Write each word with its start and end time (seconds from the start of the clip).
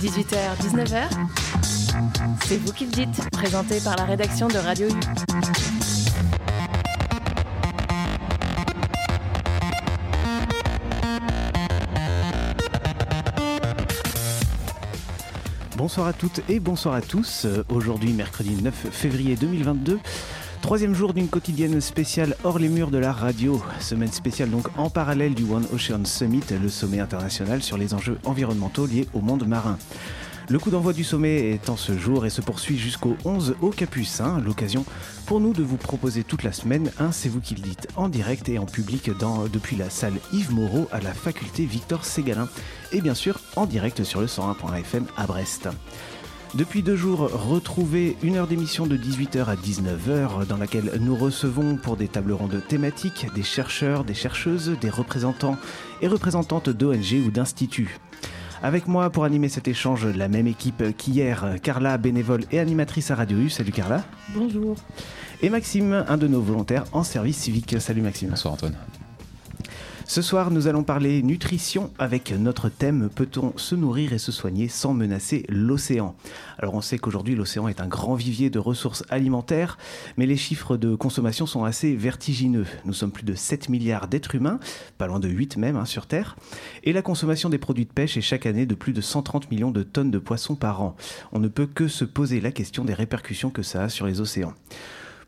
18h, 0.00 0.56
19h, 0.60 1.08
c'est 2.44 2.56
vous 2.58 2.72
qui 2.72 2.86
le 2.86 2.90
dites, 2.90 3.30
présenté 3.30 3.80
par 3.80 3.96
la 3.96 4.04
rédaction 4.04 4.48
de 4.48 4.58
Radio 4.58 4.88
U. 4.88 4.92
Bonsoir 15.76 16.06
à 16.06 16.12
toutes 16.12 16.40
et 16.48 16.60
bonsoir 16.60 16.94
à 16.94 17.00
tous. 17.00 17.44
Euh, 17.44 17.64
Aujourd'hui, 17.68 18.12
mercredi 18.12 18.54
9 18.62 18.72
février 18.92 19.36
2022. 19.36 19.98
Troisième 20.62 20.94
jour 20.94 21.12
d'une 21.12 21.28
quotidienne 21.28 21.80
spéciale 21.80 22.36
hors 22.44 22.60
les 22.60 22.68
murs 22.68 22.92
de 22.92 22.96
la 22.96 23.12
radio. 23.12 23.60
Semaine 23.80 24.12
spéciale 24.12 24.48
donc 24.48 24.68
en 24.78 24.90
parallèle 24.90 25.34
du 25.34 25.42
One 25.42 25.66
Ocean 25.74 26.04
Summit, 26.04 26.44
le 26.62 26.68
sommet 26.68 27.00
international 27.00 27.62
sur 27.62 27.76
les 27.76 27.94
enjeux 27.94 28.16
environnementaux 28.24 28.86
liés 28.86 29.08
au 29.12 29.20
monde 29.20 29.46
marin. 29.46 29.76
Le 30.48 30.58
coup 30.60 30.70
d'envoi 30.70 30.92
du 30.92 31.02
sommet 31.02 31.50
est 31.50 31.68
en 31.68 31.76
ce 31.76 31.98
jour 31.98 32.26
et 32.26 32.30
se 32.30 32.40
poursuit 32.40 32.78
jusqu'au 32.78 33.16
11 33.24 33.56
au 33.60 33.70
Capucin. 33.70 34.40
L'occasion 34.40 34.84
pour 35.26 35.40
nous 35.40 35.52
de 35.52 35.64
vous 35.64 35.76
proposer 35.76 36.22
toute 36.22 36.44
la 36.44 36.52
semaine 36.52 36.92
un 36.98 37.10
C'est 37.10 37.28
vous 37.28 37.40
qui 37.40 37.56
le 37.56 37.60
dites 37.60 37.88
en 37.96 38.08
direct 38.08 38.48
et 38.48 38.58
en 38.58 38.66
public 38.66 39.10
depuis 39.52 39.76
la 39.76 39.90
salle 39.90 40.14
Yves 40.32 40.52
Moreau 40.52 40.88
à 40.92 41.00
la 41.00 41.12
faculté 41.12 41.64
Victor 41.64 42.04
Ségalin. 42.04 42.48
Et 42.92 43.00
bien 43.00 43.14
sûr 43.14 43.40
en 43.56 43.66
direct 43.66 44.04
sur 44.04 44.20
le 44.20 44.26
101.fm 44.26 45.06
à 45.16 45.26
Brest. 45.26 45.68
Depuis 46.54 46.82
deux 46.82 46.96
jours, 46.96 47.30
retrouvez 47.48 48.14
une 48.22 48.36
heure 48.36 48.46
d'émission 48.46 48.86
de 48.86 48.94
18h 48.98 49.46
à 49.46 49.56
19h 49.56 50.46
dans 50.46 50.58
laquelle 50.58 50.92
nous 51.00 51.16
recevons 51.16 51.76
pour 51.76 51.96
des 51.96 52.08
tables 52.08 52.32
rondes 52.32 52.60
thématiques 52.68 53.26
des 53.34 53.42
chercheurs, 53.42 54.04
des 54.04 54.12
chercheuses, 54.12 54.76
des 54.78 54.90
représentants 54.90 55.56
et 56.02 56.08
représentantes 56.08 56.68
d'ONG 56.68 57.22
ou 57.26 57.30
d'instituts. 57.30 57.98
Avec 58.62 58.86
moi 58.86 59.08
pour 59.08 59.24
animer 59.24 59.48
cet 59.48 59.66
échange, 59.66 60.04
la 60.04 60.28
même 60.28 60.46
équipe 60.46 60.94
qu'hier, 60.98 61.56
Carla, 61.62 61.96
bénévole 61.96 62.44
et 62.52 62.60
animatrice 62.60 63.10
à 63.10 63.14
Radio 63.14 63.38
U. 63.38 63.48
Salut 63.48 63.72
Carla. 63.72 64.04
Bonjour. 64.34 64.76
Et 65.40 65.48
Maxime, 65.48 66.04
un 66.06 66.18
de 66.18 66.28
nos 66.28 66.42
volontaires 66.42 66.84
en 66.92 67.02
service 67.02 67.38
civique. 67.38 67.80
Salut 67.80 68.02
Maxime. 68.02 68.28
Bonsoir 68.28 68.52
Antoine. 68.52 68.76
Ce 70.12 70.20
soir, 70.20 70.50
nous 70.50 70.66
allons 70.66 70.84
parler 70.84 71.22
nutrition 71.22 71.90
avec 71.98 72.32
notre 72.32 72.68
thème 72.68 73.08
Peut-on 73.08 73.56
se 73.56 73.74
nourrir 73.74 74.12
et 74.12 74.18
se 74.18 74.30
soigner 74.30 74.68
sans 74.68 74.92
menacer 74.92 75.46
l'océan? 75.48 76.14
Alors 76.58 76.74
on 76.74 76.82
sait 76.82 76.98
qu'aujourd'hui 76.98 77.34
l'océan 77.34 77.66
est 77.66 77.80
un 77.80 77.86
grand 77.86 78.14
vivier 78.14 78.50
de 78.50 78.58
ressources 78.58 79.04
alimentaires, 79.08 79.78
mais 80.18 80.26
les 80.26 80.36
chiffres 80.36 80.76
de 80.76 80.94
consommation 80.94 81.46
sont 81.46 81.64
assez 81.64 81.96
vertigineux. 81.96 82.66
Nous 82.84 82.92
sommes 82.92 83.10
plus 83.10 83.24
de 83.24 83.34
7 83.34 83.70
milliards 83.70 84.06
d'êtres 84.06 84.34
humains, 84.34 84.60
pas 84.98 85.06
loin 85.06 85.18
de 85.18 85.30
8 85.30 85.56
même 85.56 85.76
hein, 85.76 85.86
sur 85.86 86.04
Terre, 86.04 86.36
et 86.84 86.92
la 86.92 87.00
consommation 87.00 87.48
des 87.48 87.56
produits 87.56 87.86
de 87.86 87.92
pêche 87.92 88.18
est 88.18 88.20
chaque 88.20 88.44
année 88.44 88.66
de 88.66 88.74
plus 88.74 88.92
de 88.92 89.00
130 89.00 89.50
millions 89.50 89.70
de 89.70 89.82
tonnes 89.82 90.10
de 90.10 90.18
poissons 90.18 90.56
par 90.56 90.82
an. 90.82 90.94
On 91.32 91.38
ne 91.38 91.48
peut 91.48 91.64
que 91.64 91.88
se 91.88 92.04
poser 92.04 92.42
la 92.42 92.52
question 92.52 92.84
des 92.84 92.92
répercussions 92.92 93.48
que 93.48 93.62
ça 93.62 93.84
a 93.84 93.88
sur 93.88 94.06
les 94.06 94.20
océans. 94.20 94.52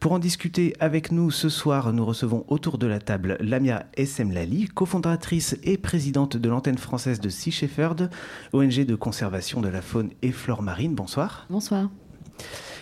Pour 0.00 0.12
en 0.12 0.18
discuter 0.18 0.74
avec 0.80 1.12
nous 1.12 1.30
ce 1.30 1.48
soir, 1.48 1.92
nous 1.92 2.04
recevons 2.04 2.44
autour 2.48 2.78
de 2.78 2.86
la 2.86 2.98
table 2.98 3.36
Lamia 3.40 3.86
Essemlali, 3.94 4.66
cofondatrice 4.66 5.56
et 5.62 5.78
présidente 5.78 6.36
de 6.36 6.48
l'antenne 6.48 6.78
française 6.78 7.20
de 7.20 7.28
Sea 7.28 7.50
Shepherd, 7.50 8.10
ONG 8.52 8.84
de 8.84 8.94
conservation 8.94 9.60
de 9.60 9.68
la 9.68 9.82
faune 9.82 10.10
et 10.22 10.32
flore 10.32 10.62
marine. 10.62 10.94
Bonsoir. 10.94 11.46
Bonsoir. 11.48 11.90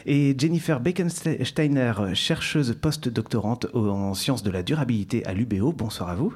Et 0.07 0.35
Jennifer 0.37 0.81
Bekensteiner, 0.81 1.93
chercheuse 2.15 2.77
post-doctorante 2.81 3.67
en 3.75 4.15
sciences 4.15 4.43
de 4.43 4.51
la 4.51 4.63
durabilité 4.63 5.25
à 5.27 5.33
l'UBO. 5.33 5.73
Bonsoir 5.73 6.09
à 6.09 6.17
vous. 6.17 6.35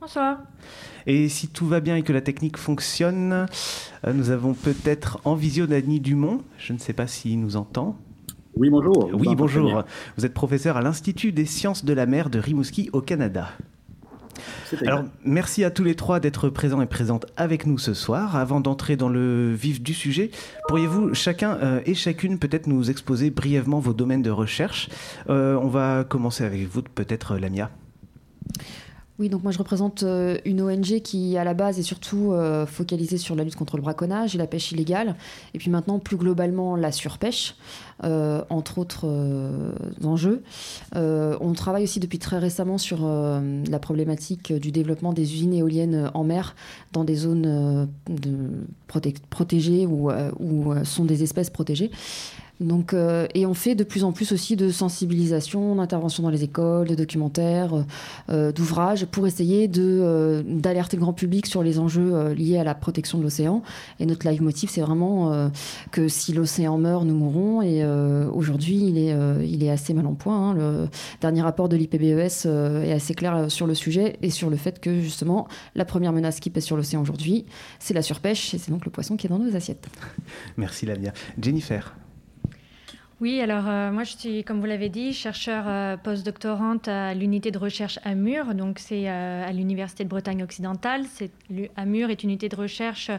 Bonsoir. 0.00 0.38
Et 1.06 1.28
si 1.28 1.48
tout 1.48 1.66
va 1.66 1.80
bien 1.80 1.96
et 1.96 2.02
que 2.02 2.12
la 2.12 2.20
technique 2.20 2.56
fonctionne, 2.56 3.46
euh, 4.04 4.12
nous 4.12 4.30
avons 4.30 4.54
peut-être 4.54 5.20
en 5.24 5.34
visio 5.34 5.66
Dany 5.66 6.00
Dumont. 6.00 6.42
Je 6.58 6.72
ne 6.72 6.78
sais 6.78 6.92
pas 6.92 7.06
s'il 7.06 7.40
nous 7.40 7.56
entend. 7.56 7.96
Oui, 8.56 8.70
bonjour. 8.70 9.10
Oui, 9.12 9.34
bonjour. 9.36 9.84
Vous 10.16 10.24
êtes 10.24 10.32
professeur 10.32 10.78
à 10.78 10.82
l'Institut 10.82 11.30
des 11.30 11.44
sciences 11.44 11.84
de 11.84 11.92
la 11.92 12.06
mer 12.06 12.30
de 12.30 12.38
Rimouski 12.38 12.88
au 12.94 13.02
Canada. 13.02 13.50
Alors, 14.86 15.04
merci 15.24 15.62
à 15.62 15.70
tous 15.70 15.84
les 15.84 15.94
trois 15.94 16.20
d'être 16.20 16.48
présents 16.48 16.80
et 16.80 16.86
présentes 16.86 17.26
avec 17.36 17.66
nous 17.66 17.76
ce 17.76 17.92
soir. 17.92 18.34
Avant 18.34 18.60
d'entrer 18.60 18.96
dans 18.96 19.10
le 19.10 19.52
vif 19.52 19.82
du 19.82 19.92
sujet, 19.92 20.30
pourriez-vous 20.68 21.12
chacun 21.12 21.58
euh, 21.62 21.80
et 21.84 21.94
chacune 21.94 22.38
peut-être 22.38 22.66
nous 22.66 22.90
exposer 22.90 23.30
brièvement 23.30 23.78
vos 23.78 23.92
domaines 23.92 24.22
de 24.22 24.30
recherche? 24.30 24.88
Euh, 25.28 25.58
On 25.62 25.68
va 25.68 26.04
commencer 26.04 26.42
avec 26.42 26.66
vous, 26.66 26.82
peut-être 26.82 27.36
Lamia. 27.36 27.70
Oui, 29.18 29.30
donc 29.30 29.42
moi 29.42 29.50
je 29.50 29.56
représente 29.56 30.02
euh, 30.02 30.36
une 30.44 30.60
ONG 30.60 31.00
qui 31.00 31.38
à 31.38 31.44
la 31.44 31.54
base 31.54 31.78
est 31.78 31.82
surtout 31.82 32.32
euh, 32.32 32.66
focalisée 32.66 33.16
sur 33.16 33.34
la 33.34 33.44
lutte 33.44 33.56
contre 33.56 33.78
le 33.78 33.82
braconnage 33.82 34.34
et 34.34 34.38
la 34.38 34.46
pêche 34.46 34.72
illégale, 34.72 35.16
et 35.54 35.58
puis 35.58 35.70
maintenant 35.70 35.98
plus 35.98 36.18
globalement 36.18 36.76
la 36.76 36.92
surpêche, 36.92 37.54
euh, 38.04 38.42
entre 38.50 38.76
autres 38.76 39.06
enjeux. 40.04 40.42
on 40.94 41.52
travaille 41.54 41.84
aussi 41.84 41.98
depuis 41.98 42.18
très 42.18 42.38
récemment 42.38 42.76
sur 42.76 42.98
la 43.06 43.78
problématique 43.78 44.52
du 44.52 44.70
développement 44.70 45.12
des 45.14 45.32
usines 45.34 45.54
éoliennes 45.54 46.10
en 46.12 46.24
mer 46.24 46.54
dans 46.92 47.04
des 47.04 47.14
zones 47.14 47.88
protégées 49.30 49.86
ou 49.86 50.74
sont 50.84 51.04
des 51.04 51.22
espèces 51.22 51.50
protégées. 51.50 51.90
Donc, 52.60 52.94
euh, 52.94 53.26
et 53.34 53.44
on 53.46 53.54
fait 53.54 53.74
de 53.74 53.84
plus 53.84 54.04
en 54.04 54.12
plus 54.12 54.32
aussi 54.32 54.56
de 54.56 54.70
sensibilisation, 54.70 55.76
d'intervention 55.76 56.22
dans 56.22 56.30
les 56.30 56.44
écoles, 56.44 56.88
de 56.88 56.94
documentaires, 56.94 57.84
euh, 58.30 58.52
d'ouvrages 58.52 59.04
pour 59.06 59.26
essayer 59.26 59.68
de, 59.68 60.44
d'alerter 60.48 60.96
le 60.96 61.02
grand 61.02 61.12
public 61.12 61.46
sur 61.46 61.62
les 61.62 61.78
enjeux 61.78 62.32
liés 62.32 62.58
à 62.58 62.64
la 62.64 62.74
protection 62.74 63.18
de 63.18 63.22
l'océan. 63.22 63.62
Et 64.00 64.06
notre 64.06 64.28
live 64.28 64.42
motif, 64.42 64.70
c'est 64.70 64.80
vraiment 64.80 65.50
que 65.90 66.08
si 66.08 66.32
l'océan 66.32 66.78
meurt, 66.78 67.04
nous 67.04 67.14
mourrons. 67.14 67.62
Et 67.62 67.84
aujourd'hui, 67.84 68.76
il 68.88 68.98
est, 68.98 69.14
il 69.46 69.62
est 69.62 69.70
assez 69.70 69.94
mal 69.94 70.06
en 70.06 70.14
point. 70.14 70.50
Hein. 70.50 70.54
Le 70.54 70.88
dernier 71.20 71.42
rapport 71.42 71.68
de 71.68 71.76
l'IPBES 71.76 72.46
est 72.46 72.92
assez 72.92 73.14
clair 73.14 73.50
sur 73.50 73.66
le 73.66 73.74
sujet 73.74 74.16
et 74.22 74.30
sur 74.30 74.50
le 74.50 74.56
fait 74.56 74.80
que 74.80 75.00
justement, 75.00 75.48
la 75.74 75.84
première 75.84 76.12
menace 76.12 76.40
qui 76.40 76.50
pèse 76.50 76.64
sur 76.64 76.76
l'océan 76.76 77.02
aujourd'hui, 77.02 77.46
c'est 77.78 77.94
la 77.94 78.02
surpêche 78.02 78.54
et 78.54 78.58
c'est 78.58 78.70
donc 78.70 78.84
le 78.84 78.90
poisson 78.90 79.16
qui 79.16 79.26
est 79.26 79.30
dans 79.30 79.38
nos 79.38 79.54
assiettes. 79.56 79.88
Merci 80.56 80.86
Lavia. 80.86 81.12
Jennifer. 81.40 81.94
Oui, 83.22 83.40
alors 83.40 83.64
euh, 83.66 83.90
moi 83.92 84.04
je 84.04 84.14
suis, 84.14 84.44
comme 84.44 84.60
vous 84.60 84.66
l'avez 84.66 84.90
dit, 84.90 85.14
chercheur 85.14 85.64
euh, 85.66 85.96
postdoctorante 85.96 86.86
à 86.86 87.14
l'unité 87.14 87.50
de 87.50 87.56
recherche 87.56 87.98
AMUR, 88.04 88.54
donc 88.54 88.78
c'est 88.78 89.08
euh, 89.08 89.42
à 89.42 89.52
l'Université 89.52 90.04
de 90.04 90.10
Bretagne 90.10 90.42
occidentale. 90.42 91.06
AMUR 91.76 92.10
est 92.10 92.22
une 92.24 92.28
unité 92.28 92.50
de 92.50 92.56
recherche 92.56 93.10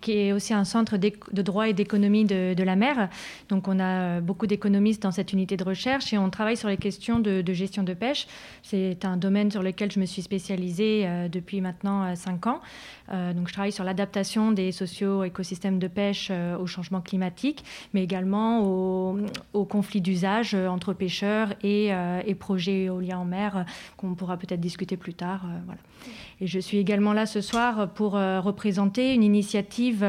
qui 0.00 0.12
est 0.12 0.32
aussi 0.32 0.54
un 0.54 0.62
centre 0.62 0.98
de 0.98 1.42
droit 1.42 1.68
et 1.68 1.72
d'économie 1.72 2.24
de, 2.24 2.62
la 2.62 2.76
mer. 2.76 3.08
Donc 3.48 3.66
on 3.66 3.80
a 3.80 4.20
beaucoup 4.20 4.46
d'économistes 4.46 5.02
dans 5.02 5.10
cette 5.10 5.32
unité 5.32 5.56
de 5.56 5.64
recherche 5.64 6.12
et 6.12 6.18
on 6.18 6.30
travaille 6.30 6.56
sur 6.56 6.68
les 6.68 6.76
questions 6.76 7.18
de, 7.18 7.42
gestion 7.52 7.82
de 7.82 7.94
pêche. 7.94 8.28
C'est 8.62 9.04
un 9.04 9.16
domaine 9.16 9.50
sur 9.50 9.64
lequel 9.64 9.90
je 9.90 9.98
me 9.98 10.06
suis 10.06 10.22
spécialisée 10.22 11.08
depuis 11.28 11.60
maintenant 11.60 12.14
cinq 12.14 12.46
ans. 12.46 12.60
donc 13.10 13.48
je 13.48 13.52
travaille 13.52 13.72
sur 13.72 13.82
l'adaptation 13.82 14.52
des 14.52 14.70
socio-écosystèmes 14.70 15.80
de 15.80 15.88
pêche 15.88 16.30
au 16.60 16.66
changement 16.66 17.00
climatique, 17.00 17.64
mais 17.94 18.04
également 18.04 18.60
au 18.60 18.91
aux, 19.52 19.64
conflits 19.64 20.00
d'usage 20.00 20.54
euh, 20.54 20.68
entre 20.68 20.92
pêcheurs 20.92 21.54
et, 21.62 21.92
euh, 21.92 22.20
et, 22.26 22.34
projets 22.34 22.84
éoliens 22.84 23.18
en 23.18 23.24
mer 23.24 23.56
euh, 23.56 23.62
qu'on 23.96 24.14
pourra 24.14 24.36
peut-être 24.36 24.60
discuter 24.60 24.96
plus 24.96 25.14
tard. 25.14 25.42
voilà. 25.66 25.80
Et 26.40 26.46
je 26.46 26.58
suis 26.58 26.78
également 26.78 27.12
là 27.12 27.26
ce 27.26 27.40
soir 27.40 27.90
pour 27.90 28.14
représenter 28.14 29.14
une 29.14 29.22
initiative 29.22 30.04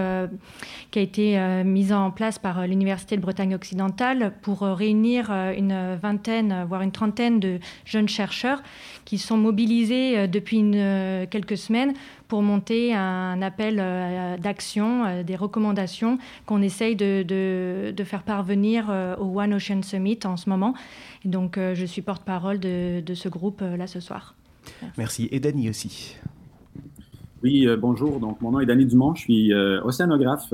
qui 0.90 0.98
a 0.98 1.02
été 1.04 1.64
mise 1.64 1.94
en 1.94 2.10
place 2.10 2.40
par 2.40 2.66
l'Université 2.66 3.16
de 3.16 3.22
Bretagne 3.22 3.54
occidentale 3.54 4.34
pour 4.42 4.62
réunir 4.62 5.30
une 5.30 5.96
vingtaine, 6.02 6.66
voire 6.68 6.82
une 6.82 6.92
trentaine 6.92 7.40
de 7.40 7.60
jeunes 7.86 8.10
chercheurs 8.10 8.64
qui 9.06 9.20
sont 9.20 9.38
mobilisés 9.38 10.28
depuis 10.28 10.64
quelques 11.30 11.58
semaines 11.58 11.94
pour 12.34 12.42
monter 12.42 12.96
un 12.96 13.44
appel 13.44 13.78
euh, 13.80 14.38
d'action, 14.38 15.06
euh, 15.06 15.22
des 15.22 15.36
recommandations 15.36 16.18
qu'on 16.48 16.64
essaye 16.64 16.96
de, 16.96 17.94
faire 18.04 18.24
parvenir 18.24 18.88
euh, 18.90 19.16
au 19.18 19.40
One 19.40 19.54
Ocean 19.54 19.84
Summit 19.84 20.18
en 20.26 20.36
ce 20.36 20.50
moment. 20.50 20.74
donc, 21.26 21.60
je 21.60 21.86
suis 21.86 22.02
porte-parole 22.02 22.60
de, 22.60 23.04
ce 23.14 23.30
groupe 23.30 23.62
là 23.62 23.86
ce 23.86 24.00
soir. 24.00 24.34
Merci. 24.98 25.30
Et 25.32 25.40
Dany 25.40 25.70
aussi. 25.70 26.16
Oui, 27.44 27.68
bonjour. 27.78 28.20
Donc, 28.20 28.42
mon 28.42 28.50
nom 28.50 28.62
est 28.62 28.66
Dany 28.66 28.88
Dumont. 28.88 29.14
Je 29.14 29.22
suis 29.22 29.54
océanographe 29.54 30.52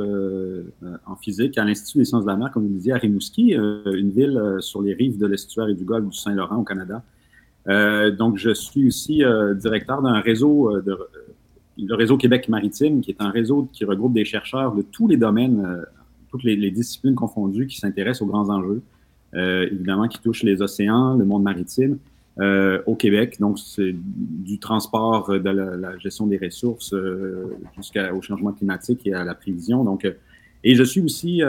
en 1.05 1.15
physique 1.15 1.57
à 1.57 1.63
l'Institut 1.63 1.99
des 1.99 2.05
sciences 2.05 2.25
de 2.25 2.29
la 2.29 2.35
mer, 2.35 2.51
comme 2.51 2.63
vous 2.63 2.69
le 2.69 2.75
disiez, 2.75 2.91
à 2.91 2.97
Rimouski, 2.97 3.53
une 3.53 4.09
ville 4.09 4.57
sur 4.59 4.81
les 4.81 4.93
rives 4.93 5.17
de 5.17 5.27
l'estuaire 5.27 5.69
et 5.69 5.75
du 5.75 5.85
golfe 5.85 6.09
du 6.09 6.17
Saint-Laurent 6.17 6.57
au 6.57 6.65
Canada. 6.65 7.03
donc, 8.17 8.35
je 8.35 8.53
suis 8.53 8.85
aussi 8.85 9.23
directeur 9.55 10.01
d'un 10.01 10.19
réseau 10.19 10.81
de, 10.81 10.97
le 11.87 11.95
réseau 11.95 12.17
Québec 12.17 12.49
maritime, 12.49 13.01
qui 13.01 13.11
est 13.11 13.21
un 13.21 13.29
réseau 13.29 13.69
qui 13.71 13.85
regroupe 13.85 14.13
des 14.13 14.25
chercheurs 14.25 14.73
de 14.73 14.81
tous 14.81 15.07
les 15.07 15.17
domaines, 15.17 15.63
euh, 15.65 15.83
toutes 16.29 16.43
les, 16.43 16.71
disciplines 16.71 17.15
confondues, 17.15 17.67
qui 17.67 17.77
s'intéressent 17.77 18.21
aux 18.21 18.27
grands 18.27 18.49
enjeux, 18.49 18.81
euh, 19.35 19.67
évidemment 19.71 20.07
qui 20.07 20.19
touchent 20.19 20.43
les 20.43 20.61
océans, 20.61 21.15
le 21.15 21.25
monde 21.25 21.43
maritime. 21.43 21.97
au 22.85 22.95
Québec. 22.95 23.37
Donc, 23.41 23.59
c'est 23.59 23.93
du 23.93 24.59
transport, 24.59 25.29
de 25.29 25.49
la, 25.49 25.97
gestion 25.97 26.25
des 26.25 26.37
ressources 26.37 26.95
jusqu'au 27.75 28.21
changement 28.21 28.53
climatique 28.53 29.05
et 29.05 29.13
à 29.13 29.25
la 29.25 29.35
prévision. 29.35 29.83
Donc, 29.83 30.09
et 30.63 30.75
je 30.75 30.83
suis 30.83 31.01
aussi 31.01 31.41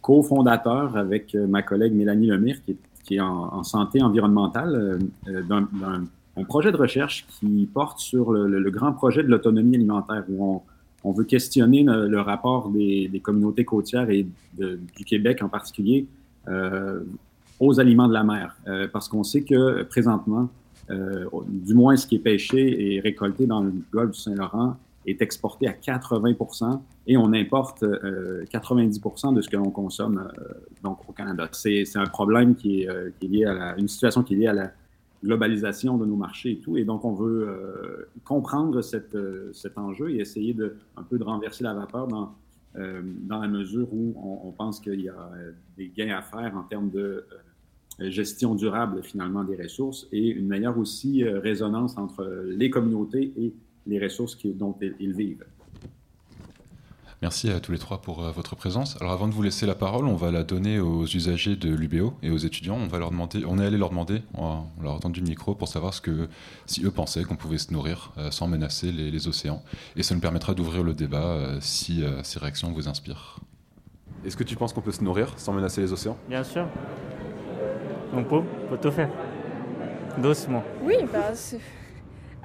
cofondateur 0.00 0.96
avec 0.96 1.34
ma 1.34 1.62
collègue 1.62 1.92
Mélanie 1.92 2.28
Lemire, 2.28 2.62
qui 2.62 2.72
est, 2.72 2.76
qui 3.02 3.16
est 3.16 3.20
en, 3.20 3.64
santé 3.64 4.00
environnementale, 4.00 5.00
d'un 5.48 5.66
un 6.36 6.44
projet 6.44 6.72
de 6.72 6.76
recherche 6.76 7.26
qui 7.28 7.68
porte 7.72 7.98
sur 7.98 8.32
le, 8.32 8.70
grand 8.70 8.92
projet 8.92 9.22
de 9.22 9.28
l'autonomie 9.28 9.76
alimentaire, 9.76 10.24
où 10.28 10.62
on, 11.04 11.12
veut 11.12 11.24
questionner 11.24 11.82
le, 11.82 12.20
rapport 12.20 12.70
des, 12.70 13.20
communautés 13.22 13.64
côtières 13.64 14.10
et 14.10 14.26
du 14.58 15.04
Québec 15.04 15.42
en 15.42 15.48
particulier 15.48 16.06
euh, 16.48 17.00
aux 17.58 17.78
aliments 17.78 18.08
de 18.08 18.14
la 18.14 18.24
mer. 18.24 18.56
Euh, 18.68 18.88
parce 18.90 19.08
qu'on 19.08 19.24
sait 19.24 19.42
que 19.42 19.82
présentement, 19.82 20.48
euh, 20.90 21.26
du 21.46 21.74
moins 21.74 21.96
ce 21.96 22.06
qui 22.06 22.16
est 22.16 22.20
pêché 22.20 22.94
et 22.94 23.00
récolté 23.00 23.46
dans 23.46 23.60
le 23.60 23.72
golfe 23.92 24.12
du 24.12 24.18
Saint-Laurent 24.18 24.76
est 25.06 25.20
exporté 25.20 25.68
à 25.68 25.72
80% 25.72 26.80
et 27.06 27.16
on 27.16 27.32
importe 27.32 27.84
90 28.50 29.00
de 29.34 29.40
ce 29.40 29.48
que 29.48 29.56
l'on 29.56 29.70
consomme 29.70 30.28
donc 30.82 30.98
au 31.08 31.12
Canada. 31.12 31.48
C'est 31.52 31.84
un 31.96 32.06
problème 32.06 32.54
qui 32.54 32.82
est, 32.82 32.88
qui 33.18 33.26
est 33.26 33.28
lié 33.28 33.44
à 33.46 33.54
la, 33.54 33.76
une 33.78 33.88
situation 33.88 34.22
qui 34.22 34.34
est 34.34 34.36
liée 34.36 34.46
à 34.46 34.52
la 34.52 34.72
globalisation 35.22 35.98
de 35.98 36.06
nos 36.06 36.16
marchés 36.16 36.52
et 36.52 36.58
tout. 36.58 36.76
Et 36.76 36.84
donc, 36.84 37.04
on 37.04 37.12
veut 37.12 37.48
euh, 37.48 38.08
comprendre 38.24 38.80
euh, 39.14 39.52
cet 39.52 39.78
enjeu 39.78 40.10
et 40.10 40.20
essayer 40.20 40.54
de, 40.54 40.76
un 40.96 41.02
peu 41.02 41.18
de 41.18 41.24
renverser 41.24 41.64
la 41.64 41.74
vapeur 41.74 42.08
dans, 42.08 42.34
euh, 42.76 43.02
dans 43.04 43.40
la 43.40 43.48
mesure 43.48 43.92
où 43.92 44.14
on, 44.44 44.50
pense 44.52 44.80
qu'il 44.80 45.00
y 45.00 45.08
a 45.08 45.30
des 45.76 45.88
gains 45.88 46.16
à 46.16 46.22
faire 46.22 46.56
en 46.56 46.62
termes 46.62 46.90
de 46.90 47.24
gestion 47.98 48.54
durable, 48.54 49.02
finalement, 49.02 49.44
des 49.44 49.56
ressources 49.56 50.08
et 50.12 50.28
une 50.28 50.46
meilleure 50.46 50.78
aussi 50.78 51.22
résonance 51.24 51.98
entre 51.98 52.44
les 52.46 52.70
communautés 52.70 53.32
et 53.36 53.52
les 53.86 53.98
ressources 53.98 54.38
dont 54.46 54.74
ils 54.98 55.12
vivent. 55.12 55.44
Merci 57.22 57.50
à 57.50 57.60
tous 57.60 57.70
les 57.70 57.78
trois 57.78 58.00
pour 58.00 58.24
euh, 58.24 58.30
votre 58.30 58.56
présence. 58.56 58.96
Alors 58.98 59.12
avant 59.12 59.28
de 59.28 59.34
vous 59.34 59.42
laisser 59.42 59.66
la 59.66 59.74
parole, 59.74 60.06
on 60.06 60.16
va 60.16 60.30
la 60.30 60.42
donner 60.42 60.80
aux 60.80 61.04
usagers 61.04 61.54
de 61.54 61.68
l'UBO 61.68 62.14
et 62.22 62.30
aux 62.30 62.38
étudiants. 62.38 62.76
On 62.76 62.86
va 62.86 62.98
leur 62.98 63.10
demander, 63.10 63.44
on 63.46 63.58
est 63.58 63.66
allé 63.66 63.76
leur 63.76 63.90
demander, 63.90 64.22
on, 64.32 64.62
leur 64.80 64.96
a 64.96 64.98
tendu 65.00 65.20
le 65.20 65.26
micro 65.26 65.54
pour 65.54 65.68
savoir 65.68 65.92
ce 65.92 66.00
que, 66.00 66.30
si 66.64 66.82
eux 66.82 66.90
pensaient 66.90 67.24
qu'on 67.24 67.36
pouvait 67.36 67.58
se 67.58 67.74
nourrir 67.74 68.12
euh, 68.16 68.30
sans 68.30 68.48
menacer 68.48 68.90
les, 68.90 69.28
océans. 69.28 69.62
Et 69.96 70.02
ça 70.02 70.14
nous 70.14 70.20
permettra 70.22 70.54
d'ouvrir 70.54 70.82
le 70.82 70.94
débat 70.94 71.18
euh, 71.18 71.58
si 71.60 72.02
ces 72.22 72.38
réactions 72.38 72.72
vous 72.72 72.88
inspirent. 72.88 73.38
Est-ce 74.24 74.36
que 74.36 74.44
tu 74.44 74.56
penses 74.56 74.72
qu'on 74.72 74.80
peut 74.80 74.90
se 74.90 75.04
nourrir 75.04 75.34
sans 75.36 75.52
menacer 75.52 75.82
les 75.82 75.92
océans? 75.92 76.16
Bien 76.26 76.42
sûr. 76.42 76.66
On 78.14 78.24
peut, 78.24 78.36
on 78.36 78.70
peut 78.70 78.78
tout 78.80 78.90
faire. 78.90 79.10
Doucement. 80.16 80.64
Oui, 80.82 80.94
bah 81.12 81.34
c'est 81.34 81.60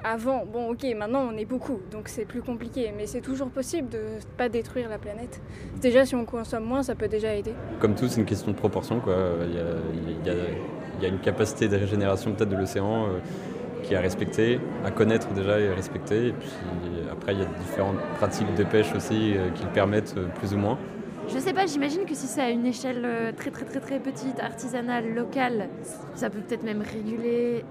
avant, 0.04 0.44
bon 0.46 0.70
ok, 0.70 0.84
maintenant 0.96 1.28
on 1.32 1.36
est 1.36 1.44
beaucoup, 1.44 1.80
donc 1.90 2.08
c'est 2.08 2.24
plus 2.24 2.42
compliqué, 2.42 2.92
mais 2.96 3.06
c'est 3.06 3.20
toujours 3.20 3.48
possible 3.48 3.88
de 3.88 4.00
pas 4.36 4.48
détruire 4.48 4.88
la 4.88 4.98
planète. 4.98 5.40
Déjà, 5.80 6.04
si 6.04 6.14
on 6.14 6.24
consomme 6.24 6.64
moins, 6.64 6.82
ça 6.82 6.94
peut 6.94 7.08
déjà 7.08 7.34
aider. 7.34 7.54
Comme 7.80 7.94
tout, 7.94 8.08
c'est 8.08 8.20
une 8.20 8.26
question 8.26 8.50
de 8.52 8.56
proportion. 8.56 9.00
Quoi. 9.00 9.16
Il, 9.48 10.26
y 11.02 11.04
a, 11.04 11.08
une 11.08 11.18
capacité 11.18 11.68
de 11.68 11.76
régénération 11.76 12.32
peut-être 12.32 12.48
de 12.48 12.56
l'océan 12.56 13.06
euh, 13.06 13.18
qui 13.82 13.94
est 13.94 13.96
à 13.96 14.00
respecter, 14.00 14.60
à 14.84 14.90
connaître 14.90 15.28
déjà 15.32 15.60
et 15.60 15.68
à 15.68 15.74
respecter. 15.74 16.28
Et 16.28 16.32
puis 16.32 16.50
après, 17.10 17.32
il 17.32 17.40
y 17.40 17.42
a 17.42 17.46
différentes 17.46 17.98
pratiques 18.16 18.54
de 18.54 18.64
pêche 18.64 18.94
aussi 18.94 19.34
euh, 19.36 19.50
qui 19.50 19.64
le 19.64 19.70
permettent 19.70 20.14
euh, 20.16 20.26
plus 20.38 20.54
ou 20.54 20.58
moins. 20.58 20.78
Je 21.28 21.38
sais 21.38 21.52
pas, 21.52 21.66
j'imagine 21.66 22.04
que 22.04 22.14
si 22.14 22.28
c'est 22.28 22.40
à 22.40 22.50
une 22.50 22.66
échelle 22.66 23.34
très 23.36 23.50
très 23.50 23.64
très 23.64 23.80
très 23.80 23.98
petite, 23.98 24.38
artisanale, 24.38 25.12
locale, 25.12 25.68
ça 26.14 26.30
peut 26.30 26.38
peut-être 26.38 26.62
même 26.62 26.82
réguler 26.82 27.64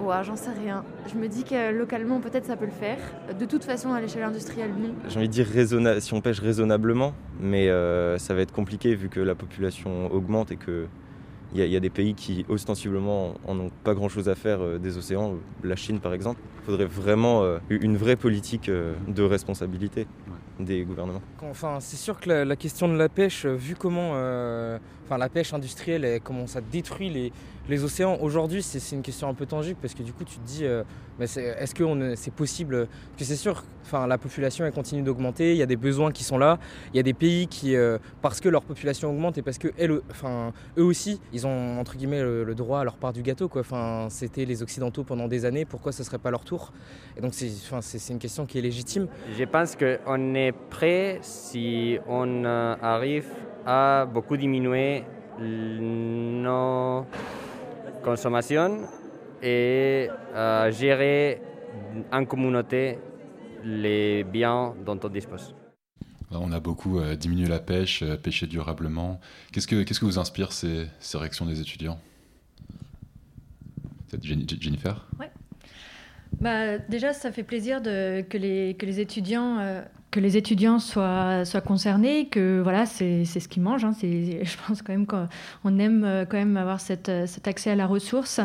Ouais, 0.00 0.22
j'en 0.22 0.36
sais 0.36 0.50
rien. 0.52 0.84
Je 1.10 1.18
me 1.18 1.26
dis 1.26 1.44
que 1.44 1.72
localement, 1.72 2.20
peut-être 2.20 2.44
ça 2.44 2.56
peut 2.56 2.66
le 2.66 2.70
faire. 2.70 2.98
De 3.38 3.44
toute 3.46 3.64
façon, 3.64 3.92
à 3.92 4.00
l'échelle 4.00 4.24
industrielle, 4.24 4.70
non. 4.78 4.94
J'ai 5.08 5.18
envie 5.18 5.28
de 5.28 5.32
dire 5.32 6.02
si 6.02 6.14
on 6.14 6.20
pêche 6.20 6.40
raisonnablement, 6.40 7.14
mais 7.40 7.68
euh, 7.68 8.18
ça 8.18 8.34
va 8.34 8.42
être 8.42 8.52
compliqué 8.52 8.94
vu 8.94 9.08
que 9.08 9.20
la 9.20 9.34
population 9.34 10.12
augmente 10.12 10.52
et 10.52 10.56
que 10.56 10.86
il 11.54 11.64
y, 11.64 11.76
a 11.76 11.80
des 11.80 11.90
pays 11.90 12.14
qui 12.14 12.44
ostensiblement 12.48 13.34
en 13.46 13.58
ont 13.58 13.70
pas 13.84 13.94
grand-chose 13.94 14.28
à 14.28 14.34
faire 14.34 14.60
euh, 14.60 14.78
des 14.78 14.98
océans, 14.98 15.36
la 15.62 15.76
Chine 15.76 16.00
par 16.00 16.12
exemple. 16.12 16.40
Il 16.62 16.66
faudrait 16.66 16.86
vraiment 16.86 17.44
euh, 17.44 17.58
une 17.70 17.96
vraie 17.96 18.16
politique 18.16 18.68
de 18.68 19.22
responsabilité 19.22 20.06
des 20.58 20.82
gouvernements. 20.82 21.22
Enfin, 21.42 21.78
c'est 21.80 21.96
sûr 21.96 22.18
que 22.20 22.28
la, 22.28 22.56
question 22.56 22.88
de 22.88 22.96
la 22.98 23.08
pêche, 23.08 23.46
vu 23.46 23.74
comment, 23.74 24.14
enfin 25.06 25.18
la 25.18 25.28
pêche 25.28 25.54
industrielle, 25.54 26.20
comment 26.22 26.46
ça 26.46 26.60
détruit 26.60 27.32
les 27.68 27.82
océans, 27.82 28.18
aujourd'hui, 28.20 28.62
c'est 28.62 28.94
une 28.94 29.02
question 29.02 29.28
un 29.28 29.34
peu 29.34 29.46
tangible 29.46 29.78
parce 29.80 29.94
que 29.94 30.02
du 30.02 30.12
coup, 30.12 30.24
tu 30.24 30.36
te 30.36 30.46
dis, 30.46 30.64
euh, 30.64 30.84
est-ce 31.18 31.74
que 31.74 32.14
c'est 32.14 32.32
possible? 32.32 32.86
Parce 32.86 33.18
que 33.18 33.24
c'est 33.24 33.36
sûr, 33.36 33.64
enfin, 33.82 34.06
la 34.06 34.18
population 34.18 34.70
continue 34.70 35.02
d'augmenter, 35.02 35.52
il 35.52 35.56
y 35.56 35.62
a 35.62 35.66
des 35.66 35.76
besoins 35.76 36.12
qui 36.12 36.22
sont 36.22 36.38
là, 36.38 36.58
il 36.92 36.96
y 36.96 37.00
a 37.00 37.02
des 37.02 37.14
pays 37.14 37.48
qui, 37.48 37.74
euh, 37.74 37.98
parce 38.22 38.40
que 38.40 38.48
leur 38.48 38.62
population 38.62 39.10
augmente 39.10 39.36
et 39.38 39.42
parce 39.42 39.58
que 39.58 39.68
eux 39.80 40.02
aussi, 40.76 41.20
ils 41.32 41.46
ont 41.46 41.80
entre 41.80 41.96
guillemets 41.96 42.22
le, 42.22 42.54
droit 42.54 42.80
à 42.80 42.84
leur 42.84 42.96
part 42.96 43.12
du 43.12 43.22
gâteau. 43.22 43.50
Enfin, 43.56 44.06
c'était 44.10 44.44
les 44.44 44.62
Occidentaux 44.62 45.02
pendant 45.02 45.26
des 45.26 45.44
années, 45.44 45.64
pourquoi 45.64 45.92
ce 45.92 46.04
serait 46.04 46.18
pas 46.18 46.30
leur 46.30 46.44
tour? 46.44 46.72
Et 47.16 47.20
donc, 47.20 47.34
c'est 47.34 48.12
une 48.12 48.18
question 48.18 48.46
qui 48.46 48.58
est 48.58 48.62
légitime. 48.62 49.08
Je 49.36 49.44
pense 49.44 49.76
qu'on 49.76 50.34
est 50.34 50.52
prêt 50.70 51.18
si 51.22 51.98
on 52.06 52.44
euh, 52.44 52.76
arrive 52.80 53.26
à 53.66 54.06
beaucoup 54.06 54.36
diminuer 54.36 55.04
nos 55.40 57.04
consommation 58.02 58.86
et 59.42 60.08
euh, 60.34 60.70
gérer 60.70 61.42
en 62.12 62.24
communauté 62.24 62.98
les 63.64 64.22
biens 64.22 64.74
dont 64.84 64.98
on 65.02 65.08
dispose. 65.08 65.54
On 66.30 66.52
a 66.52 66.60
beaucoup 66.60 66.98
euh, 66.98 67.16
diminué 67.16 67.46
la 67.48 67.58
pêche, 67.58 68.02
euh, 68.02 68.16
pêché 68.16 68.46
durablement. 68.46 69.20
Qu'est-ce 69.52 69.66
que, 69.66 69.82
qu'est-ce 69.82 70.00
que 70.00 70.04
vous 70.04 70.18
inspire 70.18 70.52
ces, 70.52 70.86
ces 71.00 71.18
réactions 71.18 71.46
des 71.46 71.60
étudiants? 71.60 71.98
Jennifer? 74.22 75.06
Ouais. 75.20 75.30
bah, 76.40 76.78
Déjà, 76.78 77.12
ça 77.12 77.32
fait 77.32 77.42
plaisir 77.42 77.80
de, 77.80 78.22
que, 78.22 78.38
les, 78.38 78.74
que 78.74 78.86
les 78.86 79.00
étudiants 79.00 79.58
que 80.16 80.20
les 80.20 80.38
étudiants 80.38 80.78
soient, 80.78 81.44
soient 81.44 81.60
concernés, 81.60 82.28
que 82.28 82.60
voilà, 82.62 82.86
c'est 82.86 83.26
ce 83.26 83.48
qu'ils 83.48 83.62
mangent. 83.62 83.84
Hein. 83.84 83.92
je 84.02 84.56
pense 84.66 84.80
quand 84.80 84.94
même 84.94 85.06
qu'on 85.06 85.78
aime 85.78 86.04
euh, 86.04 86.24
quand 86.24 86.38
même 86.38 86.56
avoir 86.56 86.80
cette, 86.80 87.12
cet 87.26 87.46
accès 87.46 87.70
à 87.70 87.74
la 87.74 87.86
ressource. 87.86 88.40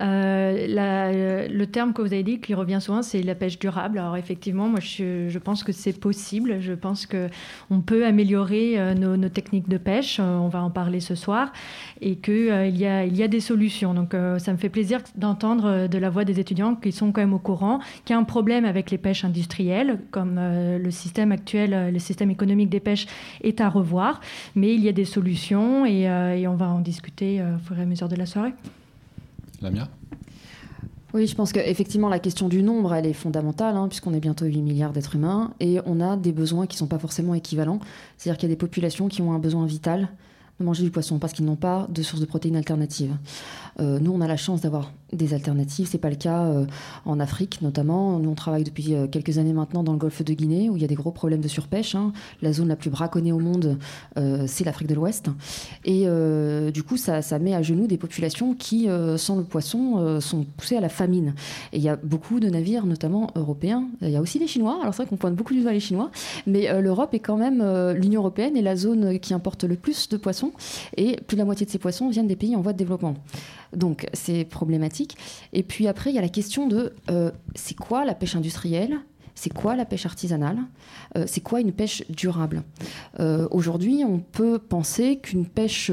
Euh, 0.00 1.48
le 1.48 1.66
terme 1.66 1.92
que 1.92 2.02
vous 2.02 2.12
avez 2.12 2.22
dit 2.22 2.40
qui 2.40 2.54
revient 2.54 2.78
souvent, 2.80 3.02
c'est 3.02 3.22
la 3.22 3.34
pêche 3.34 3.58
durable. 3.58 3.98
Alors 3.98 4.16
effectivement, 4.16 4.68
moi 4.68 4.80
je, 4.80 5.38
pense 5.38 5.62
que 5.62 5.72
c'est 5.72 5.98
possible. 5.98 6.60
Je 6.60 6.72
pense 6.72 7.06
que 7.06 7.28
on 7.70 7.80
peut 7.80 8.04
améliorer 8.04 8.78
euh, 8.78 8.94
nos, 8.94 9.28
techniques 9.28 9.68
de 9.68 9.78
pêche. 9.78 10.20
on 10.20 10.48
va 10.48 10.62
en 10.62 10.70
parler 10.70 11.00
ce 11.00 11.14
soir 11.14 11.52
et 12.00 12.16
qu'il 12.16 12.34
il 12.66 12.76
y, 12.76 13.22
a, 13.22 13.28
des 13.28 13.40
solutions. 13.40 13.94
Donc 13.94 14.14
ça 14.38 14.52
me 14.52 14.56
fait 14.56 14.68
plaisir 14.68 15.00
d'entendre 15.16 15.88
de 15.88 15.98
la 15.98 16.10
voix 16.10 16.24
des 16.24 16.40
étudiants 16.40 16.74
qui 16.74 16.92
sont 16.92 17.12
quand 17.12 17.20
même 17.20 17.34
au 17.34 17.38
courant 17.38 17.80
qu'il 18.04 18.14
y 18.14 18.16
a 18.16 18.20
un 18.20 18.24
problème 18.24 18.64
avec 18.64 18.90
les 18.90 18.98
pêches 18.98 19.24
industrielles, 19.24 19.98
comme 20.10 20.38
le 20.38 20.90
système 20.90 21.32
actuel, 21.32 21.74
euh, 21.86 21.90
le 21.90 21.98
système 21.98 22.30
économique 22.30 22.68
des 22.68 22.80
pêches 22.80 23.06
est 23.42 23.60
à 23.60 23.68
revoir, 23.68 24.20
mais 24.54 24.74
il 24.74 24.82
y 24.82 24.88
a 24.88 24.92
des 24.92 25.04
solutions 25.04 25.86
et, 25.86 26.08
euh, 26.08 26.48
on 26.48 26.54
va 26.54 26.68
en 26.68 26.80
discuter 26.80 27.40
euh, 27.40 27.56
au 27.56 27.58
fur 27.58 27.78
et 27.78 27.82
à 27.82 27.86
mesure 27.86 28.08
de 28.08 28.16
la 28.16 28.26
soirée. 28.26 28.52
Lamia 29.62 29.88
oui, 31.14 31.26
je 31.26 31.34
pense 31.34 31.50
qu'effectivement, 31.52 32.10
la 32.10 32.18
question 32.18 32.46
du 32.46 32.62
nombre, 32.62 32.92
elle 32.92 33.06
est 33.06 33.14
fondamentale, 33.14 33.74
hein, 33.76 33.88
puisqu'on 33.88 34.12
est 34.12 34.20
bientôt 34.20 34.44
8 34.44 34.60
milliards 34.60 34.92
d'êtres 34.92 35.14
humains, 35.14 35.54
et 35.60 35.78
on 35.86 36.00
a 36.00 36.16
des 36.16 36.32
besoins 36.32 36.66
qui 36.66 36.74
ne 36.74 36.80
sont 36.80 36.88
pas 36.88 36.98
forcément 36.98 37.32
équivalents. 37.32 37.78
C'est-à-dire 38.18 38.38
qu'il 38.38 38.50
y 38.50 38.52
a 38.52 38.54
des 38.54 38.58
populations 38.58 39.08
qui 39.08 39.22
ont 39.22 39.32
un 39.32 39.38
besoin 39.38 39.64
vital 39.64 40.10
de 40.60 40.64
manger 40.66 40.82
du 40.82 40.90
poisson, 40.90 41.18
parce 41.18 41.32
qu'ils 41.32 41.46
n'ont 41.46 41.56
pas 41.56 41.86
de 41.88 42.02
source 42.02 42.20
de 42.20 42.26
protéines 42.26 42.56
alternatives. 42.56 43.16
nous, 43.78 44.12
on 44.12 44.20
a 44.20 44.26
la 44.26 44.36
chance 44.36 44.60
d'avoir 44.60 44.92
des 45.12 45.34
alternatives. 45.34 45.86
C'est 45.88 45.98
pas 45.98 46.10
le 46.10 46.16
cas 46.16 46.44
euh, 46.44 46.66
en 47.04 47.20
Afrique 47.20 47.62
notamment. 47.62 48.18
Nous 48.18 48.30
on 48.30 48.34
travaille 48.34 48.64
depuis 48.64 48.94
euh, 48.94 49.06
quelques 49.06 49.38
années 49.38 49.52
maintenant 49.52 49.84
dans 49.84 49.92
le 49.92 49.98
golfe 49.98 50.22
de 50.22 50.32
Guinée 50.32 50.68
où 50.68 50.76
il 50.76 50.82
y 50.82 50.84
a 50.84 50.88
des 50.88 50.94
gros 50.94 51.12
problèmes 51.12 51.40
de 51.40 51.48
surpêche. 51.48 51.94
Hein. 51.94 52.12
La 52.42 52.52
zone 52.52 52.68
la 52.68 52.76
plus 52.76 52.90
braconnée 52.90 53.32
au 53.32 53.38
monde, 53.38 53.78
euh, 54.18 54.44
c'est 54.46 54.64
l'Afrique 54.64 54.88
de 54.88 54.94
l'Ouest. 54.94 55.30
Et 55.84 56.06
du 56.72 56.82
coup 56.82 56.96
ça, 56.96 57.22
ça, 57.22 57.38
met 57.38 57.54
à 57.54 57.62
genoux 57.62 57.86
des 57.86 57.96
populations 57.96 58.54
qui, 58.54 58.88
sans 59.16 59.36
le 59.36 59.44
poisson, 59.44 60.20
sont 60.20 60.44
poussées 60.56 60.76
à 60.76 60.80
la 60.80 60.88
famine. 60.88 61.34
Et 61.72 61.78
il 61.78 61.82
y 61.82 61.88
a 61.88 61.96
beaucoup 61.96 62.40
de 62.40 62.48
navires, 62.48 62.86
notamment 62.86 63.30
européens. 63.34 63.88
Il 64.02 64.10
y 64.10 64.16
a 64.16 64.20
aussi 64.20 64.38
des 64.38 64.46
Chinois. 64.46 64.78
Alors 64.80 64.94
c'est 64.94 65.02
vrai 65.02 65.08
qu'on 65.08 65.16
pointe 65.16 65.34
beaucoup 65.34 65.54
du 65.54 65.62
doigt 65.62 65.72
les 65.72 65.80
Chinois, 65.80 66.10
mais 66.46 66.80
l'Europe 66.80 67.14
est 67.14 67.20
quand 67.20 67.36
même 67.36 67.62
l'Union 67.92 68.20
européenne 68.20 68.56
est 68.56 68.62
la 68.62 68.76
zone 68.76 69.18
qui 69.18 69.34
importe 69.34 69.64
le 69.64 69.76
plus 69.76 70.08
de 70.08 70.16
poissons. 70.16 70.52
Et 70.96 71.16
plus 71.26 71.36
de 71.36 71.40
la 71.40 71.44
moitié 71.44 71.66
de 71.66 71.70
ces 71.70 71.78
poissons 71.78 72.08
viennent 72.08 72.28
des 72.28 72.36
pays 72.36 72.56
en 72.56 72.60
voie 72.60 72.72
de 72.72 72.78
développement. 72.78 73.14
Donc 73.74 74.06
c'est 74.12 74.44
problématique. 74.44 75.16
Et 75.52 75.62
puis 75.62 75.88
après, 75.88 76.10
il 76.10 76.16
y 76.16 76.18
a 76.18 76.22
la 76.22 76.28
question 76.28 76.66
de 76.66 76.94
euh, 77.10 77.30
c'est 77.54 77.76
quoi 77.76 78.04
la 78.04 78.14
pêche 78.14 78.36
industrielle? 78.36 78.98
C'est 79.38 79.52
quoi 79.52 79.76
la 79.76 79.84
pêche 79.84 80.06
artisanale? 80.06 80.56
Euh, 81.14 81.24
C'est 81.26 81.42
quoi 81.42 81.60
une 81.60 81.72
pêche 81.72 82.04
durable? 82.08 82.62
Euh, 83.20 83.46
Aujourd'hui, 83.50 84.02
on 84.02 84.18
peut 84.18 84.58
penser 84.58 85.18
qu'une 85.18 85.44
pêche 85.44 85.90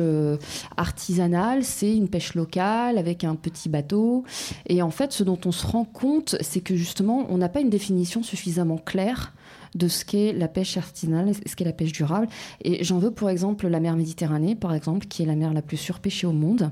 artisanale, 0.78 1.66
c'est 1.66 1.94
une 1.94 2.08
pêche 2.08 2.36
locale 2.36 2.98
avec 2.98 3.26
un 3.26 3.36
petit 3.36 3.68
bateau. 3.68 4.24
Et 4.68 4.82
en 4.82 4.92
fait, 4.92 5.12
ce 5.12 5.24
dont 5.24 5.40
on 5.44 5.52
se 5.52 5.68
rend 5.68 5.84
compte, 5.84 6.38
c'est 6.40 6.62
que 6.62 6.78
justement, 6.78 7.26
on 7.30 7.38
n'a 7.38 7.50
pas 7.50 7.60
une 7.60 7.70
définition 7.70 8.24
suffisamment 8.24 8.78
claire 8.78 9.34
de 9.76 9.88
ce 9.88 10.06
qu'est 10.06 10.34
la 10.34 10.48
pêche 10.48 10.78
artisanale, 10.78 11.34
ce 11.46 11.56
qu'est 11.56 11.66
la 11.66 11.74
pêche 11.74 11.92
durable. 11.92 12.28
Et 12.64 12.84
j'en 12.84 13.00
veux 13.00 13.12
pour 13.12 13.30
exemple 13.30 13.68
la 13.68 13.80
mer 13.80 13.96
Méditerranée, 13.96 14.56
par 14.56 14.74
exemple, 14.74 15.08
qui 15.08 15.24
est 15.24 15.26
la 15.26 15.36
mer 15.36 15.54
la 15.54 15.62
plus 15.62 15.78
surpêchée 15.78 16.28
au 16.28 16.32
monde. 16.32 16.72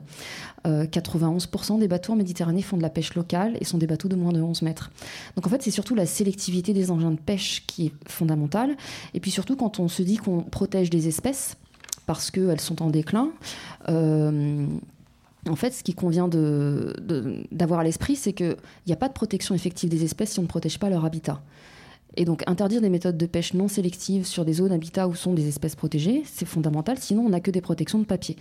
91% 0.66 1.76
euh, 1.76 1.80
des 1.80 1.88
bateaux 1.88 2.14
en 2.14 2.16
Méditerranée 2.16 2.62
font 2.62 2.78
de 2.78 2.82
la 2.82 2.90
pêche 2.90 3.16
locale 3.16 3.58
et 3.60 3.66
sont 3.66 3.78
des 3.78 3.88
bateaux 3.88 4.08
de 4.08 4.16
moins 4.16 4.32
de 4.32 4.42
11 4.42 4.62
mètres. 4.62 4.92
Donc 5.36 5.48
en 5.48 5.50
fait, 5.50 5.62
c'est 5.62 5.72
surtout 5.72 5.96
la 5.96 6.06
sélectivité 6.06 6.74
des 6.74 6.92
engins 6.92 7.12
de 7.12 7.20
pêche 7.20 7.64
qui 7.66 7.88
est 7.88 7.94
fondamentale. 8.08 8.76
Et 9.14 9.20
puis 9.20 9.32
surtout, 9.32 9.56
quand 9.56 9.80
on 9.80 9.88
se 9.88 10.04
dit 10.04 10.18
qu'on 10.18 10.44
protège 10.44 10.90
des 10.90 11.08
espèces, 11.08 11.58
parce 12.06 12.32
qu'elles 12.32 12.62
sont 12.62 12.82
en 12.82 12.90
déclin, 12.90 13.32
euh, 13.90 14.66
en 15.50 15.56
fait, 15.56 15.72
ce 15.72 15.84
qui 15.84 15.94
convient 15.94 16.28
d'avoir 16.28 17.80
à 17.80 17.84
l'esprit, 17.84 18.16
c'est 18.16 18.34
qu'il 18.34 18.58
n'y 18.86 18.94
a 18.94 18.98
pas 18.98 19.08
de 19.08 19.14
protection 19.14 19.56
effective 19.56 19.90
des 19.90 20.04
espèces 20.04 20.32
si 20.34 20.40
on 20.40 20.44
ne 20.44 20.48
protège 20.48 20.78
pas 20.78 20.90
leur 20.90 21.04
habitat. 21.04 21.42
Et 22.18 22.26
donc 22.26 22.44
interdire 22.46 22.82
des 22.82 22.90
méthodes 22.90 23.18
de 23.18 23.26
pêche 23.26 23.54
non 23.54 23.68
sélectives 23.68 24.26
sur 24.26 24.44
des 24.44 24.54
zones 24.54 24.70
d'habitat 24.70 25.08
où 25.08 25.16
sont 25.16 25.34
des 25.34 25.48
espèces 25.48 25.76
protégées, 25.76 26.24
c'est 26.26 26.46
fondamental, 26.46 26.98
sinon 27.00 27.24
on 27.26 27.30
n'a 27.30 27.40
que 27.40 27.52
des 27.52 27.62
protections 27.62 28.00
de 28.00 28.04
papier. 28.04 28.36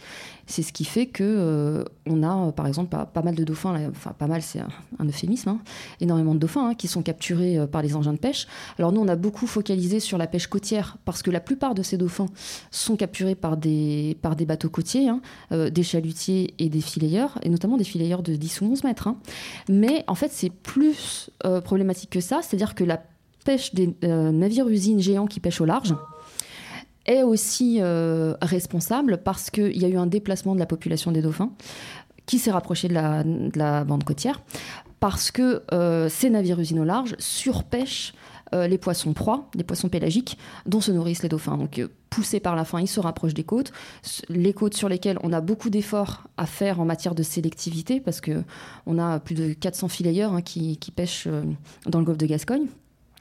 C'est 0.46 0.62
ce 0.62 0.72
qui 0.72 0.84
fait 0.84 1.06
que 1.06 1.22
euh, 1.22 1.84
on 2.06 2.22
a 2.24 2.50
par 2.52 2.66
exemple 2.66 2.90
pas, 2.90 3.22
mal 3.22 3.34
de 3.36 3.44
dauphins, 3.44 3.88
enfin 3.90 4.12
pas 4.12 4.26
mal 4.26 4.42
c'est 4.42 4.58
un, 4.58 5.04
euphémisme, 5.04 5.50
hein, 5.50 5.60
énormément 6.00 6.34
de 6.34 6.40
dauphins 6.40 6.70
hein, 6.70 6.74
qui 6.74 6.88
sont 6.88 7.02
capturés 7.02 7.58
euh, 7.58 7.66
par 7.66 7.82
les 7.82 7.94
engins 7.94 8.12
de 8.12 8.18
pêche. 8.18 8.48
Alors 8.78 8.90
nous 8.90 9.00
on 9.00 9.08
a 9.08 9.16
beaucoup 9.16 9.46
focalisé 9.46 10.00
sur 10.00 10.18
la 10.18 10.26
pêche 10.26 10.48
côtière 10.48 10.96
parce 11.04 11.22
que 11.22 11.30
la 11.30 11.40
plupart 11.40 11.74
de 11.74 11.84
ces 11.84 11.96
dauphins 11.96 12.26
sont 12.72 12.96
capturés 12.96 13.36
par 13.36 13.56
des, 13.56 14.16
par 14.20 14.34
des 14.34 14.46
bateaux 14.46 14.70
côtiers, 14.70 15.08
hein, 15.08 15.20
euh, 15.52 15.70
des 15.70 15.84
chalutiers 15.84 16.54
et 16.58 16.68
des 16.68 16.80
filayeurs, 16.80 17.38
et 17.42 17.48
notamment 17.48 17.76
des 17.76 17.84
filayeurs 17.84 18.24
de 18.24 18.34
10 18.34 18.62
ou 18.62 18.64
11 18.72 18.84
mètres. 18.84 19.08
Mais 19.68 20.04
en 20.08 20.16
fait 20.16 20.32
c'est 20.32 20.50
plus 20.50 21.30
problématique 21.64 22.10
que 22.10 22.20
ça, 22.20 22.40
c'est-à-dire 22.42 22.74
que 22.74 22.84
la 22.84 23.00
pêche 23.44 23.74
des 23.74 23.94
euh, 24.04 24.30
navires-usines 24.30 25.00
géants 25.00 25.26
qui 25.26 25.40
pêchent 25.40 25.60
au 25.60 25.64
large 25.64 25.94
est 27.06 27.22
aussi 27.22 27.78
euh, 27.80 28.34
responsable 28.42 29.18
parce 29.24 29.50
qu'il 29.50 29.76
y 29.76 29.84
a 29.84 29.88
eu 29.88 29.96
un 29.96 30.06
déplacement 30.06 30.54
de 30.54 30.60
la 30.60 30.66
population 30.66 31.12
des 31.12 31.22
dauphins 31.22 31.50
qui 32.26 32.38
s'est 32.38 32.50
rapproché 32.50 32.86
de 32.86 32.94
la, 32.94 33.84
bande 33.84 34.04
côtière, 34.04 34.40
parce 35.00 35.32
que 35.32 35.64
euh, 35.72 36.08
ces 36.08 36.30
navires-usines 36.30 36.78
au 36.78 36.84
large 36.84 37.16
surpêchent 37.18 38.14
les 38.52 38.78
poissons 38.78 39.12
proies, 39.12 39.48
les 39.54 39.62
poissons 39.62 39.88
pélagiques, 39.88 40.36
dont 40.66 40.80
se 40.80 40.90
nourrissent 40.90 41.22
les 41.22 41.28
dauphins. 41.28 41.56
Donc, 41.56 41.80
poussés 42.08 42.40
par 42.40 42.56
la 42.56 42.64
faim, 42.64 42.80
ils 42.80 42.88
se 42.88 42.98
rapprochent 42.98 43.32
des 43.32 43.44
côtes. 43.44 43.70
Les 44.28 44.52
côtes 44.52 44.74
sur 44.74 44.88
lesquelles 44.88 45.20
on 45.22 45.32
a 45.32 45.40
beaucoup 45.40 45.70
d'efforts 45.70 46.24
à 46.36 46.46
faire 46.46 46.80
en 46.80 46.84
matière 46.84 47.14
de 47.14 47.22
sélectivité, 47.22 48.00
parce 48.00 48.20
qu'on 48.20 48.98
a 48.98 49.20
plus 49.20 49.36
de 49.36 49.52
400 49.52 49.86
filayeurs 49.86 50.32
hein, 50.32 50.42
qui, 50.42 50.78
qui, 50.78 50.90
pêchent 50.90 51.28
dans 51.86 52.00
le 52.00 52.04
golfe 52.04 52.18
de 52.18 52.26
Gascogne 52.26 52.66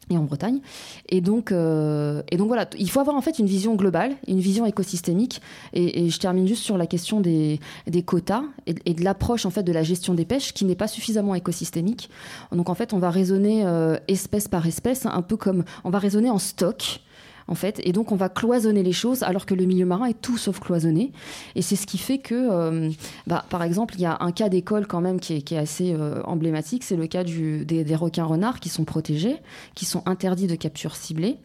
et 0.10 0.18
en 0.18 0.24
Bretagne. 0.24 0.60
Et 1.08 1.22
donc, 1.22 1.52
euh, 1.52 2.22
et 2.32 2.38
donc 2.38 2.48
voilà, 2.48 2.70
il 2.78 2.90
faut 2.90 3.00
avoir 3.00 3.16
en 3.16 3.22
fait 3.22 3.40
une 3.40 3.46
vision 3.46 3.76
globale, 3.76 4.16
une 4.28 4.40
vision 4.40 4.66
écosystémique. 4.66 5.42
Et, 5.74 6.10
je 6.10 6.20
termine 6.20 6.48
juste 6.48 6.64
sur 6.64 6.78
la 6.78 6.88
question 6.88 7.20
des, 7.20 7.60
des 7.88 8.04
quotas 8.04 8.44
et, 8.66 8.94
de 8.94 9.04
l'approche 9.04 9.46
en 9.46 9.50
fait 9.50 9.64
de 9.64 9.72
la 9.72 9.84
gestion 9.84 10.14
des 10.14 10.26
pêches 10.26 10.54
qui 10.54 10.66
n'est 10.66 10.76
pas 10.76 10.88
suffisamment 10.88 11.36
écosystémique. 11.36 12.10
Donc 12.52 12.70
en 12.70 12.76
fait, 12.76 12.94
on 12.94 13.00
va 13.00 13.12
raisonner 13.12 13.66
euh, 13.66 13.98
espèce 14.08 14.48
par 14.48 14.66
espèce, 14.66 15.06
un 15.06 15.22
peu 15.22 15.38
comme 15.38 15.64
on 15.84 15.90
va 15.90 16.00
raisonner 16.00 16.30
en 16.30 16.40
stock 16.40 17.02
en 17.50 17.56
fait. 17.56 17.82
Et 17.84 17.92
donc, 17.92 18.12
on 18.12 18.16
va 18.16 18.30
cloisonner 18.30 18.84
les 18.84 18.94
choses 18.94 19.24
alors 19.24 19.46
que 19.46 19.54
le 19.54 19.66
milieu 19.66 19.86
marin 19.86 20.06
est 20.06 20.22
tout 20.22 20.38
sauf 20.38 20.60
cloisonné. 20.60 21.12
Et 21.56 21.62
c'est 21.62 21.76
ce 21.76 21.88
qui 21.88 21.98
fait 21.98 22.20
que, 22.20 22.36
euh, 22.36 22.90
bah, 23.28 23.44
par 23.50 23.64
exemple, 23.64 23.96
il 23.96 24.02
y 24.02 24.06
a 24.06 24.18
un 24.22 24.32
cas 24.32 24.50
d'école 24.50 24.88
quand 24.88 25.02
même 25.02 25.20
qui 25.20 25.34
est, 25.34 25.58
assez 25.58 25.94
euh, 25.94 26.22
emblématique. 26.24 26.84
C'est 26.84 26.96
le 26.96 27.08
cas 27.08 27.24
des, 27.24 27.96
requins 27.96 28.24
renards 28.24 28.60
qui 28.60 28.70
sont 28.70 28.86
protégés, 28.86 29.38
qui 29.76 29.86
sont 29.86 30.04
interdits 30.06 30.48
de 30.48 30.56
capture 30.56 30.96
ciblée 30.96 31.38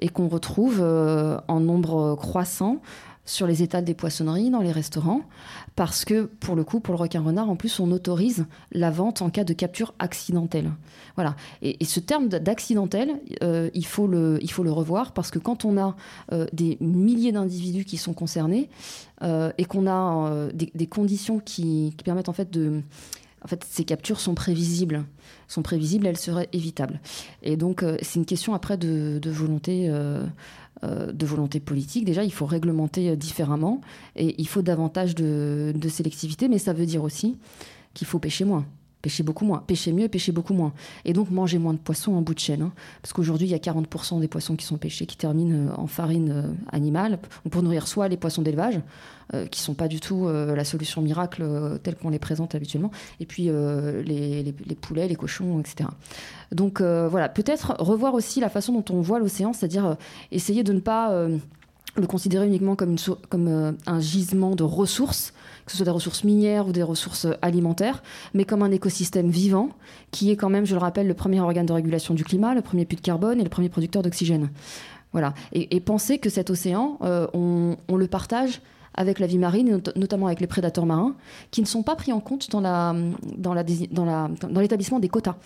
et 0.00 0.08
qu'on 0.08 0.28
retrouve 0.28 0.80
euh, 0.80 1.38
en 1.46 1.60
nombre 1.60 2.16
croissant 2.16 2.82
sur 3.24 3.46
les 3.46 3.62
étals 3.62 3.84
des 3.84 3.94
poissonneries, 3.94 4.50
dans 4.50 4.60
les 4.60 4.72
restaurants, 4.72 5.22
parce 5.76 6.04
que 6.04 6.24
pour 6.24 6.54
le 6.54 6.64
coup, 6.64 6.80
pour 6.80 6.94
le 6.94 7.00
requin-renard, 7.00 7.48
en 7.48 7.56
plus, 7.56 7.80
on 7.80 7.90
autorise 7.90 8.46
la 8.72 8.90
vente 8.90 9.22
en 9.22 9.30
cas 9.30 9.44
de 9.44 9.52
capture 9.52 9.94
accidentelle. 9.98 10.70
Voilà. 11.14 11.36
Et, 11.62 11.82
ce 11.84 12.00
terme 12.00 12.28
d'accidentel, 12.28 13.20
euh, 13.42 13.70
il, 13.74 13.86
faut 13.86 14.06
le, 14.06 14.38
il 14.42 14.50
faut 14.50 14.62
le 14.62 14.72
revoir, 14.72 15.12
parce 15.12 15.30
que 15.30 15.38
quand 15.38 15.64
on 15.64 15.78
a 15.78 15.96
euh, 16.32 16.46
des 16.52 16.76
milliers 16.80 17.32
d'individus 17.32 17.84
qui 17.84 17.96
sont 17.96 18.14
concernés 18.14 18.68
euh, 19.22 19.52
et 19.58 19.64
qu'on 19.64 19.86
a 19.86 20.48
des, 20.52 20.86
conditions 20.86 21.38
qui, 21.38 21.94
permettent 22.04 22.28
en 22.28 22.34
fait 22.34 22.50
de 22.50 22.82
en 23.42 23.46
fait, 23.46 23.62
ces 23.68 23.84
captures 23.84 24.20
sont 24.20 24.34
prévisibles, 24.34 25.04
sont 25.48 25.60
prévisibles, 25.60 26.06
elles 26.06 26.16
seraient 26.16 26.48
évitables. 26.54 26.98
Et 27.42 27.58
donc, 27.58 27.84
c'est 28.00 28.18
une 28.18 28.24
question 28.24 28.54
après 28.54 28.78
de, 28.78 29.20
volonté 29.26 29.92
de 31.12 31.26
volonté 31.26 31.60
politique. 31.60 32.04
Déjà, 32.04 32.24
il 32.24 32.32
faut 32.32 32.46
réglementer 32.46 33.10
euh, 33.10 33.16
différemment. 33.16 33.80
Et 34.16 34.34
il 34.40 34.48
faut 34.48 34.62
davantage 34.62 35.14
de, 35.14 35.72
de 35.74 35.88
sélectivité, 35.88 36.48
mais 36.48 36.58
ça 36.58 36.72
veut 36.72 36.86
dire 36.86 37.02
aussi 37.02 37.38
qu'il 37.94 38.06
faut 38.06 38.18
pêcher 38.18 38.44
moins 38.44 38.66
pêcher 39.04 39.22
beaucoup 39.22 39.44
moins, 39.44 39.58
pêcher 39.58 39.92
mieux, 39.92 40.08
pêcher 40.08 40.32
beaucoup 40.32 40.54
moins. 40.54 40.72
Et 41.04 41.12
donc 41.12 41.30
manger 41.30 41.58
moins 41.58 41.74
de 41.74 41.78
poissons 41.78 42.14
en 42.14 42.22
bout 42.22 42.32
de 42.32 42.38
chaîne. 42.38 42.62
Hein. 42.62 42.72
parce 43.02 43.12
qu'aujourd'hui, 43.12 43.46
il 43.46 43.50
y 43.50 43.54
a 43.54 43.58
40% 43.58 44.18
des 44.18 44.28
poissons 44.28 44.56
qui 44.56 44.64
sont 44.64 44.78
pêchés 44.78 45.04
qui 45.04 45.18
terminent 45.18 45.68
euh, 45.68 45.74
en 45.76 45.86
farine 45.86 46.30
euh, 46.30 46.52
animale, 46.72 47.18
pour 47.50 47.62
nourrir 47.62 47.86
soit 47.86 48.08
les 48.08 48.16
poissons 48.16 48.40
d'élevage, 48.40 48.80
euh, 49.34 49.44
qui 49.46 49.60
sont 49.60 49.74
pas 49.74 49.88
du 49.88 50.00
tout 50.00 50.26
la 50.26 50.64
solution 50.64 51.02
miracle 51.02 51.44
telle 51.82 51.96
qu'on 51.96 52.08
les 52.08 52.18
présente 52.18 52.54
habituellement, 52.54 52.90
et 53.20 53.26
puis 53.26 53.44
les, 53.44 54.42
les, 54.42 54.74
poulets, 54.74 55.06
les 55.06 55.16
cochons, 55.16 55.60
etc. 55.60 55.90
Donc 56.52 56.80
voilà, 56.80 57.28
peut-être 57.28 57.76
revoir 57.78 58.14
aussi 58.14 58.40
la 58.40 58.48
façon 58.48 58.72
dont 58.72 58.84
on 58.94 59.00
voit 59.00 59.18
l'océan, 59.18 59.52
c'est-à-dire 59.52 59.96
essayer 60.30 60.62
de 60.62 60.72
ne 60.72 60.80
pas 60.80 61.28
le 61.96 62.06
considérer 62.06 62.46
uniquement 62.46 62.76
comme 62.76 63.76
un 63.86 64.00
gisement 64.00 64.56
de 64.56 64.62
ressources, 64.62 65.33
que 65.66 65.72
ce 65.72 65.78
soit 65.78 65.86
des 65.86 65.90
ressources 65.90 66.24
minières 66.24 66.66
ou 66.68 66.72
des 66.72 66.82
ressources 66.82 67.26
alimentaires, 67.42 68.02
mais 68.34 68.44
comme 68.44 68.62
un 68.62 68.70
écosystème 68.70 69.30
vivant, 69.30 69.70
qui 70.10 70.30
est 70.30 70.36
quand 70.36 70.50
même, 70.50 70.66
je 70.66 70.74
le 70.74 70.80
rappelle, 70.80 71.06
le 71.06 71.14
premier 71.14 71.40
organe 71.40 71.66
de 71.66 71.72
régulation 71.72 72.14
du 72.14 72.24
climat, 72.24 72.54
le 72.54 72.62
premier 72.62 72.84
puits 72.84 72.96
de 72.96 73.02
carbone 73.02 73.40
et 73.40 73.44
le 73.44 73.50
premier 73.50 73.68
producteur 73.68 74.02
d'oxygène. 74.02 74.50
Voilà. 75.12 75.32
Et, 75.52 75.78
penser 75.80 76.18
que 76.18 76.28
cet 76.28 76.50
océan, 76.50 76.98
euh, 77.02 77.28
on, 77.34 77.96
le 77.96 78.06
partage 78.08 78.60
avec 78.94 79.20
la 79.20 79.28
vie 79.28 79.38
marine, 79.38 79.80
notamment 79.94 80.26
avec 80.26 80.40
les 80.40 80.48
prédateurs 80.48 80.86
marins, 80.86 81.14
qui 81.52 81.60
ne 81.60 81.66
sont 81.66 81.84
pas 81.84 81.94
pris 81.94 82.12
en 82.12 82.20
compte 82.20 82.50
dans 82.50 83.54
l'établissement 83.54 84.98
des 84.98 85.08
quotas. 85.08 85.36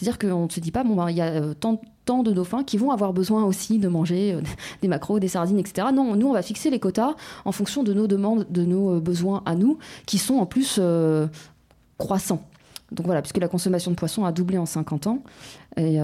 C'est-à-dire 0.00 0.18
qu'on 0.18 0.46
ne 0.46 0.48
se 0.48 0.60
dit 0.60 0.70
pas, 0.70 0.82
bon, 0.82 0.94
ben, 0.94 1.10
il 1.10 1.16
y 1.18 1.20
a 1.20 1.26
euh, 1.26 1.52
tant, 1.52 1.78
tant, 2.06 2.22
de 2.22 2.32
dauphins 2.32 2.64
qui 2.64 2.78
vont 2.78 2.90
avoir 2.90 3.12
besoin 3.12 3.44
aussi 3.44 3.78
de 3.78 3.86
manger 3.86 4.32
euh, 4.32 4.40
des 4.82 4.88
macros, 4.88 5.20
des 5.20 5.28
sardines, 5.28 5.58
etc. 5.58 5.88
Non, 5.92 6.16
nous, 6.16 6.26
on 6.26 6.32
va 6.32 6.40
fixer 6.40 6.70
les 6.70 6.80
quotas 6.80 7.16
en 7.44 7.52
fonction 7.52 7.82
de 7.82 7.92
nos 7.92 8.06
demandes, 8.06 8.46
de 8.48 8.64
nos 8.64 8.96
euh, 8.96 9.00
besoins 9.00 9.42
à 9.44 9.54
nous, 9.54 9.76
qui 10.06 10.16
sont 10.16 10.36
en 10.36 10.46
plus 10.46 10.80
croissants. 11.98 12.42
Donc 12.92 13.04
voilà, 13.04 13.20
puisque 13.20 13.36
la 13.36 13.46
consommation 13.46 13.90
de 13.90 13.96
poissons 13.96 14.24
a 14.24 14.32
doublé 14.32 14.56
en 14.56 14.64
50 14.64 15.06
ans. 15.06 15.22
Et, 15.76 15.98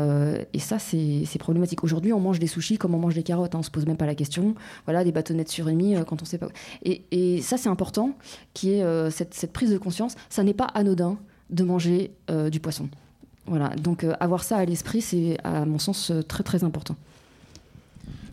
ça, 0.58 0.78
c'est 0.78 1.38
problématique. 1.38 1.82
Aujourd'hui, 1.82 2.12
on 2.12 2.20
mange 2.20 2.38
des 2.38 2.46
sushis 2.46 2.76
comme 2.76 2.94
on 2.94 2.98
mange 2.98 3.14
des 3.14 3.22
carottes. 3.22 3.54
Hein, 3.54 3.60
on 3.60 3.62
se 3.62 3.70
pose 3.70 3.86
même 3.86 3.96
pas 3.96 4.06
la 4.06 4.14
question. 4.14 4.54
Voilà, 4.84 5.04
des 5.04 5.10
bâtonnets 5.10 5.42
de 5.42 5.48
surimi 5.48 5.94
quand 6.06 6.20
on 6.20 6.24
ne 6.24 6.28
sait 6.28 6.38
pas. 6.38 6.48
Et, 6.84 7.40
ça, 7.40 7.56
c'est 7.56 7.70
important, 7.70 8.12
qui 8.52 8.74
est 8.74 9.10
cette, 9.10 9.52
prise 9.52 9.70
de 9.70 9.78
conscience. 9.78 10.14
Ça 10.28 10.44
n'est 10.44 10.54
pas 10.54 10.66
anodin 10.74 11.16
de 11.48 11.64
manger 11.64 12.12
du 12.52 12.60
poisson. 12.60 12.88
Voilà, 13.46 13.68
donc 13.76 14.02
euh, 14.02 14.14
avoir 14.18 14.42
ça 14.42 14.56
à 14.56 14.64
l'esprit, 14.64 15.00
c'est 15.00 15.38
à 15.44 15.64
mon 15.64 15.78
sens 15.78 16.10
euh, 16.10 16.22
très 16.22 16.42
très 16.42 16.64
important. 16.64 16.96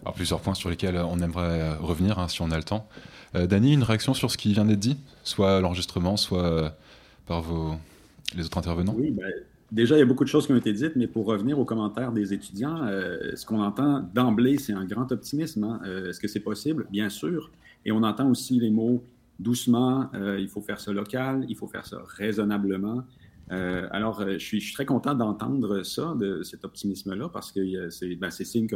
Alors 0.02 0.16
plusieurs 0.16 0.40
points 0.42 0.56
sur 0.56 0.70
lesquels 0.70 0.98
on 0.98 1.20
aimerait 1.20 1.62
euh, 1.62 1.76
revenir 1.78 2.20
hein, 2.20 2.28
si 2.28 2.42
on 2.42 2.52
a 2.52 2.58
le 2.58 2.64
temps. 2.64 2.88
Dany, 3.34 3.74
une 3.74 3.82
réaction 3.82 4.14
sur 4.14 4.30
ce 4.30 4.38
qui 4.38 4.54
vient 4.54 4.66
d'être 4.66 4.80
dit, 4.80 4.96
soit 5.24 5.60
l'enregistrement, 5.60 6.18
soit 6.18 6.78
par 7.26 7.42
vos, 7.42 7.74
les 8.36 8.46
autres 8.46 8.60
intervenants? 8.60 8.94
Oui, 8.96 9.10
ben, 9.10 9.26
déjà 9.72 9.96
il 9.96 10.00
y 10.00 10.02
a 10.04 10.06
beaucoup 10.06 10.24
de 10.24 10.30
choses 10.30 10.46
qui 10.46 10.54
ont 10.54 10.56
été 10.56 10.72
dites, 10.72 10.96
mais 10.96 11.08
pour 11.08 11.26
revenir 11.26 11.58
aux 11.58 11.66
commentaires 11.66 12.12
des 12.12 12.32
étudiants, 12.32 12.86
ce 13.34 13.44
qu'on 13.48 13.60
entend 13.60 14.08
d'emblée, 14.14 14.60
c'est 14.60 14.74
un 14.74 14.86
grand 14.86 15.12
optimisme. 15.12 15.64
Hein. 15.64 15.82
Est-ce 16.08 16.20
que 16.20 16.28
c'est 16.28 16.42
possible? 16.42 16.86
Bien 16.92 17.10
sûr. 17.10 17.50
Et 17.86 17.92
on 17.92 18.04
entend 18.04 18.30
aussi 18.30 18.60
les 18.60 18.70
mots 18.70 19.04
doucement, 19.40 20.12
il 20.38 20.48
faut 20.48 20.62
faire 20.62 20.80
ça 20.80 20.94
local, 20.94 21.44
il 21.50 21.56
faut 21.56 21.68
faire 21.68 21.88
ça 21.88 21.98
raisonnablement. 22.06 23.04
Euh, 23.52 23.88
alors, 23.92 24.22
euh, 24.22 24.34
je 24.34 24.46
suis, 24.46 24.74
très 24.74 24.86
content 24.86 25.14
d'entendre 25.14 25.84
ça, 25.84 26.16
de 26.18 26.44
cet 26.44 26.64
optimisme-là, 26.64 27.30
parce 27.30 27.52
que 27.52 27.60
euh, 27.60 28.16
ben, 28.18 28.30
c'est 28.30 28.46
signe 28.46 28.68
que 28.68 28.76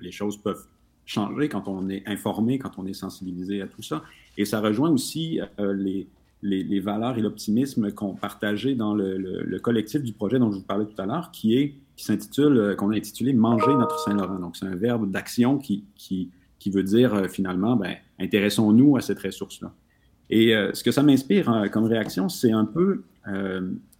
les 0.00 0.10
choses 0.10 0.36
peuvent 0.38 0.66
changer 1.06 1.48
quand 1.48 1.68
on 1.68 1.88
est 1.88 2.06
informé, 2.06 2.58
quand 2.58 2.78
on 2.78 2.86
est 2.86 2.94
sensibilisé 2.94 3.62
à 3.62 3.66
tout 3.66 3.82
ça. 3.82 4.02
Et 4.36 4.44
ça 4.44 4.60
rejoint 4.60 4.90
aussi 4.90 5.40
les, 5.58 6.80
valeurs 6.80 7.16
et 7.16 7.22
l'optimisme 7.22 7.92
qu'on 7.92 8.14
partageait 8.14 8.74
dans 8.74 8.94
le, 8.94 9.58
collectif 9.60 10.02
du 10.02 10.12
projet 10.12 10.38
dont 10.38 10.52
je 10.52 10.58
vous 10.58 10.64
parlais 10.64 10.84
tout 10.84 11.00
à 11.00 11.06
l'heure, 11.06 11.30
qui 11.30 11.76
s'intitule, 11.96 12.74
qu'on 12.76 12.90
a 12.90 12.96
intitulé 12.96 13.32
Manger 13.32 13.74
notre 13.74 13.98
Saint-Laurent. 14.00 14.38
Donc, 14.38 14.56
c'est 14.56 14.66
un 14.66 14.76
verbe 14.76 15.10
d'action 15.10 15.56
qui, 15.56 15.86
veut 16.66 16.82
dire 16.82 17.24
finalement, 17.30 17.74
ben, 17.74 17.94
intéressons-nous 18.18 18.98
à 18.98 19.00
cette 19.00 19.20
ressource-là. 19.20 19.72
Et 20.28 20.52
ce 20.74 20.84
que 20.84 20.90
ça 20.90 21.02
m'inspire 21.02 21.70
comme 21.72 21.84
réaction, 21.84 22.28
c'est 22.28 22.52
un 22.52 22.66
peu 22.66 23.02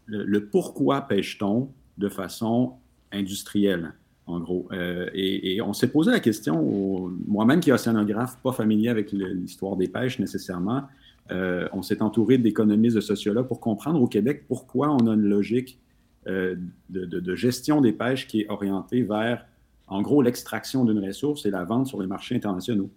le, 0.08 0.46
pourquoi 0.46 1.02
pêche-t-on 1.02 1.70
de 1.98 2.08
façon 2.08 2.74
industrielle, 3.12 3.94
en 4.26 4.40
gros? 4.40 4.68
Euh, 4.72 5.08
et, 5.14 5.60
on 5.60 5.72
s'est 5.72 5.90
posé 5.90 6.10
la 6.10 6.20
question, 6.20 7.10
moi-même 7.26 7.60
qui 7.60 7.70
est 7.70 7.72
océanographe, 7.72 8.38
pas 8.42 8.52
familier 8.52 8.88
avec 8.88 9.12
l'histoire 9.12 9.76
des 9.76 9.88
pêches 9.88 10.18
nécessairement, 10.18 10.82
euh, 11.30 11.68
on 11.72 11.82
s'est 11.82 12.02
entouré 12.02 12.38
d'économistes, 12.38 12.96
de 12.96 13.00
sociologues 13.00 13.46
pour 13.46 13.60
comprendre 13.60 14.00
au 14.00 14.06
Québec 14.06 14.44
pourquoi 14.48 14.90
on 14.90 15.06
a 15.06 15.14
une 15.14 15.28
logique 15.28 15.78
euh, 16.26 16.56
de, 16.90 17.04
de, 17.04 17.34
gestion 17.34 17.80
des 17.80 17.92
pêches 17.92 18.26
qui 18.26 18.42
est 18.42 18.50
orientée 18.50 19.02
vers, 19.02 19.44
en 19.86 20.02
gros, 20.02 20.22
l'extraction 20.22 20.84
d'une 20.84 21.04
ressource 21.04 21.46
et 21.46 21.50
la 21.50 21.64
vente 21.64 21.86
sur 21.86 22.00
les 22.00 22.06
marchés 22.06 22.34
internationaux. 22.34 22.90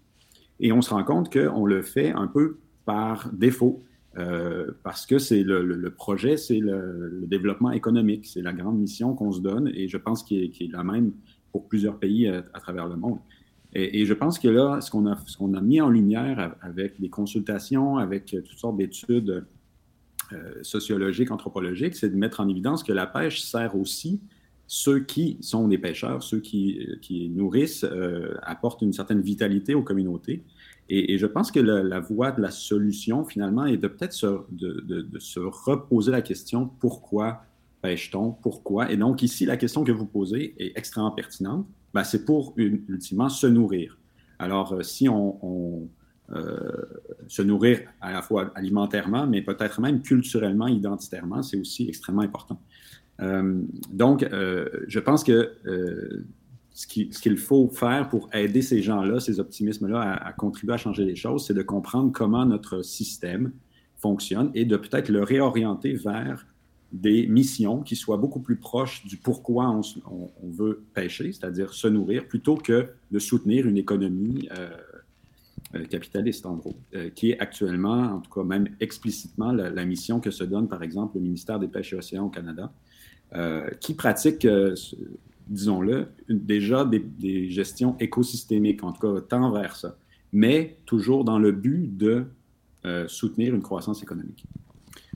Et 0.60 0.72
on 0.72 0.82
se 0.82 0.91
rend 0.91 1.03
compte 1.03 1.32
qu'on 1.32 1.65
le 1.65 1.82
fait 1.82 2.12
un 2.12 2.27
peu 2.27 2.58
par 2.86 3.30
défaut. 3.32 3.82
Euh, 4.18 4.72
parce 4.84 5.06
que 5.06 5.20
c'est 5.20 5.44
le, 5.44 5.89
projet, 5.89 6.36
c'est 6.36 6.60
le, 6.60 7.24
développement 7.27 7.72
économique, 7.72 8.25
c'est 8.25 8.41
la 8.41 8.51
grande 8.51 8.77
mission 8.77 9.13
qu'on 9.15 9.32
se 9.32 9.39
donne 9.39 9.72
et 9.74 9.88
je 9.88 9.98
pense 9.98 10.24
qu'il 10.24 10.44
est, 10.44 10.72
la 10.72 10.84
même 10.84 11.13
pour 11.51 11.68
plusieurs 11.68 11.98
pays 11.98 12.27
à, 12.27 12.60
travers 12.60 12.88
le 12.88 12.98
monde. 12.98 13.20
Et, 13.74 14.06
je 14.06 14.13
pense 14.13 14.38
que 14.38 14.50
là, 14.50 14.82
ce 14.82 14.91
qu'on 14.91 15.06
a, 15.06 15.62
mis 15.62 15.80
en 15.80 15.89
lumière 15.89 16.56
avec 16.62 17.00
des 17.00 17.10
consultations, 17.10 17.98
avec 17.98 18.25
toutes 18.25 18.60
sortes 18.60 18.75
d'études 18.75 19.46
euh, 20.34 20.53
sociologiques, 20.62 21.32
anthropologiques, 21.32 21.96
c'est 21.96 22.10
de 22.10 22.18
mettre 22.18 22.41
en 22.41 22.50
évidence 22.50 22.84
que 22.84 22.91
la 22.91 23.08
pêche 23.08 23.41
sert 23.41 23.77
aussi 23.77 24.20
ceux 24.68 25.01
qui 25.01 25.38
sont 25.41 25.68
des 25.68 25.77
pêcheurs, 25.77 26.24
ceux 26.24 26.39
qui, 26.39 26.88
qui 27.01 27.30
nourrissent, 27.30 27.84
euh, 27.84 28.36
apportent 28.41 28.82
une 28.82 28.94
certaine 28.94 29.22
vitalité 29.22 29.74
aux 29.74 29.84
communautés. 29.84 30.44
Et, 30.94 31.18
je 31.18 31.26
pense 31.26 31.52
que 31.52 31.60
la, 31.62 32.02
voie 32.02 32.32
de 32.32 32.42
la 32.42 32.52
solution, 32.52 33.24
finalement, 33.24 33.66
est 33.66 33.78
de 33.78 33.88
peut-être 33.88 34.12
se, 34.12 34.42
de, 34.52 35.20
se 35.20 35.40
reposer 35.40 36.12
la 36.12 36.22
question 36.22 36.70
pourquoi 36.82 37.44
pêche-t-on? 37.82 38.34
Pourquoi? 38.34 38.92
Et 38.92 38.98
donc, 38.98 39.24
ici, 39.24 39.46
la 39.46 39.56
question 39.56 39.86
que 39.86 39.94
vous 39.94 40.06
posez 40.06 40.54
est 40.60 40.78
extrêmement 40.78 41.12
pertinente. 41.12 41.66
Ben, 41.94 42.04
c'est 42.04 42.26
pour, 42.26 42.54
ultimement, 42.58 43.30
se 43.30 43.48
nourrir. 43.48 43.98
Alors, 44.38 44.74
euh, 44.74 44.84
si 44.84 45.08
on, 45.08 45.90
euh, 46.34 46.72
se 47.28 47.42
nourrir 47.42 47.80
à 48.02 48.12
la 48.12 48.22
fois 48.22 48.52
alimentairement, 48.56 49.26
mais 49.26 49.42
peut-être 49.42 49.80
même 49.80 50.02
culturellement, 50.02 50.68
identitairement, 50.68 51.42
c'est 51.42 51.58
aussi 51.58 51.88
extrêmement 51.88 52.22
important. 52.22 52.62
Euh, 53.22 53.62
donc, 53.92 54.28
je 54.30 55.00
pense 55.00 55.24
que 55.24 55.54
ce 56.74 56.88
qu'il 56.88 57.38
faut 57.38 57.68
faire 57.70 58.08
pour 58.10 58.30
aider 58.34 58.62
ces 58.62 58.82
gens-là, 58.82 59.20
ces 59.20 59.40
optimismes-là, 59.40 60.13
à, 60.13 60.32
contribuer 60.34 60.74
à 60.74 60.78
changer 60.78 61.04
les 61.04 61.16
choses, 61.16 61.46
c'est 61.46 61.54
de 61.54 61.62
comprendre 61.62 62.12
comment 62.12 62.46
notre 62.46 62.82
système 62.82 63.51
fonctionne 63.98 64.51
et 64.54 64.66
de 64.66 64.78
peut-être 64.78 65.10
le 65.10 65.24
réorienter 65.24 65.94
vers 65.94 66.46
des 66.92 67.28
missions 67.28 67.82
qui 67.82 67.96
soient 67.96 68.18
beaucoup 68.18 68.40
plus 68.40 68.58
proches 68.58 69.06
du 69.06 69.18
pourquoi 69.18 69.70
on, 69.70 70.50
veut 70.50 70.84
pêcher, 70.94 71.32
c'est-à-dire 71.32 71.74
se 71.74 71.88
nourrir, 71.88 72.28
plutôt 72.28 72.56
que 72.56 72.90
de 73.12 73.20
soutenir 73.20 73.66
une 73.66 73.78
économie 73.78 74.50
euh, 74.58 74.70
euh, 75.75 75.86
capitaliste, 75.86 76.46
en 76.46 76.56
gros, 76.56 76.75
euh, 76.96 77.10
qui 77.10 77.32
est 77.32 77.40
actuellement, 77.40 78.16
en 78.16 78.20
tout 78.20 78.32
cas 78.32 78.44
même 78.44 78.68
explicitement, 78.82 79.54
la, 79.54 79.86
mission 79.86 80.20
que 80.20 80.32
se 80.32 80.44
donne, 80.44 80.68
par 80.68 80.84
exemple, 80.84 81.16
le 81.16 81.22
ministère 81.22 81.60
des 81.60 81.68
Pêches 81.68 81.94
et 81.94 81.98
Océans 81.98 82.25
au 82.25 82.30
Canada, 82.30 82.74
qui 83.80 83.94
pratique 83.94 84.46
disons-le, 85.51 86.08
déjà 86.29 86.86
des, 86.86 87.50
gestions 87.50 87.96
écosystémiques, 88.00 88.84
en 88.84 88.93
tout 88.93 89.01
cas 89.01 89.22
tend 89.22 89.51
vers 89.51 89.75
ça, 89.75 89.98
mais 90.31 90.77
toujours 90.86 91.24
dans 91.24 91.38
le 91.38 91.51
but 91.51 91.96
de 91.96 92.25
euh, 92.86 93.08
soutenir 93.08 93.53
une 93.53 93.62
croissance 93.62 94.01
économique. 94.01 94.46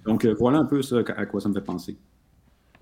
Donc 0.06 0.26
euh, 0.26 0.36
voilà 0.38 0.60
un 0.60 0.66
peu 0.66 0.82
à 1.16 1.26
quoi 1.26 1.42
ça 1.42 1.50
me 1.50 1.54
fait 1.54 1.62
penser. 1.62 1.98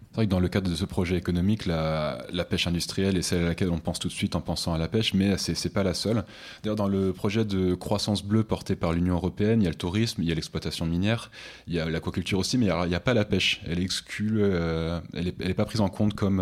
C'est 0.10 0.18
vrai 0.18 0.26
que 0.28 0.32
dans 0.32 0.40
le 0.40 0.48
cadre 0.48 0.70
de 0.70 0.76
ce 0.76 0.86
projet 0.86 1.18
économique, 1.18 1.66
la, 1.66 2.46
pêche 2.48 2.68
industrielle 2.68 3.18
est 3.18 3.24
celle 3.24 3.46
à 3.46 3.48
laquelle 3.48 3.72
on 3.72 3.80
pense 3.80 3.98
tout 3.98 4.10
de 4.10 4.14
suite 4.14 4.36
en 4.36 4.42
pensant 4.42 4.72
à 4.72 4.78
la 4.78 4.88
pêche, 4.88 5.16
mais 5.16 5.38
ce 5.40 5.52
n'est 5.52 5.74
pas 5.74 5.82
la 5.82 5.96
seule. 5.96 6.24
D'ailleurs, 6.62 6.76
dans 6.76 6.88
le 6.88 7.14
projet 7.14 7.46
de 7.46 7.74
croissance 7.74 8.24
bleue 8.24 8.44
porté 8.44 8.76
par 8.76 8.94
l'Union 8.94 9.16
européenne, 9.16 9.62
il 9.62 9.64
y 9.64 9.68
a 9.68 9.72
le 9.72 9.76
tourisme, 9.76 10.22
il 10.22 10.30
y 10.30 10.32
a 10.32 10.36
l'exploitation 10.36 10.86
minière, 10.86 11.32
il 11.66 11.74
y 11.74 11.80
a 11.80 11.90
l'aquaculture 11.90 12.38
aussi, 12.38 12.60
mais 12.60 12.68
il 12.68 12.90
n'y 12.90 12.94
a, 12.94 13.00
pas 13.00 13.16
la 13.16 13.26
pêche. 13.26 13.64
Elle 13.66 13.84
euh, 14.34 15.00
elle 15.16 15.34
n'est 15.40 15.54
pas 15.56 15.66
prise 15.66 15.82
en 15.82 15.90
compte 15.90 16.14
comme, 16.14 16.40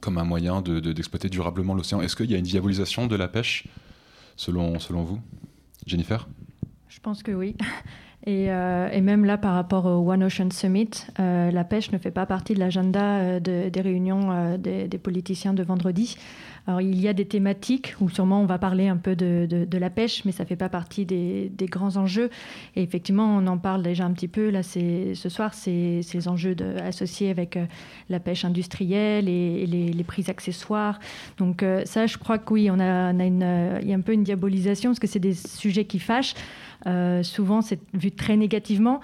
comme 0.00 0.18
un 0.18 0.24
moyen 0.24 0.62
d'exploiter 0.62 1.28
de, 1.28 1.32
durablement 1.32 1.74
l'océan. 1.74 2.00
Est-ce 2.00 2.16
qu'il 2.16 2.30
y 2.30 2.34
a 2.34 2.38
une 2.38 2.44
diabolisation 2.44 3.06
de 3.06 3.16
la 3.16 3.28
pêche, 3.28 3.66
selon, 4.36 4.78
selon 4.78 5.02
vous 5.02 5.20
Jennifer? 5.86 6.28
Je 6.88 7.00
pense 7.00 7.22
que 7.22 7.32
oui. 7.32 7.56
Et, 8.24 8.52
euh, 8.52 8.88
et, 8.92 9.00
même 9.00 9.24
là, 9.24 9.36
par 9.36 9.54
rapport 9.54 9.84
au 9.84 10.08
One 10.08 10.22
Ocean 10.22 10.50
Summit, 10.50 10.90
euh, 11.18 11.50
la 11.50 11.64
pêche 11.64 11.90
ne 11.90 11.98
fait 11.98 12.12
pas 12.12 12.24
partie 12.24 12.54
de 12.54 12.60
l'agenda 12.60 13.16
euh, 13.18 13.40
des 13.40 13.80
réunions 13.80 14.56
des, 14.58 14.98
politiciens 15.02 15.54
de 15.54 15.64
vendredi. 15.64 16.16
Alors 16.66 16.80
il 16.80 17.00
y 17.00 17.08
a 17.08 17.12
des 17.12 17.24
thématiques 17.24 17.94
où 18.00 18.08
sûrement 18.08 18.40
on 18.40 18.46
va 18.46 18.58
parler 18.58 18.88
un 18.88 18.96
peu 18.96 19.16
de, 19.16 19.46
de, 19.48 19.78
la 19.78 19.90
pêche, 19.90 20.24
mais 20.24 20.32
ça 20.32 20.44
ne 20.44 20.48
fait 20.48 20.56
pas 20.56 20.68
partie 20.68 21.04
des, 21.04 21.50
des, 21.50 21.66
grands 21.66 21.96
enjeux. 21.96 22.30
Et 22.76 22.82
effectivement, 22.82 23.36
on 23.36 23.46
en 23.48 23.58
parle 23.58 23.82
déjà 23.82 24.04
un 24.04 24.12
petit 24.12 24.28
peu. 24.28 24.50
Là, 24.50 24.62
ce 24.62 25.28
soir, 25.28 25.54
c'est 25.54 26.00
les 26.14 26.28
enjeux 26.28 26.54
associés 26.84 27.30
avec 27.30 27.56
euh, 27.56 27.66
la 28.08 28.20
pêche 28.20 28.44
industrielle 28.44 29.28
et, 29.28 29.66
les, 29.66 30.04
prix 30.04 30.24
accessoires. 30.28 30.98
Donc 31.38 31.62
euh, 31.62 31.82
ça, 31.84 32.06
je 32.06 32.18
crois 32.18 32.38
que 32.38 32.52
oui, 32.52 32.68
on 32.70 32.78
a, 32.78 33.10
une, 33.12 33.78
il 33.82 33.88
y 33.88 33.92
a 33.92 33.96
un 33.96 34.00
peu 34.00 34.12
une 34.12 34.24
diabolisation 34.24 34.90
parce 34.90 34.98
que 34.98 35.06
c'est 35.06 35.20
des 35.20 35.34
sujets 35.34 35.84
qui 35.84 35.98
fâchent. 35.98 36.34
Euh, 36.86 37.22
souvent, 37.22 37.62
c'est 37.62 37.80
vu 37.94 38.10
très 38.10 38.36
négativement. 38.36 39.00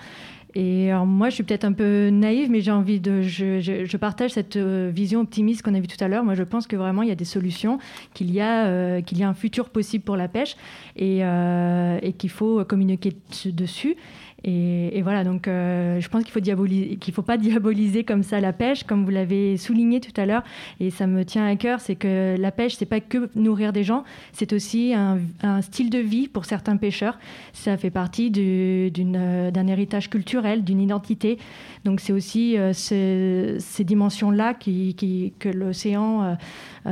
Et 0.55 0.91
alors 0.91 1.07
moi, 1.07 1.29
je 1.29 1.35
suis 1.35 1.45
peut-être 1.45 1.65
un 1.65 1.73
peu 1.73 2.09
naïve, 2.09 2.51
mais 2.51 2.61
j'ai 2.61 2.71
envie 2.71 3.01
de. 3.01 3.23
Je, 3.23 3.61
je, 3.61 3.97
partage 3.97 4.33
cette 4.33 4.57
euh, 4.57 4.91
vision 4.93 5.21
optimiste 5.21 5.63
qu'on 5.63 5.75
a 5.75 5.81
vue 5.81 5.89
tout 5.89 6.03
à 6.03 6.09
l'heure. 6.09 6.25
Moi, 6.25 6.35
je 6.35 6.43
pense 6.43 6.67
que 6.67 6.77
vraiment, 6.77 7.03
il 7.03 7.09
y 7.09 7.13
a 7.13 7.17
des 7.17 7.27
solutions, 7.27 7.79
qu'il 8.15 8.31
y, 8.31 8.41
a, 8.41 8.67
euh, 8.67 9.03
y 9.13 9.23
a 9.23 9.29
un 9.29 9.35
futur 9.35 9.69
possible 9.69 10.05
pour 10.05 10.17
la 10.17 10.29
pêche 10.29 10.57
et, 10.97 11.19
euh, 11.23 11.99
et 12.03 12.13
qu'il 12.13 12.31
faut 12.31 12.65
communiquer 12.65 13.13
dessus. 13.47 13.97
Et, 14.45 15.03
voilà, 15.03 15.25
donc 15.25 15.49
euh, 15.49 16.01
je 16.01 16.09
pense 16.09 16.23
qu'il 16.23 16.33
faut 16.33 16.41
qu'il 16.41 17.15
faut 17.15 17.23
pas 17.23 17.37
diaboliser 17.37 18.05
comme 18.05 18.23
ça 18.23 18.39
la 18.41 18.53
pêche, 18.53 18.85
comme 18.85 19.05
vous 19.05 19.11
l'avez 19.11 19.57
souligné 19.57 20.01
tout 20.01 20.19
à 20.19 20.27
l'heure, 20.27 20.45
et 20.79 20.91
ça 20.91 21.09
me 21.09 21.25
tient 21.25 21.45
à 21.45 21.57
cœur, 21.57 21.81
c'est 21.81 21.97
que 21.97 22.37
la 22.39 22.53
pêche, 22.53 22.77
c'est 22.77 22.87
pas 22.87 23.01
que 23.01 23.29
nourrir 23.35 23.73
des 23.73 23.83
gens, 23.83 24.05
c'est 24.33 24.53
aussi 24.53 24.95
un, 24.95 25.19
style 25.63 25.91
de 25.91 25.99
vie 25.99 26.29
pour 26.29 26.45
certains 26.45 26.77
pêcheurs. 26.77 27.19
Ça 27.53 27.77
fait 27.77 27.91
partie 27.91 28.31
euh, 28.37 29.51
d'un 29.51 29.67
héritage 29.67 30.09
culturel, 30.09 30.63
d'une 30.63 30.81
identité. 30.81 31.39
Donc 31.85 32.01
c'est 32.01 32.13
aussi 32.13 32.57
euh, 32.57 32.73
ces, 32.73 33.85
dimensions-là 33.85 34.55
que 34.55 35.49
l'océan, 35.49 36.37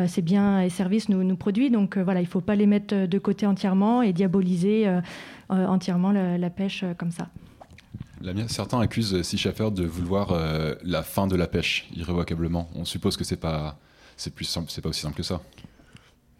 c'est 0.06 0.22
bien 0.22 0.60
et 0.62 0.68
service 0.68 1.08
nous, 1.08 1.22
nous 1.22 1.36
produit. 1.36 1.70
Donc 1.70 1.96
voilà, 1.96 2.20
il 2.20 2.26
faut 2.26 2.40
pas 2.40 2.54
les 2.56 2.66
mettre 2.66 3.06
de 3.06 3.18
côté 3.18 3.46
entièrement 3.46 4.02
et 4.02 4.12
diaboliser. 4.12 4.88
Euh, 5.50 5.66
entièrement 5.66 6.10
la, 6.10 6.50
pêche 6.50 6.82
euh, 6.82 6.94
comme 6.94 7.12
ça. 7.12 7.28
certains 8.48 8.80
accusent 8.80 9.22
Sea 9.22 9.36
Shepherd 9.38 9.74
de 9.74 9.84
vouloir 9.84 10.32
euh, 10.32 10.74
la 10.82 11.04
fin 11.04 11.28
de 11.28 11.36
la 11.36 11.46
pêche 11.46 11.88
irrévocablement. 11.94 12.68
On 12.74 12.84
suppose 12.84 13.16
que 13.16 13.22
c'est 13.22 13.36
pas 13.36 13.78
c'est 14.16 14.34
plus 14.34 14.44
simple, 14.44 14.70
c'est 14.70 14.80
pas 14.80 14.88
aussi 14.88 15.02
simple 15.02 15.16
que 15.16 15.22
ça. 15.22 15.40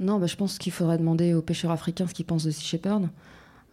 Non, 0.00 0.18
bah, 0.18 0.26
je 0.26 0.34
pense 0.34 0.58
qu'il 0.58 0.72
faudrait 0.72 0.98
demander 0.98 1.34
aux 1.34 1.42
pêcheurs 1.42 1.70
africains 1.70 2.08
ce 2.08 2.14
qu'ils 2.14 2.24
pensent 2.24 2.44
de 2.44 2.50
Sea 2.50 2.64
Shepherd. 2.64 3.08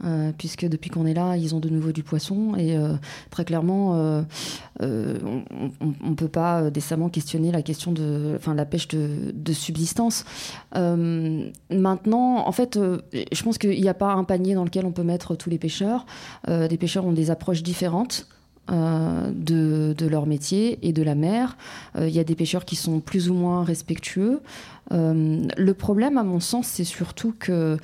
Euh, 0.03 0.31
puisque 0.37 0.65
depuis 0.65 0.89
qu'on 0.89 1.05
est 1.05 1.13
là, 1.13 1.37
ils 1.37 1.55
ont 1.55 1.59
de 1.59 1.69
nouveau 1.69 1.91
du 1.91 2.03
poisson. 2.03 2.55
Et 2.57 2.75
euh, 2.75 2.95
très 3.29 3.45
clairement, 3.45 3.95
euh, 3.95 4.23
on 4.81 6.09
ne 6.09 6.15
peut 6.15 6.27
pas 6.27 6.69
décemment 6.69 7.09
questionner 7.09 7.51
la 7.51 7.61
question 7.61 7.91
de 7.91 8.37
la 8.55 8.65
pêche 8.65 8.87
de, 8.89 9.53
subsistance. 9.53 10.25
maintenant, 10.73 12.47
en 12.47 12.51
fait, 12.51 12.77
je 13.13 13.43
pense 13.43 13.57
qu'il 13.57 13.81
n'y 13.81 13.89
a 13.89 13.93
pas 13.93 14.13
un 14.13 14.23
panier 14.23 14.55
dans 14.55 14.65
lequel 14.65 14.85
on 14.85 14.91
peut 14.91 15.03
mettre 15.03 15.35
tous 15.35 15.49
les 15.49 15.57
pêcheurs. 15.57 16.05
des 16.47 16.77
pêcheurs 16.77 17.05
ont 17.05 17.13
des 17.13 17.31
approches 17.31 17.63
différentes. 17.63 18.27
de, 18.67 20.07
leur 20.07 20.25
métier 20.25 20.79
et 20.81 20.91
de 20.91 21.03
la 21.03 21.15
mer. 21.15 21.57
Il 21.97 22.09
y 22.09 22.19
a 22.19 22.23
des 22.23 22.35
pêcheurs 22.35 22.65
qui 22.65 22.75
sont 22.75 22.99
plus 22.99 23.29
ou 23.29 23.35
moins 23.35 23.63
respectueux. 23.63 24.41
le 24.91 25.71
problème, 25.71 26.17
à 26.17 26.23
mon 26.23 26.39
sens, 26.39 26.67
c'est 26.67 26.83
surtout 26.83 27.33
que 27.37 27.77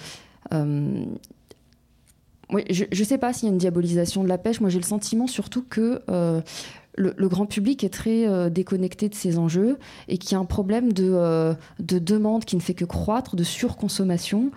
oui, 2.52 2.64
je 2.70 2.86
ne 2.86 3.06
sais 3.06 3.18
pas 3.18 3.32
s'il 3.32 3.48
y 3.48 3.52
a 3.52 3.54
une 3.54 3.60
diabolisation 3.60 4.24
de 4.24 4.30
la 4.30 4.38
pêche. 4.38 4.60
Moi, 4.60 4.70
j'ai 4.70 4.80
le 4.80 4.86
sentiment 4.86 5.28
surtout 5.28 5.64
que 5.64 6.02
euh, 6.10 6.42
le, 6.96 7.28
grand 7.28 7.46
public 7.46 7.84
est 7.84 7.94
très 7.94 8.28
euh, 8.28 8.50
déconnecté 8.50 9.08
de 9.08 9.14
ces 9.14 9.38
enjeux 9.38 9.78
et 10.08 10.18
qu'il 10.18 10.32
y 10.32 10.36
a 10.36 10.40
un 10.40 10.46
problème 10.46 10.92
de, 10.92 11.12
euh, 11.14 11.54
de, 11.80 12.00
demande 12.00 12.46
qui 12.46 12.56
ne 12.56 12.62
fait 12.62 12.74
que 12.74 12.86
croître, 12.86 13.36
de 13.36 13.44
surconsommation. 13.44 14.50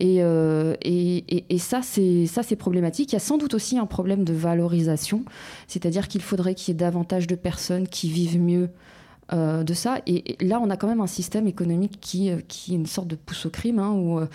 Et, 0.00 0.16
et, 0.18 1.58
ça, 1.58 1.80
c'est 1.82 2.56
problématique. 2.56 3.12
Il 3.12 3.14
y 3.14 3.16
a 3.16 3.20
sans 3.20 3.38
doute 3.38 3.54
aussi 3.54 3.78
un 3.78 3.86
problème 3.86 4.24
de 4.24 4.34
valorisation, 4.34 5.24
c'est-à-dire 5.68 6.08
qu'il 6.08 6.22
faudrait 6.22 6.54
qu'il 6.54 6.72
y 6.72 6.76
ait 6.76 6.78
davantage 6.78 7.26
de 7.26 7.34
personnes 7.34 7.86
qui 7.88 8.10
vivent 8.10 8.40
mieux 8.40 8.68
euh, 9.32 9.64
de 9.64 9.74
ça. 9.74 9.98
Et, 10.06 10.36
là, 10.40 10.60
on 10.62 10.70
a 10.70 10.76
quand 10.76 10.86
même 10.86 11.00
un 11.00 11.08
système 11.08 11.48
économique 11.48 11.98
qui, 12.00 12.30
euh, 12.30 12.38
qui 12.46 12.74
est 12.74 12.76
une 12.76 12.86
sorte 12.86 13.08
de 13.08 13.16
pousse 13.16 13.46
au 13.46 13.50
crime. 13.50 13.80
Hein, 13.80 13.90
où, 13.90 14.20
euh, 14.20 14.28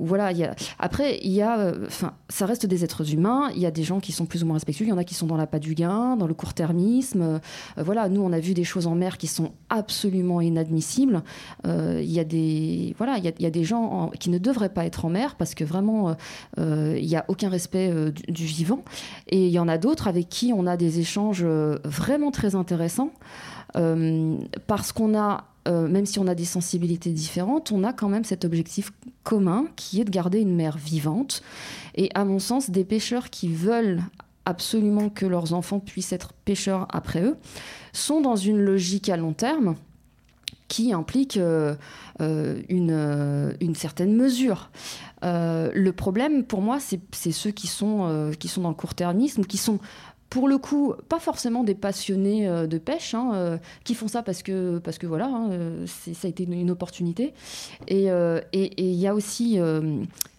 voilà, 0.00 0.32
y 0.32 0.42
a... 0.42 0.54
Après, 0.78 1.18
y 1.18 1.42
a, 1.42 1.74
ça 2.30 2.46
reste 2.46 2.64
des 2.64 2.82
êtres 2.82 3.12
humains. 3.12 3.50
Il 3.54 3.60
y 3.60 3.66
a 3.66 3.70
des 3.70 3.82
gens 3.82 4.00
qui 4.00 4.12
sont 4.12 4.24
plus 4.24 4.42
ou 4.42 4.46
moins 4.46 4.54
respectueux. 4.54 4.86
Il 4.86 4.88
y 4.88 4.92
en 4.92 4.96
a 4.96 5.04
qui 5.04 5.12
sont 5.12 5.26
dans 5.26 5.36
la 5.36 5.46
pas 5.46 5.58
du 5.58 5.74
gain, 5.74 6.16
dans 6.16 6.26
le 6.26 6.32
court-termisme. 6.32 7.40
voilà, 7.76 8.08
nous, 8.08 8.22
on 8.22 8.32
a 8.32 8.40
vu 8.40 8.54
des 8.54 8.64
choses 8.64 8.86
en 8.86 8.94
mer 8.94 9.18
qui 9.18 9.26
sont 9.26 9.52
absolument 9.68 10.40
inadmissibles. 10.40 11.22
Il 11.66 12.10
y 12.10 12.18
a 12.18 12.24
des, 12.24 12.94
voilà, 12.96 13.18
il 13.18 13.24
y 13.24 13.46
a, 13.46 13.50
des 13.50 13.64
gens 13.64 14.10
qui 14.18 14.30
ne 14.30 14.38
devraient 14.38 14.72
pas 14.72 14.86
être 14.86 15.04
en 15.04 15.10
mer 15.10 15.34
parce 15.36 15.54
que 15.54 15.64
vraiment, 15.64 16.16
il 16.56 17.06
n'y 17.06 17.16
a 17.16 17.24
aucun 17.28 17.50
respect 17.50 17.92
du, 18.28 18.44
vivant. 18.44 18.82
Et 19.28 19.46
il 19.46 19.52
y 19.52 19.58
en 19.58 19.68
a 19.68 19.76
d'autres 19.76 20.08
avec 20.08 20.28
qui 20.28 20.52
on 20.54 20.66
a 20.66 20.76
des 20.76 21.00
échanges 21.00 21.44
vraiment 21.44 22.30
très 22.30 22.54
intéressants. 22.54 23.10
Parce 24.66 24.92
qu'on 24.92 25.16
a 25.18 25.44
euh, 25.68 25.86
même 25.86 26.06
si 26.06 26.18
on 26.18 26.26
a 26.26 26.34
des 26.34 26.46
sensibilités 26.46 27.10
différentes, 27.10 27.72
on 27.72 27.84
a 27.84 27.92
quand 27.92 28.08
même 28.08 28.24
cet 28.24 28.44
objectif 28.44 28.90
commun 29.22 29.66
qui 29.76 30.00
est 30.00 30.04
de 30.04 30.10
garder 30.10 30.40
une 30.40 30.54
mer 30.54 30.78
vivante. 30.78 31.42
Et 31.94 32.10
à 32.14 32.24
mon 32.24 32.38
sens, 32.38 32.70
des 32.70 32.84
pêcheurs 32.84 33.28
qui 33.28 33.48
veulent 33.48 34.02
absolument 34.46 35.10
que 35.10 35.26
leurs 35.26 35.52
enfants 35.52 35.78
puissent 35.78 36.12
être 36.12 36.32
pêcheurs 36.32 36.86
après 36.90 37.22
eux 37.22 37.36
sont 37.92 38.22
dans 38.22 38.36
une 38.36 38.58
logique 38.58 39.10
à 39.10 39.18
long 39.18 39.34
terme 39.34 39.74
qui 40.68 40.92
implique 40.92 41.36
euh, 41.36 41.74
une, 42.18 43.54
une, 43.60 43.74
certaine 43.74 44.14
mesure. 44.14 44.70
le 45.22 45.90
problème, 45.90 46.44
pour 46.44 46.62
moi, 46.62 46.78
c'est 46.78 47.32
ceux 47.32 47.50
qui 47.50 47.66
sont, 47.66 48.32
qui 48.38 48.48
sont 48.48 48.62
dans 48.62 48.68
le 48.68 48.74
court-termisme, 48.74 49.44
qui 49.44 49.56
sont 49.56 49.78
pour 50.30 50.48
le 50.48 50.58
coup, 50.58 50.94
pas 51.08 51.18
forcément 51.18 51.64
des 51.64 51.74
passionnés 51.74 52.46
euh, 52.48 52.66
de 52.66 52.78
pêche, 52.78 53.14
hein, 53.14 53.32
euh, 53.34 53.58
qui 53.84 53.94
font 53.94 54.08
ça 54.08 54.22
parce 54.22 54.42
que, 54.42 54.78
parce 54.78 54.98
que 54.98 55.06
voilà, 55.06 55.26
hein, 55.26 55.50
euh, 55.50 55.86
ça 55.86 56.26
a 56.26 56.28
été 56.28 56.44
une, 56.44 56.70
opportunité. 56.70 57.34
Et 57.86 58.08
il 58.52 58.94
y 58.94 59.06
a 59.06 59.14
aussi 59.14 59.58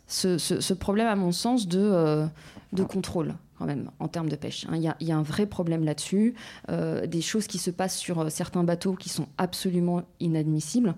ce, 0.07 0.73
problème, 0.73 1.07
à 1.07 1.15
mon 1.15 1.31
sens, 1.31 1.67
de, 1.67 2.27
contrôle 2.87 3.33
quand 3.57 3.65
même 3.65 3.89
en 3.99 4.07
termes 4.07 4.29
de 4.29 4.35
pêche. 4.35 4.65
Hein. 4.69 4.77
Il 4.77 5.07
y, 5.07 5.11
a 5.11 5.17
un 5.17 5.23
vrai 5.23 5.47
problème 5.47 5.83
là-dessus, 5.83 6.35
des 6.69 7.21
choses 7.21 7.47
qui 7.47 7.57
se 7.57 7.71
passent 7.71 7.97
sur 7.97 8.31
certains 8.31 8.63
bateaux 8.63 8.93
qui 8.93 9.09
sont 9.09 9.27
absolument 9.37 10.03
inadmissibles. 10.19 10.93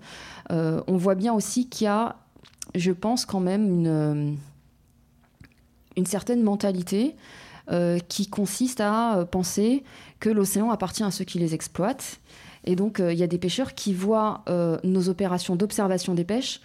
on 0.50 0.96
voit 0.96 1.14
bien 1.14 1.32
aussi 1.32 1.68
qu'il 1.68 1.86
y 1.86 1.88
a, 1.88 2.16
je 2.74 2.92
pense 2.92 3.24
quand 3.24 3.40
même, 3.40 3.68
une, 3.68 4.36
une 5.96 6.06
certaine 6.06 6.42
mentalité 6.42 7.16
euh, 7.70 8.00
qui 8.08 8.26
consiste 8.26 8.80
à 8.80 9.18
euh, 9.18 9.24
penser 9.24 9.84
que 10.18 10.28
l'océan 10.28 10.70
appartient 10.70 11.04
à 11.04 11.12
ceux 11.12 11.24
qui 11.24 11.38
les 11.38 11.54
exploitent. 11.54 12.18
Et 12.64 12.74
donc, 12.74 12.98
euh, 12.98 13.12
il 13.12 13.18
y 13.18 13.22
a 13.22 13.28
des 13.28 13.38
pêcheurs 13.38 13.74
qui 13.74 13.94
voient 13.94 14.44
nos 14.82 15.08
opérations 15.08 15.54
d'observation 15.54 16.14
des 16.14 16.24
pêches 16.24 16.60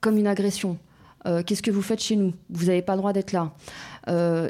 comme 0.00 0.18
une 0.18 0.26
agression. 0.26 0.78
Qu'est-ce 1.46 1.62
que 1.62 1.70
vous 1.70 1.80
faites 1.80 2.02
chez 2.02 2.16
nous? 2.16 2.34
Vous 2.50 2.66
n'avez 2.66 2.82
pas 2.82 2.92
le 2.92 2.98
droit 2.98 3.14
d'être 3.14 3.32
là. 3.32 3.54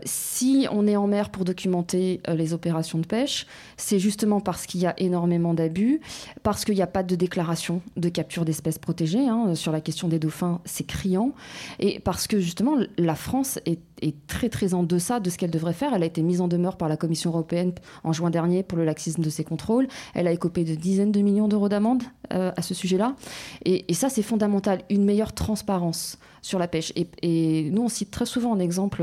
Si 0.05 0.67
on 0.73 0.89
est 0.89 0.97
en 0.97 1.07
mer 1.07 1.31
pour 1.31 1.45
documenter 1.45 2.21
les 2.27 2.53
opérations 2.53 2.99
de 2.99 3.07
pêche, 3.07 3.47
c'est 3.77 4.01
justement 4.01 4.41
parce 4.41 4.67
qu'il 4.67 4.81
y 4.81 4.87
a 4.87 4.99
énormément 4.99 5.55
d'abus, 5.55 6.01
parce 6.43 6.65
qu'il 6.65 6.75
n'y 6.75 6.83
a 6.83 6.89
pas 6.89 7.05
de 7.05 7.15
déclaration 7.15 7.81
de 7.97 8.09
capture 8.09 8.45
d'espèces 8.45 8.79
protégées. 8.79 9.29
Hein, 9.29 9.55
sur 9.55 9.71
la 9.71 9.81
question 9.81 10.09
des 10.09 10.19
dauphins, 10.19 10.61
c'est 10.65 10.85
criant. 10.85 11.31
Et 11.79 12.01
parce 12.01 12.27
que 12.27 12.41
justement, 12.41 12.75
la 12.99 13.15
France 13.15 13.61
est, 13.67 13.79
très 14.27 14.49
très 14.49 14.75
en 14.75 14.83
deçà 14.83 15.21
de 15.21 15.31
ce 15.31 15.39
qu'elle 15.39 15.51
devrait 15.51 15.73
faire. 15.73 15.95
Elle 15.95 16.03
a 16.03 16.07
été 16.07 16.23
mise 16.23 16.41
en 16.41 16.49
demeure 16.49 16.77
par 16.77 16.89
la 16.89 16.97
Commission 16.97 17.31
européenne 17.31 17.73
en 18.03 18.13
juin 18.13 18.31
dernier 18.31 18.63
pour 18.63 18.79
le 18.79 18.85
laxisme 18.85 19.23
de 19.23 19.31
ses 19.31 19.45
contrôles. 19.45 19.89
Elle 20.15 20.27
a 20.27 20.33
écopé 20.33 20.65
de 20.65 20.75
dizaines 20.75 21.13
de 21.13 21.21
millions 21.21 21.49
d'euros 21.49 21.69
d'amende 21.69 22.03
euh, 22.33 22.53
à 22.57 22.63
ce 22.63 22.75
sujet-là. 22.75 23.17
Et, 23.65 23.93
ça, 23.95 24.09
c'est 24.09 24.23
fondamental. 24.23 24.83
Une 24.91 25.05
meilleure 25.05 25.33
transparence 25.33 26.19
sur 26.43 26.59
la 26.59 26.69
pêche. 26.69 26.93
Et, 26.97 27.71
nous, 27.71 27.83
on 27.83 27.89
cite 27.89 28.11
très 28.11 28.27
souvent 28.27 28.51
en 28.51 28.59
exemple 28.59 29.03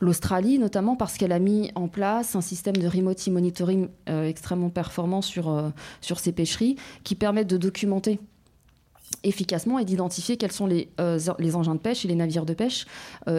l'Australie, 0.00 0.58
notamment 0.58 0.96
parce 0.96 1.16
qu'elle 1.16 1.32
a 1.32 1.38
mis 1.38 1.70
en 1.74 1.88
place 1.88 2.36
un 2.36 2.40
système 2.40 2.76
de 2.76 2.86
remote 2.86 3.26
monitoring 3.28 3.88
euh, 4.08 4.28
extrêmement 4.28 4.70
performant 4.70 5.22
sur, 5.22 5.48
euh, 5.48 5.70
sur 6.00 6.18
ses 6.18 6.32
pêcheries 6.32 6.76
qui 7.02 7.14
permet 7.14 7.44
de 7.44 7.56
documenter 7.56 8.20
efficacement 9.24 9.78
et 9.78 9.84
d'identifier 9.84 10.36
quels 10.36 10.52
sont 10.52 10.66
les, 10.66 10.88
euh, 11.00 11.18
les, 11.38 11.56
engins 11.56 11.74
de 11.74 11.80
pêche 11.80 12.04
et 12.04 12.08
les 12.08 12.14
navires 12.14 12.46
de 12.46 12.54
pêche 12.54 12.86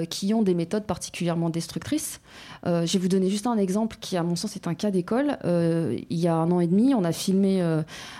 qui 0.09 0.33
ont 0.33 0.41
des 0.41 0.53
méthodes 0.53 0.85
particulièrement 0.85 1.49
destructrices. 1.49 2.19
je 2.65 2.91
vais 2.91 2.99
vous 2.99 3.07
donner 3.07 3.29
juste 3.29 3.47
un 3.47 3.57
exemple 3.57 3.97
qui, 3.99 4.17
à 4.17 4.23
mon 4.23 4.35
sens, 4.35 4.55
est 4.55 4.67
un 4.67 4.73
cas 4.73 4.91
d'école. 4.91 5.37
il 5.43 6.19
y 6.19 6.27
a 6.27 6.35
un 6.35 6.51
an 6.51 6.59
et 6.59 6.67
demi, 6.67 6.93
on 6.95 7.03
a 7.03 7.11
filmé 7.11 7.61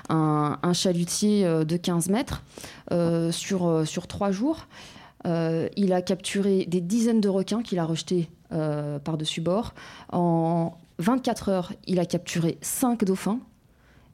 un, 0.10 0.74
chalutier 0.74 1.44
de 1.44 1.78
15 1.78 2.10
mètres 2.10 2.44
sur, 3.32 3.88
sur 3.88 4.08
trois 4.08 4.32
jours. 4.32 4.68
Euh, 5.26 5.70
il 5.76 5.94
a 5.94 6.02
capturé 6.02 6.66
des 6.66 6.82
dizaines 6.82 7.22
de 7.22 7.30
requins 7.30 7.64
qu'il 7.64 7.80
a 7.80 7.86
rejetés 7.86 8.30
euh, 8.52 9.00
par-dessus 9.00 9.42
bord. 9.42 9.74
En 10.12 10.74
24 11.00 11.50
heures, 11.50 11.74
il 11.88 12.00
a 12.00 12.06
capturé 12.06 12.58
5 12.62 13.04
dauphins 13.04 13.40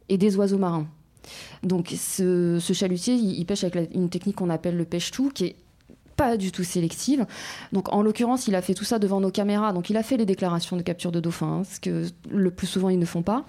et 0.09 0.17
des 0.17 0.37
oiseaux 0.37 0.57
marins. 0.57 0.87
Donc 1.63 1.93
ce, 1.97 2.59
chalutier, 2.73 3.15
il, 3.15 3.45
pêche 3.45 3.63
avec 3.63 3.89
une 3.93 4.09
technique 4.09 4.37
qu'on 4.37 4.49
appelle 4.49 4.77
le 4.77 4.85
pêche-tout, 4.85 5.31
qui 5.33 5.45
est 5.45 5.55
pas 6.15 6.37
du 6.37 6.51
tout 6.51 6.63
sélective. 6.63 7.25
Donc 7.71 7.91
en 7.93 8.01
l'occurrence, 8.01 8.47
il 8.47 8.55
a 8.55 8.61
fait 8.61 8.73
tout 8.73 8.83
ça 8.83 8.99
devant 8.99 9.19
nos 9.19 9.31
caméras. 9.31 9.73
Donc 9.73 9.89
il 9.89 9.97
a 9.97 10.03
fait 10.03 10.17
les 10.17 10.25
déclarations 10.25 10.77
de 10.77 10.81
capture 10.81 11.11
de 11.11 11.19
dauphins, 11.19 11.63
ce 11.63 11.79
que 11.79 12.07
le 12.29 12.51
plus 12.51 12.67
souvent 12.67 12.89
ils 12.89 12.99
ne 12.99 13.05
font 13.05 13.23
pas. 13.23 13.45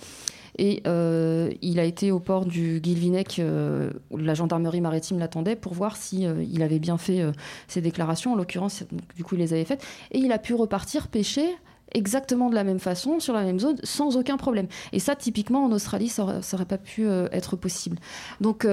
Et 0.58 0.82
euh, 0.87 1.50
il 1.62 1.80
a 1.80 1.85
été 1.85 2.11
au 2.11 2.20
port 2.20 2.44
du 2.44 2.80
Guilvinec, 2.80 3.38
euh, 3.38 3.90
où 4.11 4.18
la 4.18 4.35
gendarmerie 4.35 4.80
maritime 4.80 5.18
l'attendait 5.18 5.56
pour 5.56 5.72
voir 5.72 5.96
si 5.96 6.26
euh, 6.26 6.44
il 6.50 6.62
avait 6.62 6.78
bien 6.78 6.98
fait 6.98 7.24
ses 7.68 7.80
déclarations. 7.80 8.32
En 8.32 8.37
l'occurrence, 8.37 8.85
du 9.16 9.24
coup, 9.24 9.35
il 9.35 9.38
les 9.38 9.52
avait 9.52 9.64
faites. 9.64 9.85
Et 10.11 10.18
il 10.18 10.32
a 10.32 10.38
pu 10.38 10.54
repartir 10.54 11.08
pêcher 11.08 11.46
exactement 11.94 12.50
de 12.50 12.55
la 12.55 12.64
même 12.64 12.78
façon, 12.78 13.20
sur 13.20 13.35
la 13.35 13.42
même 13.42 13.59
zone, 13.59 13.76
sans 13.83 14.16
aucun 14.16 14.37
problème. 14.37 14.66
Et 14.92 14.98
ça, 14.98 15.16
typiquement, 15.16 15.64
en 15.64 15.72
Australie, 15.72 16.09
ça 16.09 16.40
n'aurait 16.52 16.64
pas 16.64 16.78
pu 16.78 17.07
être 17.33 17.57
possible. 17.57 17.98
Donc, 18.40 18.66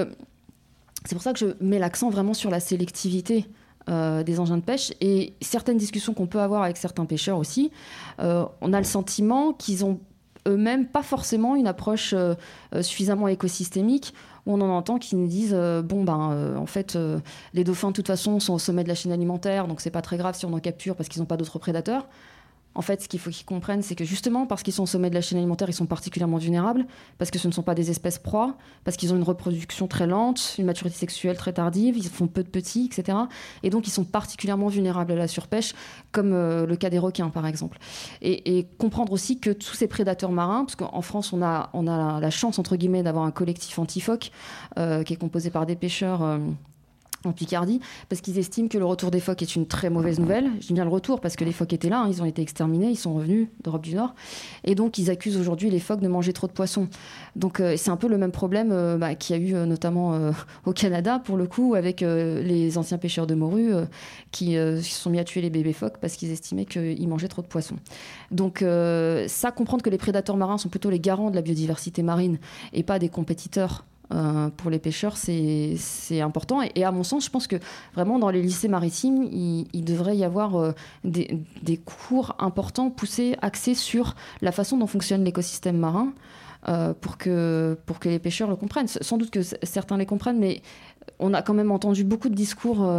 c'est 1.06 1.16
pour 1.16 1.22
ça 1.22 1.34
que 1.34 1.40
je 1.40 1.48
mets 1.62 1.80
l'accent 1.80 2.10
vraiment 2.10 2.34
sur 2.34 2.50
la 2.50 2.60
sélectivité. 2.60 3.46
des 3.88 4.40
engins 4.40 4.58
de 4.58 4.64
pêche 4.64 4.94
et 5.02 5.34
certaines 5.42 5.78
discussions 5.78 6.14
qu'on 6.14 6.28
peut 6.28 6.42
avoir 6.42 6.64
avec 6.64 6.78
certains 6.78 7.06
pêcheurs 7.06 7.38
aussi, 7.38 7.72
on 8.20 8.74
a 8.74 8.78
le 8.78 8.84
sentiment 8.84 9.54
qu'ils 9.54 9.84
ont 9.84 10.00
eux-mêmes 10.48 10.88
pas 10.88 11.04
forcément 11.04 11.56
une 11.56 11.68
approche 11.68 12.14
euh, 12.14 12.36
euh, 12.74 12.82
suffisamment 12.82 13.28
écosystémique 13.28 14.14
où 14.46 14.54
on 14.54 14.62
en 14.62 14.70
entend 14.70 14.98
qui 14.98 15.16
nous 15.16 15.28
disent 15.28 15.54
euh, 15.54 15.82
bon 15.82 16.04
ben 16.04 16.56
en 16.58 16.66
fait 16.66 16.98
les 17.54 17.64
dauphins 17.64 17.90
de 17.90 17.94
toute 17.94 18.08
façon 18.08 18.40
sont 18.40 18.54
au 18.54 18.60
sommet 18.60 18.84
de 18.84 18.90
la 18.90 18.96
chaîne 18.96 19.12
alimentaire 19.12 19.68
donc 19.68 19.82
c'est 19.82 19.92
pas 19.92 20.02
très 20.02 20.18
grave 20.18 20.36
si 20.36 20.46
on 20.46 20.54
en 20.54 20.60
capture 20.60 20.96
parce 20.96 21.10
qu'ils 21.10 21.22
n'ont 21.22 21.28
pas 21.28 21.38
d'autres 21.38 21.60
prédateurs 21.60 22.08
en 22.76 22.82
fait, 22.82 23.02
ce 23.02 23.10
qu'il 23.10 23.20
faut 23.20 23.30
qu'ils 23.30 23.46
comprennent, 23.46 23.82
c'est 23.82 23.96
que 23.96 24.06
justement, 24.06 24.46
parce 24.46 24.64
qu'ils 24.64 24.74
sont 24.74 24.84
au 24.84 24.88
sommet 24.88 25.10
de 25.10 25.16
la 25.16 25.22
chaîne 25.22 25.38
alimentaire, 25.38 25.68
ils 25.70 25.74
sont 25.74 25.88
particulièrement 25.88 26.38
vulnérables, 26.38 26.86
parce 27.18 27.32
que 27.32 27.40
ce 27.40 27.48
ne 27.48 27.54
sont 27.54 27.64
pas 27.64 27.76
des 27.76 27.90
espèces 27.90 28.20
proies, 28.20 28.56
parce 28.84 28.96
qu'ils 28.96 29.12
ont 29.12 29.18
une 29.18 29.24
reproduction 29.24 29.88
très 29.88 30.08
lente, 30.08 30.56
une 30.60 30.66
maturité 30.66 30.96
sexuelle 30.96 31.36
très 31.36 31.54
tardive, 31.54 31.98
ils 31.98 32.08
font 32.08 32.28
peu 32.28 32.44
de 32.44 32.48
petits, 32.48 32.86
etc. 32.86 33.18
Et 33.64 33.70
donc, 33.70 33.88
ils 33.88 33.92
sont 33.92 34.04
particulièrement 34.04 34.68
vulnérables 34.68 35.12
à 35.12 35.16
la 35.16 35.28
surpêche, 35.28 35.74
comme 36.12 36.32
euh, 36.34 36.66
le 36.66 36.76
cas 36.76 36.90
des 36.90 37.00
requins, 37.00 37.30
par 37.30 37.48
exemple. 37.48 37.80
Et, 38.22 38.68
comprendre 38.78 39.12
aussi 39.14 39.40
que 39.40 39.50
tous 39.50 39.74
ces 39.74 39.88
prédateurs 39.88 40.32
marins, 40.32 40.64
parce 40.64 40.76
qu'en 40.76 41.02
France, 41.02 41.34
on 41.34 41.42
a, 41.42 41.70
on 41.74 41.84
la 41.84 42.30
chance, 42.30 42.60
entre 42.60 42.76
guillemets, 42.76 43.04
d'avoir 43.04 43.26
un 43.26 43.32
collectif 43.32 43.80
anti-phoque, 43.80 44.32
euh, 44.78 45.04
qui 45.04 45.14
est 45.14 45.18
composé 45.18 45.50
par 45.50 45.66
des 45.66 45.76
pêcheurs. 45.76 46.24
Euh, 46.24 46.38
en 47.26 47.32
Picardie, 47.32 47.80
parce 48.08 48.22
qu'ils 48.22 48.38
estiment 48.40 48.68
que 48.68 48.78
le 48.78 48.86
retour 48.86 49.12
des 49.12 49.20
phoques 49.20 49.42
est 49.42 49.56
une 49.56 49.68
très 49.68 49.90
mauvaise 49.90 50.20
nouvelle. 50.20 50.50
Je 50.62 50.68
dis 50.68 50.74
bien 50.74 50.86
le 50.86 50.90
retour, 50.90 51.20
parce 51.20 51.36
que 51.36 51.44
les 51.44 51.52
phoques 51.52 51.74
étaient 51.74 51.90
là, 51.90 52.02
hein, 52.02 52.08
ils 52.10 52.22
ont 52.22 52.26
été 52.26 52.42
exterminés, 52.42 52.90
ils 52.90 52.98
sont 52.98 53.14
revenus 53.14 53.48
d'Europe 53.64 53.84
du 53.84 53.96
Nord, 53.96 54.16
et 54.64 54.76
donc 54.76 54.98
ils 54.98 55.10
accusent 55.10 55.38
aujourd'hui 55.38 55.70
les 55.70 55.80
phoques 55.80 56.00
de 56.02 56.08
manger 56.08 56.34
trop 56.34 56.48
de 56.48 56.52
poissons. 56.52 56.88
Donc 57.36 57.60
euh, 57.60 57.76
c'est 57.78 57.90
un 57.90 57.98
peu 57.98 58.08
le 58.08 58.18
même 58.18 58.32
problème 58.32 58.70
euh, 58.72 58.98
bah, 58.98 59.16
qu'il 59.16 59.36
y 59.36 59.40
a 59.40 59.42
eu 59.42 59.56
euh, 59.56 59.66
notamment 59.66 60.20
au 60.66 60.74
Canada, 60.74 61.20
pour 61.20 61.38
le 61.38 61.48
coup, 61.48 61.76
avec 61.76 62.02
les 62.02 62.78
anciens 62.78 62.98
pêcheurs 62.98 63.28
de 63.28 63.36
morue 63.36 63.72
qui 64.32 64.54
se 64.54 64.82
sont 64.82 65.10
mis 65.10 65.20
à 65.20 65.24
tuer 65.24 65.42
les 65.42 65.50
bébés 65.50 65.74
phoques 65.74 65.98
parce 66.00 66.16
qu'ils 66.16 66.32
estimaient 66.32 66.66
qu'ils 66.66 67.08
mangeaient 67.08 67.28
trop 67.28 67.42
de 67.42 67.48
poissons. 67.48 67.78
Donc 68.32 68.60
ça, 68.60 69.52
comprendre 69.52 69.84
que 69.84 69.90
les 69.90 69.98
prédateurs 69.98 70.38
marins 70.38 70.58
sont 70.58 70.70
plutôt 70.70 70.90
les 70.90 71.00
garants 71.00 71.30
de 71.30 71.36
la 71.36 71.42
biodiversité 71.42 72.04
marine 72.04 72.40
et 72.74 72.84
pas 72.84 73.00
des 73.00 73.10
compétiteurs 73.10 73.86
pour 74.58 74.70
les 74.72 74.80
pêcheurs, 74.80 75.18
c'est 75.18 76.22
important. 76.22 76.62
Et, 76.76 76.84
à 76.84 76.92
mon 76.92 77.04
sens, 77.04 77.26
je 77.26 77.30
pense 77.30 77.48
que 77.48 77.58
vraiment 77.94 78.20
dans 78.20 78.30
les 78.30 78.42
lycées 78.42 78.68
maritimes, 78.68 79.24
il, 79.24 79.84
devrait 79.86 80.18
y 80.18 80.24
avoir 80.24 80.74
des, 81.04 81.40
des, 81.62 81.78
cours 81.78 82.36
importants, 82.40 82.90
poussés, 82.90 83.36
axés 83.42 83.76
sur 83.76 84.16
la 84.42 84.52
façon 84.52 84.78
dont 84.78 84.88
fonctionne 84.88 85.24
l'écosystème 85.24 85.78
marin. 85.78 86.14
pour, 87.02 87.18
que, 87.18 87.78
pour 87.86 88.00
que 88.00 88.10
les 88.10 88.20
pêcheurs 88.20 88.50
le 88.50 88.56
comprennent. 88.56 88.88
Sans 88.88 89.18
doute 89.18 89.30
que 89.30 89.42
certains 89.42 89.98
les 89.98 90.06
comprennent, 90.06 90.40
mais 90.40 90.62
on 91.20 91.34
a 91.34 91.42
quand 91.42 91.54
même 91.54 91.72
entendu 91.72 92.04
beaucoup 92.04 92.30
de 92.30 92.36
discours 92.36 92.90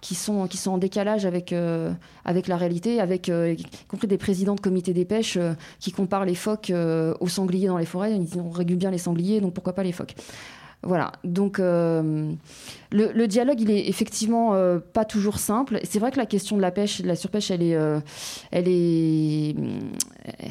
qui 0.00 0.14
sont, 0.14 0.48
en 0.66 0.78
décalage 0.78 1.26
avec, 1.26 1.52
euh, 1.52 1.92
la 2.24 2.56
réalité, 2.56 3.00
avec 3.00 3.28
euh, 3.28 3.54
y 3.58 3.64
compris 3.88 4.06
des 4.06 4.18
présidents 4.18 4.54
de 4.54 4.60
comités 4.60 4.92
des 4.92 5.04
pêches 5.04 5.36
euh, 5.36 5.54
qui 5.80 5.92
comparent 5.92 6.24
les 6.24 6.34
phoques 6.34 6.72
aux 7.20 7.28
sangliers 7.28 7.68
dans 7.68 7.78
les 7.78 7.86
forêts. 7.86 8.12
Ils 8.12 8.24
disent 8.24 8.36
on 8.36 8.50
régule 8.50 8.76
bien 8.76 8.90
les 8.90 8.98
sangliers, 8.98 9.40
donc 9.40 9.54
pourquoi 9.54 9.72
pas 9.72 9.82
les 9.82 9.92
phoques? 9.92 10.14
Voilà, 10.84 11.10
donc 11.24 11.58
euh, 11.58 12.32
le, 12.92 13.26
dialogue, 13.26 13.60
il 13.60 13.68
est 13.68 13.88
effectivement 13.88 14.54
euh, 14.54 14.78
pas 14.78 15.04
toujours 15.04 15.40
simple. 15.40 15.80
C'est 15.82 15.98
vrai 15.98 16.12
que 16.12 16.18
la 16.18 16.26
question 16.26 16.56
de 16.56 16.62
la 16.62 16.70
pêche, 16.70 17.02
de 17.02 17.08
la 17.08 17.16
surpêche, 17.16 17.50
elle 17.50 17.62
est, 17.64 17.74
euh, 17.74 17.98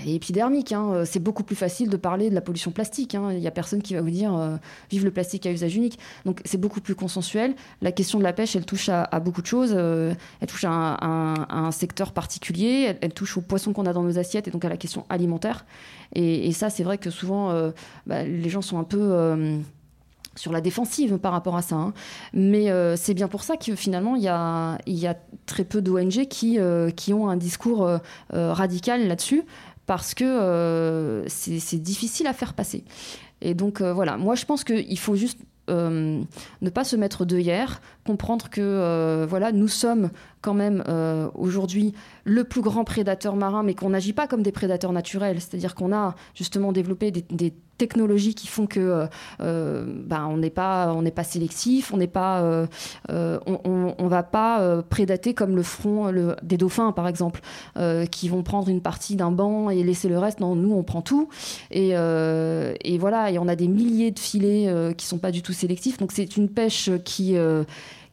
épidermique. 0.05 0.73
Hein. 0.73 1.05
C'est 1.05 1.21
beaucoup 1.21 1.43
plus 1.43 1.55
facile 1.55 1.89
de 1.89 1.95
parler 1.95 2.29
de 2.29 2.35
la 2.35 2.41
pollution 2.41 2.71
plastique. 2.71 3.15
Hein. 3.15 3.31
Il 3.31 3.39
n'y 3.39 3.47
a 3.47 3.51
personne 3.51 3.81
qui 3.81 3.93
va 3.93 4.01
vous 4.01 4.09
dire 4.09 4.59
vive 4.89 5.05
le 5.05 5.11
plastique 5.11 5.45
à 5.45 5.51
usage 5.51 5.77
unique. 5.77 5.97
Donc 6.25 6.41
c'est 6.43 6.59
beaucoup 6.59 6.81
plus 6.81 6.95
consensuel. 6.95 7.55
La 7.81 7.93
question 7.93 8.19
de 8.19 8.23
la 8.23 8.33
pêche, 8.33 8.57
elle 8.57 8.65
touche 8.65 8.89
à, 8.89 9.07
beaucoup 9.21 9.41
de 9.41 9.47
choses. 9.47 9.71
elle 9.71 10.47
touche 10.47 10.65
à 10.65 10.69
un, 10.69 11.71
secteur 11.71 12.11
particulier. 12.11 12.97
Elle, 12.99 13.13
touche 13.13 13.37
aux 13.37 13.41
poissons 13.41 13.71
qu'on 13.71 13.85
a 13.85 13.93
dans 13.93 14.03
nos 14.03 14.19
assiettes 14.19 14.49
et 14.49 14.51
donc 14.51 14.65
à 14.65 14.69
la 14.69 14.77
question 14.77 15.05
alimentaire. 15.07 15.65
Et, 16.13 16.51
ça, 16.51 16.69
c'est 16.69 16.83
vrai 16.83 16.97
que 16.97 17.11
souvent, 17.11 17.71
bah, 18.05 18.23
les 18.23 18.49
gens 18.49 18.61
sont 18.61 18.77
un 18.77 18.83
peu 18.83 19.61
sur 20.37 20.51
la 20.51 20.61
défensive 20.61 21.17
par 21.17 21.31
rapport 21.31 21.55
à 21.55 21.61
ça. 21.61 21.75
Hein. 21.75 21.93
Mais 22.33 22.69
euh, 22.69 22.95
c'est 22.95 23.13
bien 23.13 23.27
pour 23.27 23.43
ça 23.43 23.57
que 23.57 23.75
finalement, 23.75 24.15
il 24.15 24.23
y 24.23 24.27
a, 24.27 24.77
y 24.87 25.07
a 25.07 25.15
très 25.45 25.63
peu 25.63 25.81
d'ONG 25.81 26.27
qui, 26.27 26.59
euh, 26.59 26.89
qui 26.89 27.13
ont 27.13 27.29
un 27.29 27.37
discours 27.37 27.87
euh, 27.87 27.99
radical 28.31 29.07
là-dessus, 29.07 29.43
parce 29.85 30.13
que 30.13 31.23
c'est 31.27 31.81
difficile 31.81 32.27
à 32.27 32.33
faire 32.33 32.53
passer. 32.53 32.83
Et 33.41 33.53
donc 33.53 33.81
voilà, 33.81 34.17
moi 34.17 34.35
je 34.35 34.45
pense 34.45 34.63
qu'il 34.63 34.99
faut 34.99 35.15
juste 35.15 35.39
ne 35.69 36.69
pas 36.73 36.83
se 36.83 36.95
mettre 36.95 37.23
de 37.23 37.37
hier, 37.37 37.81
comprendre 38.05 38.49
que 38.49 39.25
voilà, 39.29 39.51
nous 39.51 39.69
sommes 39.69 40.09
quand 40.41 40.53
même 40.53 40.83
aujourd'hui 41.33 41.93
le 42.23 42.43
plus 42.43 42.61
grand 42.61 42.83
prédateur 42.83 43.35
marin, 43.35 43.63
mais 43.63 43.73
qu'on 43.73 43.89
n'agit 43.89 44.13
pas 44.13 44.27
comme 44.27 44.43
des 44.43 44.51
prédateurs 44.51 44.93
naturels. 44.93 45.39
C'est-à-dire 45.39 45.75
qu'on 45.75 45.93
a 45.93 46.15
justement 46.35 46.71
développé 46.71 47.11
des, 47.11 47.53
technologies 47.77 48.33
qui 48.33 48.47
font 48.47 48.65
que 48.65 48.79
euh, 48.79 49.05
euh, 49.39 49.85
ben, 49.85 50.25
on 50.25 50.37
n'est 50.37 50.49
pas 50.49 50.91
on 50.95 51.03
n'est 51.03 51.11
pas 51.11 51.23
sélectif, 51.23 51.93
on 51.93 51.97
n'est 51.97 52.07
pas 52.07 52.41
euh, 52.41 52.65
on, 53.07 53.93
on, 53.99 54.07
va 54.07 54.23
pas 54.23 54.81
prédater 54.81 55.35
comme 55.35 55.55
le 55.55 55.61
front 55.61 56.11
des 56.41 56.57
dauphins 56.57 56.91
par 56.91 57.07
exemple 57.07 57.41
qui 58.09 58.29
vont 58.29 58.41
prendre 58.41 58.69
une 58.69 58.81
partie 58.81 59.15
d'un 59.15 59.29
banc 59.29 59.69
et 59.69 59.83
laisser 59.83 60.09
le 60.09 60.17
reste. 60.17 60.39
Non, 60.39 60.55
nous 60.55 60.73
on 60.73 60.81
prend 60.81 61.03
tout 61.03 61.29
et, 61.69 61.89
et 61.91 62.97
voilà 62.97 63.29
et 63.29 63.37
on 63.37 63.47
a 63.47 63.55
des 63.55 63.67
milliers 63.67 64.09
de 64.09 64.19
filets 64.19 64.95
qui 64.97 65.05
sont 65.05 65.19
pas 65.19 65.29
du 65.29 65.43
tout 65.43 65.53
sélectifs. 65.53 65.99
Donc 65.99 66.11
c'est 66.11 66.35
une 66.35 66.49
pêche 66.49 66.89
qui 67.05 67.37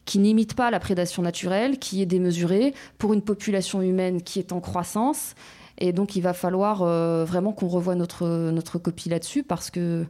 qui 0.05 0.19
n'imite 0.19 0.53
pas 0.53 0.71
la 0.71 0.79
prédation 0.79 1.21
naturelle, 1.23 1.79
qui 1.79 2.01
est 2.01 2.05
démesurée 2.05 2.73
pour 2.97 3.13
une 3.13 3.21
population 3.21 3.81
humaine 3.81 4.21
qui 4.21 4.39
est 4.39 4.51
en 4.51 4.61
croissance 4.61 5.35
et 5.77 5.91
donc, 5.91 6.15
il 6.15 6.21
va 6.21 6.33
falloir 6.33 6.81
euh, 6.81 7.25
vraiment 7.25 7.51
qu'on 7.51 7.67
revoie 7.67 7.95
notre, 7.95 8.27
notre 8.51 8.79
copie 8.79 9.09
là-dessus 9.09 9.43
parce 9.43 9.69
que, 9.69 10.05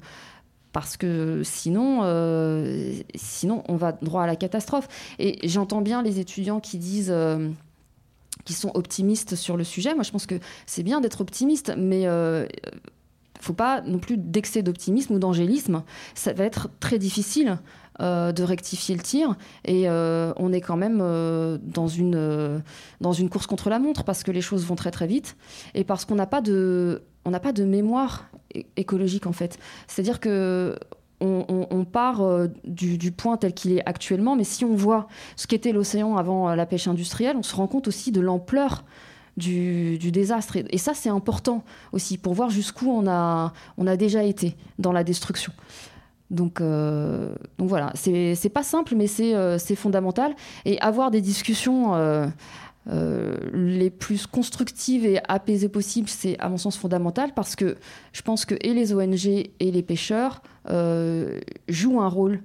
parce 0.71 0.97
que 0.97 1.41
sinon, 1.43 2.01
euh, 2.03 2.93
sinon, 3.15 3.63
on 3.67 3.75
va 3.75 3.91
droit 3.93 4.23
à 4.23 4.27
la 4.27 4.35
catastrophe. 4.35 4.87
Et 5.19 5.47
j'entends 5.47 5.81
bien 5.81 6.03
les 6.03 6.19
étudiants 6.19 6.59
qui 6.59 6.77
disent. 6.77 7.11
Euh, 7.11 7.49
qui 8.43 8.53
sont 8.53 8.69
optimistes 8.75 9.35
sur 9.35 9.57
le 9.57 9.63
sujet. 9.63 9.95
Moi, 9.95 10.03
je 10.03 10.11
pense 10.11 10.27
que 10.27 10.35
c'est 10.67 10.83
bien 10.83 11.01
d'être 11.01 11.21
optimiste, 11.21 11.73
mais 11.75 12.01
il 12.03 12.47
faut 13.41 13.53
pas 13.53 13.81
non 13.81 13.97
plus 13.97 14.17
d'excès 14.17 14.61
d'optimisme 14.61 15.15
ou 15.15 15.19
d'angélisme. 15.19 15.81
Ça 16.13 16.31
va 16.33 16.43
être 16.43 16.69
très 16.79 16.99
difficile 16.99 17.57
euh, 18.01 18.33
de 18.33 18.43
rectifier 18.43 18.93
le 18.93 19.01
tir. 19.01 19.35
Et 19.63 19.87
euh, 19.87 20.33
on 20.35 20.51
est 20.51 20.59
quand 20.59 20.75
même 20.75 20.99
euh, 21.01 21.57
dans, 21.61 21.87
une, 21.87 22.61
dans 22.99 23.13
une 23.13 23.29
course 23.29 23.47
contre 23.47 23.69
la 23.69 23.79
montre 23.79 24.03
parce 24.03 24.23
que 24.23 24.31
les 24.31 24.41
choses 24.41 24.65
vont 24.65 24.75
très 24.75 24.91
très 24.91 25.07
vite 25.07 25.37
et 25.75 25.85
parce 25.85 26.03
qu'on 26.03 26.15
n'a 26.15 26.25
pas 26.25 26.41
de 26.41 27.03
on 27.23 27.31
pas 27.31 27.53
de 27.53 27.63
mémoire 27.63 28.29
écologique 28.75 29.27
en 29.27 29.31
fait. 29.31 29.57
C'est-à-dire 29.87 30.19
que 30.19 30.77
on, 31.21 31.85
part 31.85 32.21
du, 32.65 33.11
point 33.11 33.37
tel 33.37 33.53
qu'il 33.53 33.71
est 33.71 33.81
actuellement, 33.87 34.35
mais 34.35 34.43
si 34.43 34.65
on 34.65 34.75
voit 34.75 35.07
ce 35.37 35.47
qu'était 35.47 35.71
l'océan 35.71 36.17
avant 36.17 36.53
la 36.53 36.65
pêche 36.65 36.87
industrielle, 36.87 37.35
on 37.37 37.43
se 37.43 37.55
rend 37.55 37.67
compte 37.67 37.87
aussi 37.87 38.11
de 38.11 38.19
l'ampleur 38.19 38.83
du, 39.37 39.97
désastre. 40.11 40.57
Et, 40.69 40.77
ça, 40.77 40.93
c'est 40.93 41.09
important 41.09 41.63
aussi 41.93 42.17
pour 42.17 42.33
voir 42.33 42.49
jusqu'où 42.49 42.91
on 42.91 43.07
a, 43.07 43.53
on 43.77 43.87
a 43.87 43.97
déjà 43.97 44.23
été 44.23 44.55
dans 44.77 44.91
la 44.91 45.03
destruction. 45.03 45.53
Donc, 46.31 46.59
euh, 46.59 47.35
voilà, 47.57 47.91
c'est 47.95 48.51
pas 48.53 48.63
simple, 48.63 48.95
mais 48.95 49.07
c'est 49.07 49.35
euh, 49.35 49.57
fondamental. 49.75 50.35
Et 50.65 50.79
avoir 50.81 51.11
des 51.11 51.21
discussions 51.21 51.95
euh, 51.95 52.27
les 53.53 53.89
plus 53.89 54.25
constructives 54.27 55.05
et 55.05 55.19
apaisées 55.27 55.69
possibles, 55.69 56.09
c'est 56.09 56.37
à 56.39 56.49
mon 56.49 56.57
sens 56.57 56.77
fondamental 56.77 57.33
parce 57.35 57.55
que 57.55 57.77
je 58.11 58.21
pense 58.21 58.45
que 58.45 58.55
et 58.61 58.73
les 58.73 58.93
ONG 58.93 59.25
et 59.27 59.71
les 59.71 59.83
pêcheurs 59.83 60.41
jouent 61.67 62.01
un 62.01 62.09
rôle 62.09 62.41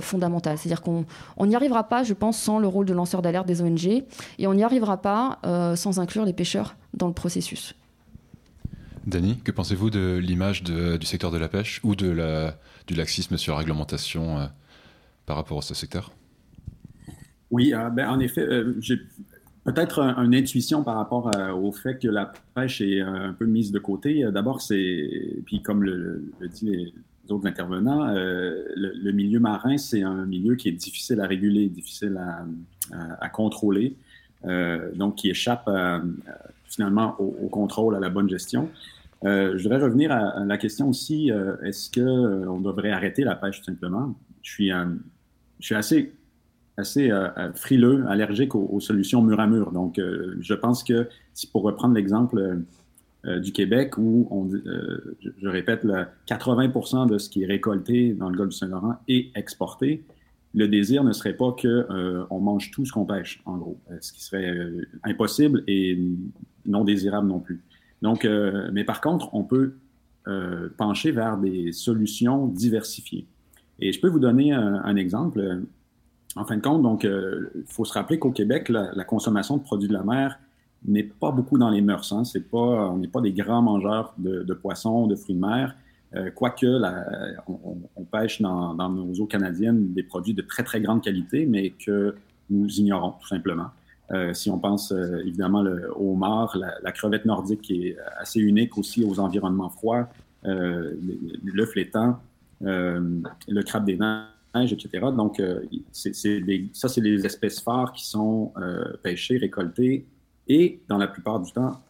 fondamental. 0.00 0.56
C'est-à-dire 0.56 0.82
qu'on 0.82 1.04
n'y 1.46 1.56
arrivera 1.56 1.84
pas, 1.84 2.02
je 2.02 2.14
pense, 2.14 2.38
sans 2.38 2.58
le 2.58 2.66
rôle 2.66 2.86
de 2.86 2.94
lanceur 2.94 3.22
d'alerte 3.22 3.46
des 3.46 3.60
ONG 3.60 4.04
et 4.38 4.46
on 4.46 4.54
n'y 4.54 4.64
arrivera 4.64 5.02
pas 5.02 5.40
sans 5.74 5.98
inclure 5.98 6.24
les 6.24 6.32
pêcheurs 6.32 6.76
dans 6.94 7.08
le 7.08 7.12
processus. 7.12 7.74
Dany, 9.06 9.38
que 9.38 9.52
pensez-vous 9.52 9.90
de 9.90 10.18
l'image 10.18 10.64
du 10.64 11.06
secteur 11.06 11.30
de 11.30 11.38
la 11.38 11.48
pêche 11.48 11.80
ou 11.84 11.94
de 11.94 12.50
du 12.86 12.94
laxisme 12.94 13.36
sur 13.36 13.54
la 13.54 13.60
réglementation 13.60 14.38
euh, 14.38 14.46
par 15.26 15.36
rapport 15.36 15.58
à 15.58 15.62
ce 15.62 15.74
secteur? 15.74 16.12
Oui, 17.50 17.72
euh, 17.74 17.90
ben, 17.90 18.08
en 18.08 18.20
effet, 18.20 18.42
euh, 18.42 18.74
j'ai 18.80 18.98
peut-être 19.64 20.00
une 20.00 20.34
intuition 20.34 20.82
par 20.82 20.96
rapport 20.96 21.30
au 21.56 21.72
fait 21.72 21.98
que 21.98 22.08
la 22.08 22.32
pêche 22.54 22.80
est 22.80 23.00
un 23.00 23.32
peu 23.32 23.46
mise 23.46 23.72
de 23.72 23.78
côté. 23.78 24.24
D'abord, 24.32 24.60
c'est, 24.60 25.42
puis 25.44 25.60
comme 25.60 25.82
le, 25.82 26.32
le, 26.38 26.48
dit 26.48 26.70
les 26.70 27.32
autres 27.32 27.46
intervenants, 27.48 28.06
le, 28.14 29.10
milieu 29.10 29.40
marin, 29.40 29.76
c'est 29.76 30.04
un 30.04 30.24
milieu 30.24 30.54
qui 30.54 30.68
est 30.68 30.72
difficile 30.72 31.20
à 31.20 31.26
réguler, 31.26 31.68
difficile 31.68 32.16
à, 33.20 33.28
contrôler, 33.28 33.96
donc 34.94 35.16
qui 35.16 35.30
échappe 35.30 35.68
finalement 36.68 37.16
au, 37.18 37.48
contrôle, 37.48 37.96
à 37.96 38.00
la 38.00 38.08
bonne 38.08 38.28
gestion. 38.28 38.70
Euh, 39.24 39.56
je 39.56 39.62
voudrais 39.62 39.82
revenir 39.82 40.12
à, 40.12 40.44
la 40.44 40.58
question 40.58 40.88
aussi, 40.88 41.30
euh, 41.30 41.56
est-ce 41.62 41.90
qu'on 41.90 42.00
euh, 42.60 42.60
devrait 42.60 42.90
arrêter 42.90 43.24
la 43.24 43.34
pêche 43.34 43.60
tout 43.60 43.64
simplement? 43.64 44.14
Je 44.42 44.50
suis, 44.50 45.74
assez, 45.74 46.12
frileux, 47.54 48.04
allergique 48.08 48.54
aux, 48.54 48.80
solutions 48.80 49.22
mur 49.22 49.40
à 49.40 49.46
mur. 49.46 49.72
Donc, 49.72 49.98
je 49.98 50.54
pense 50.54 50.84
que, 50.84 51.08
pour 51.52 51.62
reprendre 51.62 51.94
l'exemple 51.94 52.60
du 53.24 53.50
Québec, 53.50 53.98
où, 53.98 54.48
je, 55.20 55.48
répète, 55.48 55.84
80 56.26 57.06
de 57.06 57.18
ce 57.18 57.28
qui 57.28 57.42
est 57.42 57.46
récolté 57.46 58.12
dans 58.12 58.28
le 58.28 58.36
golfe 58.36 58.50
du 58.50 58.56
Saint-Laurent 58.56 59.00
est 59.08 59.36
exporté, 59.36 60.04
le 60.54 60.68
désir 60.68 61.02
ne 61.02 61.10
serait 61.10 61.34
pas 61.34 61.50
qu'on 61.50 62.26
on 62.30 62.38
mange 62.38 62.70
tout 62.70 62.84
ce 62.84 62.92
qu'on 62.92 63.04
pêche, 63.04 63.42
en 63.46 63.56
gros, 63.56 63.80
ce 64.00 64.12
qui 64.12 64.22
serait 64.22 64.56
impossible 65.02 65.64
et 65.66 65.98
non 66.66 66.84
désirable 66.84 67.26
non 67.26 67.40
plus. 67.40 67.64
Donc, 68.02 68.24
euh, 68.24 68.70
mais 68.72 68.84
par 68.84 69.00
contre, 69.00 69.28
on 69.34 69.44
peut 69.44 69.74
euh, 70.28 70.68
pencher 70.76 71.12
vers 71.12 71.38
des 71.38 71.72
solutions 71.72 72.46
diversifiées. 72.46 73.26
Et 73.78 73.92
je 73.92 74.00
peux 74.00 74.08
vous 74.08 74.20
donner 74.20 74.52
un, 74.52 74.96
exemple. 74.96 75.62
En 76.34 76.44
fin 76.44 76.56
de 76.56 76.62
compte, 76.62 76.82
donc, 76.82 77.04
il 77.04 77.10
euh, 77.10 77.64
faut 77.66 77.84
se 77.84 77.92
rappeler 77.92 78.18
qu'au 78.18 78.30
Québec, 78.30 78.68
la, 78.70 79.04
consommation 79.04 79.58
de 79.58 79.62
produits 79.62 79.88
de 79.88 79.92
la 79.92 80.02
mer 80.02 80.38
n'est 80.86 81.02
pas 81.02 81.30
beaucoup 81.30 81.58
dans 81.58 81.68
les 81.68 81.82
mœurs. 81.82 82.10
Hein. 82.12 82.24
C'est 82.24 82.48
pas, 82.48 82.90
on 82.90 82.96
n'est 82.96 83.08
pas 83.08 83.20
des 83.20 83.32
grands 83.32 83.62
mangeurs 83.62 84.14
de, 84.16 84.54
poissons, 84.54 85.06
de 85.06 85.14
fruits 85.14 85.34
de 85.34 85.40
mer. 85.40 85.76
quoique 86.34 86.66
on, 87.46 88.04
pêche 88.04 88.40
dans, 88.40 88.74
dans, 88.74 88.88
nos 88.88 89.12
eaux 89.20 89.26
canadiennes 89.26 89.92
des 89.92 90.02
produits 90.02 90.34
de 90.34 90.42
très 90.42 90.62
très 90.62 90.80
grande 90.80 91.02
qualité, 91.02 91.44
mais 91.44 91.70
que 91.70 92.14
nous 92.48 92.68
ignorons 92.80 93.12
tout 93.20 93.28
simplement. 93.28 93.70
Euh, 94.12 94.32
si 94.34 94.50
on 94.50 94.58
pense 94.58 94.92
euh, 94.92 95.20
évidemment 95.26 95.62
le, 95.62 95.90
au 95.96 96.12
homard, 96.12 96.56
la, 96.56 96.92
crevette 96.92 97.24
nordique 97.24 97.62
qui 97.62 97.88
est 97.88 97.96
assez 98.18 98.40
unique 98.40 98.78
aussi 98.78 99.04
aux 99.04 99.18
environnements 99.18 99.70
froids, 99.70 100.08
euh, 100.44 100.92
le, 101.44 101.66
flétan, 101.66 102.20
le 102.60 103.62
crabe 103.62 103.84
des 103.84 103.96
neiges, 103.96 104.72
etc. 104.72 105.06
Donc, 105.16 105.42
c'est, 105.90 106.40
des, 106.40 106.68
ça, 106.72 106.88
c'est 106.88 107.00
les 107.00 107.26
espèces 107.26 107.60
phares 107.60 107.92
qui 107.92 108.06
sont 108.06 108.52
pêchées, 109.02 109.38
récoltées 109.38 110.06
et, 110.46 110.80
dans 110.88 110.98
la 110.98 111.08
plupart 111.08 111.40
du 111.40 111.50
temps, 111.52 111.80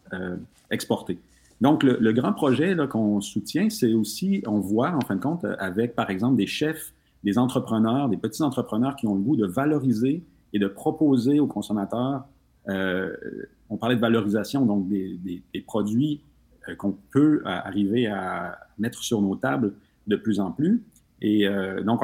exportées. 0.71 1.19
Donc, 1.61 1.83
le, 1.83 2.11
grand 2.13 2.33
projet 2.33 2.75
qu'on 2.89 3.21
soutient, 3.21 3.69
c'est 3.69 3.93
aussi, 3.93 4.43
on 4.47 4.59
voit 4.59 4.91
en 4.91 5.01
fin 5.01 5.15
de 5.15 5.21
compte 5.21 5.45
avec, 5.59 5.95
par 5.95 6.09
exemple, 6.09 6.35
des 6.35 6.47
chefs, 6.47 6.93
des 7.23 7.37
entrepreneurs, 7.37 8.09
des 8.09 8.17
petits 8.17 8.43
entrepreneurs 8.43 8.95
qui 8.95 9.05
ont 9.07 9.15
le 9.15 9.21
goût 9.21 9.35
de 9.35 9.45
valoriser 9.45 10.23
et 10.53 10.59
de 10.59 10.67
proposer 10.67 11.39
aux 11.39 11.47
consommateurs, 11.47 12.25
euh, 12.69 13.15
on 13.69 13.77
parlait 13.77 13.95
de 13.95 14.01
valorisation, 14.01 14.65
donc 14.65 14.87
des, 14.87 15.43
produits 15.65 16.21
euh, 16.67 16.75
qu'on 16.75 16.97
peut 17.11 17.41
arriver 17.45 18.07
à 18.07 18.57
mettre 18.77 19.03
sur 19.03 19.21
nos 19.21 19.35
tables 19.35 19.73
de 20.07 20.15
plus 20.15 20.39
en 20.39 20.51
plus. 20.51 20.83
Et 21.21 21.47
euh, 21.47 21.83
donc, 21.83 22.01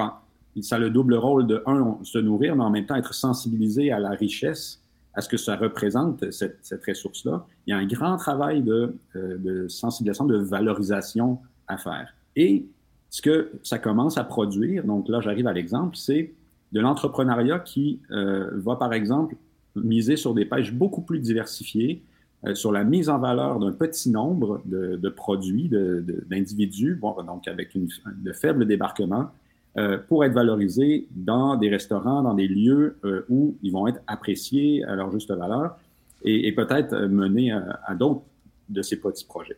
ça 0.62 0.76
a 0.76 0.80
le 0.80 0.90
double 0.90 1.16
rôle 1.16 1.48
de, 1.48 1.64
un, 1.66 1.98
se 2.04 2.18
nourrir, 2.18 2.56
mais 2.56 2.64
en 2.64 2.70
même 2.70 2.86
temps 2.86 2.96
être 2.96 3.14
sensibilisé 3.14 3.92
à 3.92 4.00
la 4.00 4.12
richesse 4.12 4.80
à 5.16 5.22
ce 5.22 5.30
que 5.30 5.38
ça 5.38 5.56
représente, 5.56 6.32
cette, 6.32 6.84
ressource-là. 6.88 7.46
Il 7.68 7.72
y 7.72 7.74
a 7.74 7.78
un 7.78 7.86
grand 7.86 8.18
travail 8.18 8.64
euh, 8.68 8.88
de, 9.14 9.68
sensibilisation, 9.68 10.26
de 10.26 10.38
valorisation 10.38 11.40
à 11.68 11.78
faire. 11.78 12.14
Et 12.36 12.66
ce 13.12 13.22
que 13.22 13.52
ça 13.62 13.78
commence 13.78 14.18
à 14.18 14.24
produire, 14.24 14.84
donc 14.86 15.08
là 15.08 15.22
j'arrive 15.22 15.46
à 15.46 15.54
l'exemple, 15.54 15.96
c'est 15.96 16.34
de 16.74 16.80
l'entrepreneuriat 16.80 17.60
qui 17.60 18.02
euh, 18.12 18.50
va 18.56 18.76
par 18.76 18.94
exemple 18.94 19.36
miser 19.76 20.18
sur 20.18 20.34
des 20.34 20.46
pêches 20.46 20.74
beaucoup 20.74 21.02
plus 21.02 21.20
diversifiées, 21.20 22.04
euh, 22.46 22.56
sur 22.56 22.72
la 22.72 22.84
mise 22.84 23.10
en 23.10 23.20
valeur 23.20 23.60
d'un 23.60 23.72
petit 23.72 24.10
nombre 24.10 24.62
de, 24.66 24.98
de 24.98 25.10
produits, 25.10 25.70
d'individus, 25.70 27.00
donc 27.26 27.48
avec 27.48 27.76
une, 27.76 27.88
de 28.18 28.34
faibles 28.34 28.66
débarquements, 28.66 29.30
euh, 29.78 29.98
pour 29.98 30.26
être 30.26 30.34
valorisés 30.34 31.08
dans 31.12 31.56
des 31.56 31.70
restaurants, 31.70 32.22
dans 32.24 32.34
des 32.34 32.48
lieux 32.48 32.98
où 33.30 33.56
ils 33.64 33.72
vont 33.72 33.88
être 33.88 34.02
appréciés 34.06 34.84
à 34.84 34.96
leur 34.96 35.12
juste 35.12 35.32
valeur 35.32 35.78
et, 36.24 36.52
peut-être 36.54 36.96
menés 37.08 37.52
à, 37.52 37.96
d'autres 37.96 38.22
de 38.70 38.82
ces 38.82 38.98
petits 39.00 39.26
projets. 39.26 39.58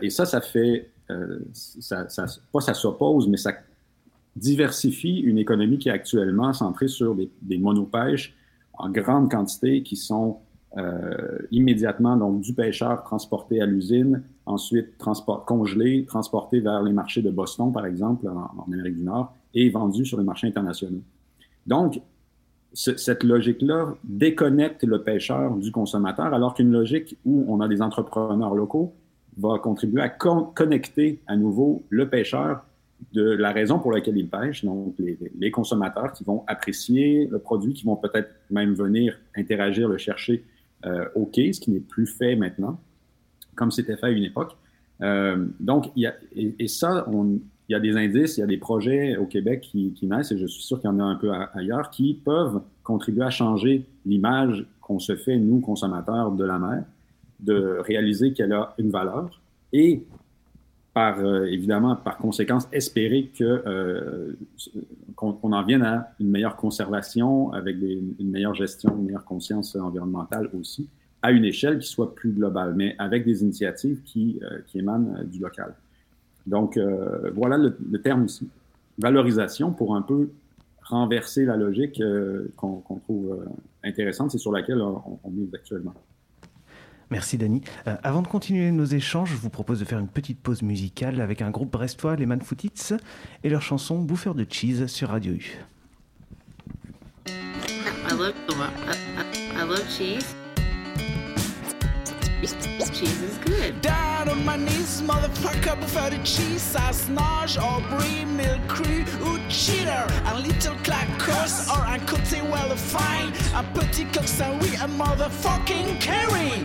Et 0.00 0.10
ça, 0.10 0.26
ça 0.26 0.40
fait, 0.40 0.90
ça, 1.52 2.08
ça, 2.08 2.26
pas 2.52 2.60
ça 2.60 2.72
s'oppose, 2.72 3.28
mais 3.28 3.36
ça 3.36 3.52
diversifie 4.36 5.20
une 5.20 5.38
économie 5.38 5.78
qui 5.78 5.88
est 5.88 5.92
actuellement 5.92 6.52
centrée 6.52 6.88
sur 6.88 7.14
des, 7.14 7.30
des 7.42 7.58
monopêches 7.58 8.34
en 8.74 8.90
grande 8.90 9.30
quantité 9.30 9.82
qui 9.82 9.96
sont 9.96 10.38
euh, 10.78 11.38
immédiatement 11.50 12.16
donc 12.16 12.40
du 12.40 12.54
pêcheur 12.54 13.02
transporté 13.02 13.60
à 13.60 13.66
l'usine, 13.66 14.22
ensuite 14.46 14.96
transport, 14.96 15.44
congelé, 15.44 16.06
transporté 16.06 16.60
vers 16.60 16.82
les 16.82 16.94
marchés 16.94 17.20
de 17.20 17.30
Boston, 17.30 17.72
par 17.72 17.84
exemple, 17.84 18.26
en, 18.26 18.64
Amérique 18.72 18.96
du 18.96 19.04
Nord, 19.04 19.34
et 19.52 19.68
vendu 19.68 20.06
sur 20.06 20.18
les 20.18 20.24
marchés 20.24 20.46
internationaux. 20.46 21.02
Donc, 21.66 22.00
cette 22.72 23.22
logique-là 23.22 23.94
déconnecte 24.02 24.82
le 24.84 25.02
pêcheur 25.02 25.54
du 25.56 25.70
consommateur, 25.70 26.32
alors 26.32 26.54
qu'une 26.54 26.72
logique 26.72 27.18
où 27.26 27.44
on 27.48 27.60
a 27.60 27.68
des 27.68 27.82
entrepreneurs 27.82 28.54
locaux 28.54 28.94
va 29.36 29.58
contribuer 29.58 30.00
à 30.00 30.08
connecter 30.08 31.20
à 31.26 31.36
nouveau 31.36 31.82
le 31.90 32.08
pêcheur 32.08 32.64
de 33.12 33.22
la 33.22 33.52
raison 33.52 33.78
pour 33.78 33.92
laquelle 33.92 34.16
il 34.16 34.28
pêche, 34.28 34.64
donc 34.64 34.94
les, 34.98 35.50
consommateurs 35.50 36.12
qui 36.12 36.24
vont 36.24 36.44
apprécier 36.46 37.26
le 37.30 37.38
produit, 37.38 37.72
qui 37.72 37.84
vont 37.84 37.96
peut-être 37.96 38.30
même 38.50 38.74
venir 38.74 39.18
interagir, 39.36 39.88
le 39.88 39.98
chercher 39.98 40.44
euh, 40.86 41.06
OK, 41.14 41.34
ce 41.36 41.60
qui 41.60 41.70
n'est 41.70 41.80
plus 41.80 42.06
fait 42.06 42.36
maintenant, 42.36 42.80
comme 43.54 43.70
c'était 43.70 43.96
fait 43.96 44.06
à 44.06 44.10
une 44.10 44.24
époque. 44.24 44.56
Euh, 45.02 45.46
donc, 45.58 45.90
y 45.96 46.06
a, 46.06 46.14
et, 46.36 46.68
ça, 46.68 47.06
il 47.12 47.40
y 47.68 47.74
a 47.74 47.80
des 47.80 47.96
indices, 47.96 48.36
il 48.36 48.40
y 48.40 48.44
a 48.44 48.46
des 48.46 48.56
projets 48.56 49.16
au 49.16 49.26
Québec 49.26 49.60
qui, 49.62 49.92
qui 49.94 50.06
naissent, 50.06 50.32
et 50.32 50.38
je 50.38 50.46
suis 50.46 50.62
sûr 50.62 50.80
qu'il 50.80 50.88
y 50.88 50.92
en 50.92 51.00
a 51.00 51.04
un 51.04 51.16
peu 51.16 51.30
ailleurs, 51.54 51.90
qui 51.90 52.14
peuvent 52.14 52.62
contribuer 52.82 53.24
à 53.24 53.30
changer 53.30 53.84
l'image 54.06 54.64
qu'on 54.80 54.98
se 54.98 55.16
fait, 55.16 55.38
nous, 55.38 55.60
consommateurs 55.60 56.30
de 56.32 56.44
la 56.44 56.58
mer, 56.58 56.84
de 57.40 57.78
réaliser 57.80 58.32
qu'elle 58.32 58.52
a 58.52 58.74
une 58.78 58.90
valeur 58.90 59.40
et 59.72 60.04
par 60.94 61.20
euh, 61.20 61.46
évidemment 61.46 61.96
par 61.96 62.18
conséquence 62.18 62.68
espérer 62.72 63.30
que 63.36 63.44
euh, 63.44 64.36
qu'on 65.16 65.52
en 65.52 65.62
vienne 65.64 65.82
à 65.82 66.12
une 66.20 66.30
meilleure 66.30 66.56
conservation 66.56 67.52
avec 67.52 67.76
une 67.76 68.30
meilleure 68.30 68.54
gestion, 68.54 68.94
une 68.96 69.06
meilleure 69.06 69.24
conscience 69.24 69.76
environnementale 69.76 70.50
aussi, 70.58 70.88
à 71.22 71.30
une 71.30 71.44
échelle 71.44 71.78
qui 71.78 71.88
soit 71.88 72.14
plus 72.14 72.32
globale, 72.32 72.74
mais 72.74 72.96
avec 72.98 73.24
des 73.24 73.42
initiatives 73.42 74.02
qui, 74.02 74.40
euh, 74.42 74.58
qui 74.66 74.80
émanent 74.80 75.22
du 75.24 75.38
local. 75.38 75.74
Donc 76.44 76.76
voilà 77.36 77.56
le, 77.56 78.02
terme 78.02 78.24
ici, 78.24 78.48
valorisation 78.98 79.70
pour 79.70 79.94
un 79.94 80.02
peu 80.02 80.30
renverser 80.82 81.44
la 81.44 81.56
logique 81.56 82.02
qu'on 82.56 82.82
trouve 83.04 83.46
intéressante, 83.84 84.32
c'est 84.32 84.38
sur 84.38 84.50
laquelle 84.50 84.82
on, 84.82 85.20
on 85.22 85.30
actuellement. 85.54 85.94
Merci 87.12 87.36
Dani. 87.36 87.60
Euh, 87.86 87.94
avant 88.02 88.22
de 88.22 88.26
continuer 88.26 88.70
nos 88.70 88.86
échanges, 88.86 89.32
je 89.32 89.36
vous 89.36 89.50
propose 89.50 89.78
de 89.80 89.84
faire 89.84 89.98
une 89.98 90.08
petite 90.08 90.40
pause 90.40 90.62
musicale 90.62 91.20
avec 91.20 91.42
un 91.42 91.50
groupe 91.50 91.70
brestois, 91.70 92.16
les 92.16 92.24
Manfootits, 92.24 92.94
et 93.44 93.50
leur 93.50 93.60
chanson 93.60 93.98
Bouffeur 93.98 94.34
de 94.34 94.46
cheese 94.48 94.86
sur 94.86 95.10
Radio 95.10 95.34
U. 95.34 95.58
I 97.28 98.14
love, 98.14 98.34
I 99.28 99.68
love 99.68 99.84
cheese. 99.90 100.34
Cheese 102.92 103.22
is 103.22 103.38
good. 103.44 103.80
Down 103.82 104.28
on 104.28 104.44
my 104.44 104.56
knees, 104.56 105.02
motherfucker, 105.02 105.76
bouffeur 105.80 106.10
de 106.10 106.16
cheese, 106.24 106.62
sauce 106.62 107.08
nage, 107.08 107.58
or 107.58 107.80
brie, 107.90 108.24
milk 108.24 108.66
cru 108.68 109.04
ou 109.22 109.38
cheater. 109.48 110.06
Un 110.26 110.40
little 110.40 110.76
claqueuse 110.82 111.68
or 111.68 111.84
un 111.88 111.98
côté 112.00 112.40
well 112.42 112.76
fine. 112.76 113.32
Un 113.54 113.64
petit 113.74 114.04
coq 114.06 114.24
oui, 114.60 114.70
un 114.82 114.88
motherfucking 114.88 115.98
carry. 116.00 116.64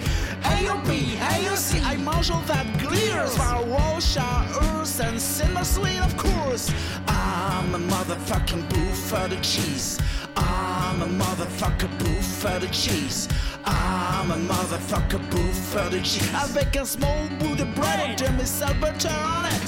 AOP, 0.57 0.89
AOC, 1.17 1.83
I 1.83 1.97
mange 1.97 2.31
all 2.31 2.41
that 2.47 2.65
glitters 2.79 3.37
While 3.37 3.65
Walsh 3.65 4.17
Earth 4.17 4.99
and 4.99 5.21
Cinema 5.21 5.63
Sweet, 5.63 5.99
of 5.99 6.17
course. 6.17 6.71
I'm 7.07 7.75
a 7.75 7.79
motherfucking 7.79 8.67
booth 8.69 8.99
for 9.09 9.27
the 9.27 9.35
cheese. 9.41 9.99
I'm 10.35 11.01
a 11.03 11.07
motherfucker 11.23 11.91
booth 11.99 12.25
for 12.41 12.57
the 12.59 12.67
cheese. 12.67 13.27
I'm 13.65 14.31
a 14.31 14.37
motherfucker 14.51 15.21
booth 15.29 15.59
for 15.71 15.87
the 15.89 16.01
cheese. 16.01 16.33
Avec 16.33 16.75
un 16.75 16.85
small 16.85 17.27
bout 17.39 17.55
de 17.55 17.65
bread 17.75 18.19
et 18.21 18.31
mes 18.31 18.59
butter 18.81 19.09
on 19.09 19.45
it. 19.45 19.67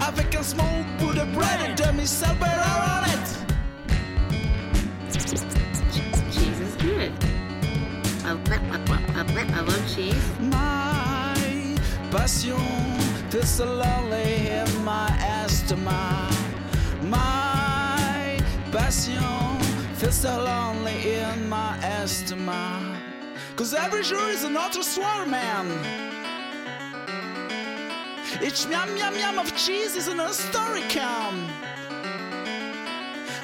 Avec 0.00 0.34
un 0.34 0.42
small 0.42 0.84
bout 0.98 1.12
de 1.12 1.24
bread 1.34 1.78
et 1.78 1.92
mes 1.92 2.22
butter 2.40 2.70
on 2.88 3.04
it 3.12 3.41
Love 8.32 9.94
cheese. 9.94 10.30
My 10.40 11.76
passion 12.10 12.56
is 13.30 13.46
so 13.46 13.66
lonely 13.66 14.48
in 14.48 14.84
my 14.84 15.08
asthma. 15.20 16.30
My 17.02 18.40
passion 18.70 19.60
feels 19.96 20.14
so 20.14 20.42
lonely 20.42 21.12
in 21.12 21.46
my 21.50 21.76
asthma. 21.82 22.98
Cause 23.56 23.74
every 23.74 24.02
jour 24.02 24.30
is 24.30 24.44
another 24.44 24.82
swarm, 24.82 25.30
man. 25.30 25.66
Each 28.42 28.64
yum 28.64 28.96
yum 28.96 29.14
yum 29.14 29.38
of 29.38 29.54
cheese 29.58 29.94
is 29.94 30.08
an 30.08 30.26
story 30.32 30.80
come. 30.88 31.51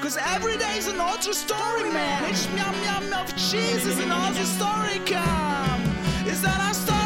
Cause 0.00 0.16
every 0.16 0.56
day's 0.56 0.86
an 0.86 1.00
alter 1.00 1.32
story, 1.32 1.90
man. 1.90 2.30
Each 2.30 2.48
meow 2.50 2.70
meow 2.82 3.00
meow 3.00 3.22
of 3.22 3.36
cheese 3.36 3.84
is 3.84 3.98
alter 4.12 4.44
story 4.44 5.00
come. 5.04 5.82
Is 6.24 6.40
that 6.42 6.60
our 6.60 6.72
story 6.72 6.97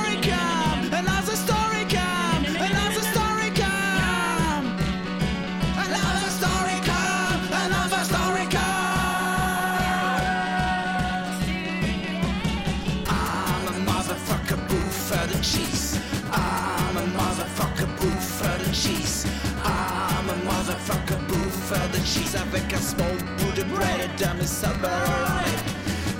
for 22.13 22.19
the 22.19 22.25
cheese. 22.25 22.37
Avec 22.37 22.73
un 22.73 22.81
small 22.81 23.17
bout 23.39 23.53
de 23.57 23.63
bread 23.65 24.01
et 24.01 24.23
de 24.23 24.39
mes 24.39 24.47
sabres 24.47 24.89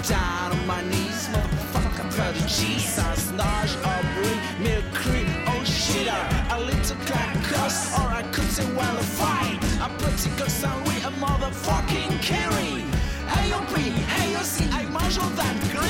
Down 0.09 0.53
on 0.53 0.67
my 0.67 0.83
knees, 0.89 1.29
motherfucker, 1.31 2.11
for 2.11 2.33
the 2.33 2.49
cheese. 2.49 2.85
Sauce, 2.85 3.33
nage, 3.33 3.77
aubrey, 3.85 4.37
milk 4.59 4.85
cream, 4.95 5.27
oh 5.47 5.65
shit, 5.65 6.09
a 6.51 6.59
little 6.61 6.97
clack 7.07 7.35
cuss, 7.45 7.97
or 7.99 8.09
I 8.09 8.23
could 8.33 8.51
say 8.51 8.67
well 8.75 8.97
a 8.97 9.03
fight. 9.03 9.59
I'm 9.81 9.97
pretty 9.99 10.31
good, 10.37 10.51
sorry, 10.51 10.99
a 11.05 11.13
motherfucking 11.21 12.21
carry. 12.21 12.85
AOP, 13.29 13.75
AOC, 14.19 14.73
I 14.73 14.85
mange 14.91 15.19
all 15.19 15.31
that 15.31 15.57
glitters. 15.71 15.82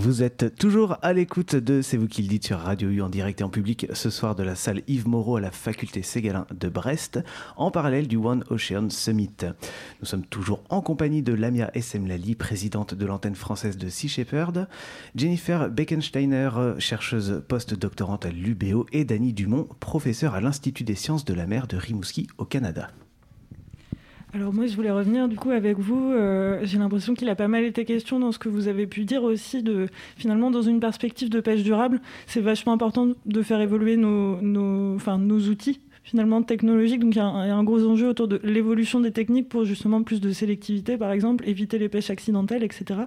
Vous 0.00 0.22
êtes 0.22 0.54
toujours 0.54 0.96
à 1.02 1.12
l'écoute 1.12 1.56
de 1.56 1.82
C'est 1.82 1.96
vous 1.96 2.06
qui 2.06 2.22
le 2.22 2.28
dites 2.28 2.46
sur 2.46 2.60
Radio 2.60 2.88
U 2.88 3.02
en 3.02 3.08
direct 3.08 3.40
et 3.40 3.44
en 3.44 3.48
public 3.48 3.88
ce 3.94 4.10
soir 4.10 4.36
de 4.36 4.44
la 4.44 4.54
salle 4.54 4.82
Yves 4.86 5.08
Moreau 5.08 5.38
à 5.38 5.40
la 5.40 5.50
faculté 5.50 6.02
Ségalin 6.02 6.46
de 6.56 6.68
Brest, 6.68 7.18
en 7.56 7.72
parallèle 7.72 8.06
du 8.06 8.16
One 8.16 8.44
Ocean 8.48 8.90
Summit. 8.90 9.38
Nous 10.00 10.06
sommes 10.06 10.24
toujours 10.24 10.62
en 10.68 10.82
compagnie 10.82 11.24
de 11.24 11.32
Lamia 11.32 11.72
Essemlali, 11.74 12.36
présidente 12.36 12.94
de 12.94 13.06
l'antenne 13.06 13.34
française 13.34 13.76
de 13.76 13.88
Sea 13.88 14.06
Shepherd, 14.06 14.68
Jennifer 15.16 15.68
Beckensteiner, 15.68 16.50
chercheuse 16.78 17.42
post-doctorante 17.48 18.24
à 18.24 18.30
l'UBO, 18.30 18.86
et 18.92 19.04
Dany 19.04 19.32
Dumont, 19.32 19.66
professeur 19.80 20.36
à 20.36 20.40
l'Institut 20.40 20.84
des 20.84 20.94
sciences 20.94 21.24
de 21.24 21.34
la 21.34 21.48
mer 21.48 21.66
de 21.66 21.76
Rimouski 21.76 22.28
au 22.38 22.44
Canada. 22.44 22.88
Alors 24.34 24.52
moi, 24.52 24.66
je 24.66 24.76
voulais 24.76 24.90
revenir 24.90 25.26
du 25.26 25.36
coup 25.36 25.50
avec 25.50 25.78
vous. 25.78 26.12
Euh, 26.12 26.60
j'ai 26.62 26.78
l'impression 26.78 27.14
qu'il 27.14 27.30
a 27.30 27.34
pas 27.34 27.48
mal 27.48 27.64
été 27.64 27.86
question 27.86 28.20
dans 28.20 28.30
ce 28.30 28.38
que 28.38 28.50
vous 28.50 28.68
avez 28.68 28.86
pu 28.86 29.04
dire 29.04 29.22
aussi 29.22 29.62
de 29.62 29.86
finalement 30.18 30.50
dans 30.50 30.60
une 30.60 30.80
perspective 30.80 31.30
de 31.30 31.40
pêche 31.40 31.62
durable, 31.62 32.00
c'est 32.26 32.42
vachement 32.42 32.74
important 32.74 33.08
de 33.24 33.42
faire 33.42 33.60
évoluer 33.62 33.96
nos, 33.96 34.98
outils 35.48 35.80
finalement 36.04 36.42
technologiques. 36.42 37.00
Donc 37.00 37.14
il 37.14 37.18
y, 37.18 37.20
a 37.22 37.26
un, 37.26 37.64
gros 37.64 37.86
enjeu 37.86 38.08
autour 38.08 38.28
de 38.28 38.38
l'évolution 38.44 39.00
des 39.00 39.12
techniques 39.12 39.48
pour 39.48 39.64
justement 39.64 40.02
plus 40.02 40.20
de 40.20 40.30
sélectivité, 40.30 40.98
par 40.98 41.10
exemple, 41.10 41.48
éviter 41.48 41.78
les 41.78 41.88
pêches 41.88 42.10
accidentelles, 42.10 42.62
etc. 42.62 43.00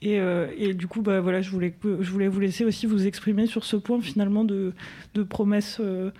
Et, 0.00 0.18
euh, 0.18 0.46
et 0.56 0.72
du 0.72 0.86
coup, 0.86 1.02
bah, 1.02 1.20
voilà, 1.20 1.42
je 1.42 1.50
voulais, 1.50 1.74
je 1.82 2.10
voulais 2.10 2.28
vous 2.28 2.40
laisser 2.40 2.64
aussi 2.64 2.86
vous 2.86 3.06
exprimer 3.06 3.46
sur 3.46 3.64
ce 3.64 3.76
point 3.76 4.00
finalement 4.00 4.44
de, 4.44 4.72
de 5.14 5.22
promesses. 5.22 5.76
Euh, 5.80 6.10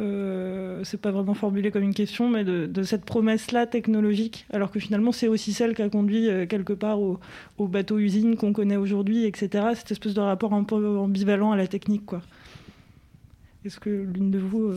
euh, 0.00 0.82
c'est 0.82 1.00
pas 1.00 1.10
vraiment 1.10 1.34
formulé 1.34 1.70
comme 1.70 1.82
une 1.82 1.94
question, 1.94 2.30
mais 2.30 2.42
de, 2.44 2.82
cette 2.82 3.04
promesse-là 3.04 3.66
technologique, 3.66 4.46
alors 4.50 4.70
que 4.70 4.80
finalement 4.80 5.12
c'est 5.12 5.28
aussi 5.28 5.52
celle 5.52 5.74
qui 5.74 5.82
a 5.82 5.88
conduit 5.90 6.28
euh, 6.28 6.46
quelque 6.46 6.72
part 6.72 7.00
au, 7.00 7.18
bateau-usine 7.58 8.36
qu'on 8.36 8.52
connaît 8.52 8.76
aujourd'hui, 8.76 9.26
etc. 9.26 9.68
Cette 9.74 9.90
espèce 9.90 10.14
de 10.14 10.20
rapport 10.20 10.54
un 10.54 10.64
peu 10.64 10.98
ambivalent 10.98 11.52
à 11.52 11.56
la 11.56 11.66
technique, 11.66 12.06
quoi. 12.06 12.22
Est-ce 13.64 13.78
que 13.78 13.90
l'une 13.90 14.30
de 14.30 14.38
vous... 14.38 14.70
Euh, 14.70 14.76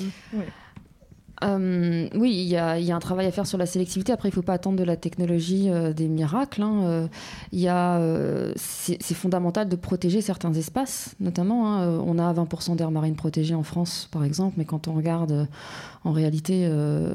euh, 1.43 2.07
oui, 2.15 2.31
il 2.31 2.47
y, 2.47 2.57
a, 2.57 2.75
un 2.75 2.99
travail 2.99 3.25
à 3.25 3.31
faire 3.31 3.47
sur 3.47 3.57
la 3.57 3.65
sélectivité. 3.65 4.11
Après, 4.11 4.29
il 4.29 4.31
ne 4.31 4.36
faut 4.36 4.41
pas 4.41 4.53
attendre 4.53 4.77
de 4.77 4.84
la 4.84 4.95
technologie 4.95 5.69
euh, 5.69 5.93
des 5.93 6.07
miracles. 6.07 6.61
Hein. 6.61 7.07
Euh, 7.53 8.53
c'est 8.55 9.13
fondamental 9.13 9.67
de 9.67 9.75
protéger 9.75 10.21
certains 10.21 10.53
espaces, 10.53 11.15
notamment. 11.19 11.67
Hein. 11.67 11.99
On 12.05 12.19
a 12.19 12.34
20% 12.34 12.75
d'air 12.75 12.91
marine 12.91 13.15
protégée 13.15 13.55
en 13.55 13.63
France, 13.63 14.07
par 14.11 14.23
exemple, 14.23 14.55
mais 14.57 14.65
quand 14.65 14.88
on 14.88 14.93
regarde, 14.93 15.47
en 16.03 16.11
réalité, 16.11 16.69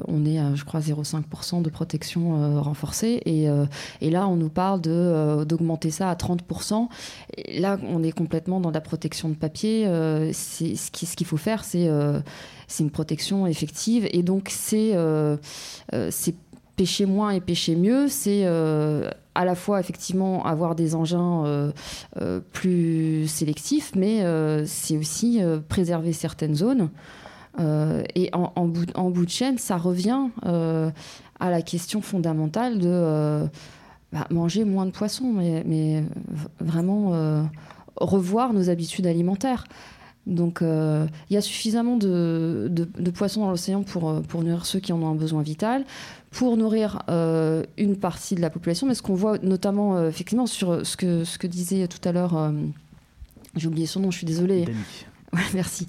on 0.08 0.24
est 0.24 0.38
à, 0.38 0.54
je 0.54 0.64
crois, 0.64 0.80
0,5% 0.80 1.62
de 1.62 1.70
protection 1.70 2.60
renforcée. 2.60 3.20
Et, 3.24 4.10
là, 4.10 4.28
on 4.28 4.36
nous 4.36 4.48
parle 4.48 4.80
d'augmenter 4.80 5.90
ça 5.90 6.10
à 6.10 6.14
30%. 6.14 6.88
Et 7.36 7.60
là, 7.60 7.78
on 7.88 8.02
est 8.02 8.12
complètement 8.12 8.60
dans 8.60 8.70
la 8.70 8.80
protection 8.80 9.28
de 9.28 9.34
papier. 9.34 9.84
ce 10.32 11.14
qu'il 11.16 11.26
faut 11.26 11.36
faire, 11.36 11.64
c'est 11.64 11.88
c'est 12.68 12.84
une 12.84 12.90
protection 12.90 13.46
effective. 13.46 14.06
Et 14.12 14.22
donc, 14.22 14.48
c'est 14.50 14.92
euh, 14.94 15.36
euh 15.92 16.10
pêcher 16.76 17.06
moins 17.06 17.30
et 17.30 17.40
pêcher 17.40 17.74
mieux. 17.74 18.06
C'est 18.06 18.42
euh, 18.44 19.10
à 19.34 19.44
la 19.44 19.56
fois, 19.56 19.80
effectivement, 19.80 20.44
avoir 20.44 20.76
des 20.76 20.94
engins 20.94 21.72
plus 22.52 23.26
sélectifs, 23.26 23.92
mais 23.96 24.22
c'est 24.64 24.96
aussi 24.96 25.40
préserver 25.68 26.12
certaines 26.12 26.54
zones. 26.54 26.90
et 27.58 28.30
en, 28.32 28.66
bout, 28.66 29.24
de 29.24 29.30
chaîne, 29.30 29.58
ça 29.58 29.76
revient 29.76 30.28
à 30.44 31.50
la 31.50 31.62
question 31.62 32.00
fondamentale 32.00 32.78
de 32.78 33.48
bah, 34.12 34.26
manger 34.30 34.64
moins 34.64 34.86
de 34.86 34.92
poissons, 34.92 35.32
mais 35.32 36.04
vraiment 36.60 37.48
revoir 37.96 38.52
nos 38.52 38.70
habitudes 38.70 39.06
alimentaires. 39.06 39.64
Donc 40.28 40.60
euh, 40.60 41.06
il 41.30 41.34
y 41.34 41.36
a 41.36 41.40
suffisamment 41.40 41.96
de, 41.96 42.70
poissons 43.14 43.40
dans 43.40 43.50
l'océan 43.50 43.82
pour, 43.82 44.08
euh, 44.08 44.20
pour 44.20 44.42
nourrir 44.42 44.66
ceux 44.66 44.78
qui 44.78 44.92
en 44.92 45.02
ont 45.02 45.08
un 45.08 45.14
besoin 45.14 45.42
vital, 45.42 45.84
pour 46.30 46.56
nourrir 46.58 47.02
euh, 47.08 47.64
une 47.78 47.96
partie 47.96 48.34
de 48.34 48.42
la 48.42 48.50
population. 48.50 48.86
Mais 48.86 48.94
ce 48.94 49.02
qu'on 49.02 49.14
voit 49.14 49.38
notamment 49.38 50.06
effectivement 50.06 50.46
sur 50.46 50.86
ce 50.86 50.96
que, 50.96 51.24
ce 51.24 51.38
que 51.38 51.46
disait 51.46 51.88
tout 51.88 52.06
à 52.06 52.12
l'heure, 52.12 52.52
j'ai 53.56 53.66
oublié 53.66 53.86
son 53.86 54.00
nom, 54.00 54.10
je 54.10 54.18
suis 54.18 54.26
désolée. 54.26 54.66
merci. 55.54 55.86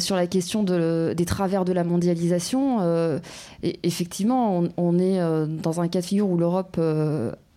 sur 0.00 0.16
la 0.16 0.26
question 0.26 0.62
de, 0.62 1.14
des 1.16 1.24
travers 1.24 1.64
de 1.64 1.72
la 1.72 1.84
mondialisation, 1.84 3.20
effectivement, 3.62 4.58
on, 4.58 4.68
on, 4.76 4.98
est 4.98 5.18
dans 5.48 5.80
un 5.80 5.88
cas 5.88 6.00
de 6.00 6.06
figure 6.06 6.28
où 6.28 6.38
l'Europe 6.38 6.80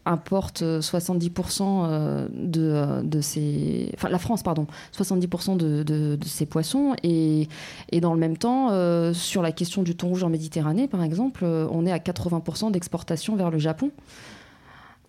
importe 0.09 0.63
70% 0.63 1.61
euh, 1.61 2.27
de, 2.33 2.71
euh, 2.73 3.01
de. 3.03 3.19
Enfin, 3.95 4.09
la 4.09 4.17
France, 4.17 4.43
pardon, 4.43 4.67
70% 4.97 5.57
de, 5.57 5.83
de, 5.83 6.17
ses 6.25 6.45
poissons. 6.45 6.95
Et, 7.03 7.47
et, 7.91 8.01
dans 8.01 8.13
le 8.13 8.19
même 8.19 8.37
temps, 8.37 8.69
euh, 8.71 9.13
sur 9.13 9.41
la 9.41 9.51
question 9.51 9.83
du 9.83 9.95
thon 9.95 10.09
rouge 10.09 10.23
en 10.23 10.29
Méditerranée, 10.29 10.87
par 10.87 11.03
exemple, 11.03 11.45
on 11.45 11.85
est 11.85 11.91
à 11.91 11.99
80% 11.99 12.71
d'exportation 12.71 13.35
vers 13.35 13.51
le 13.51 13.59
Japon. 13.59 13.91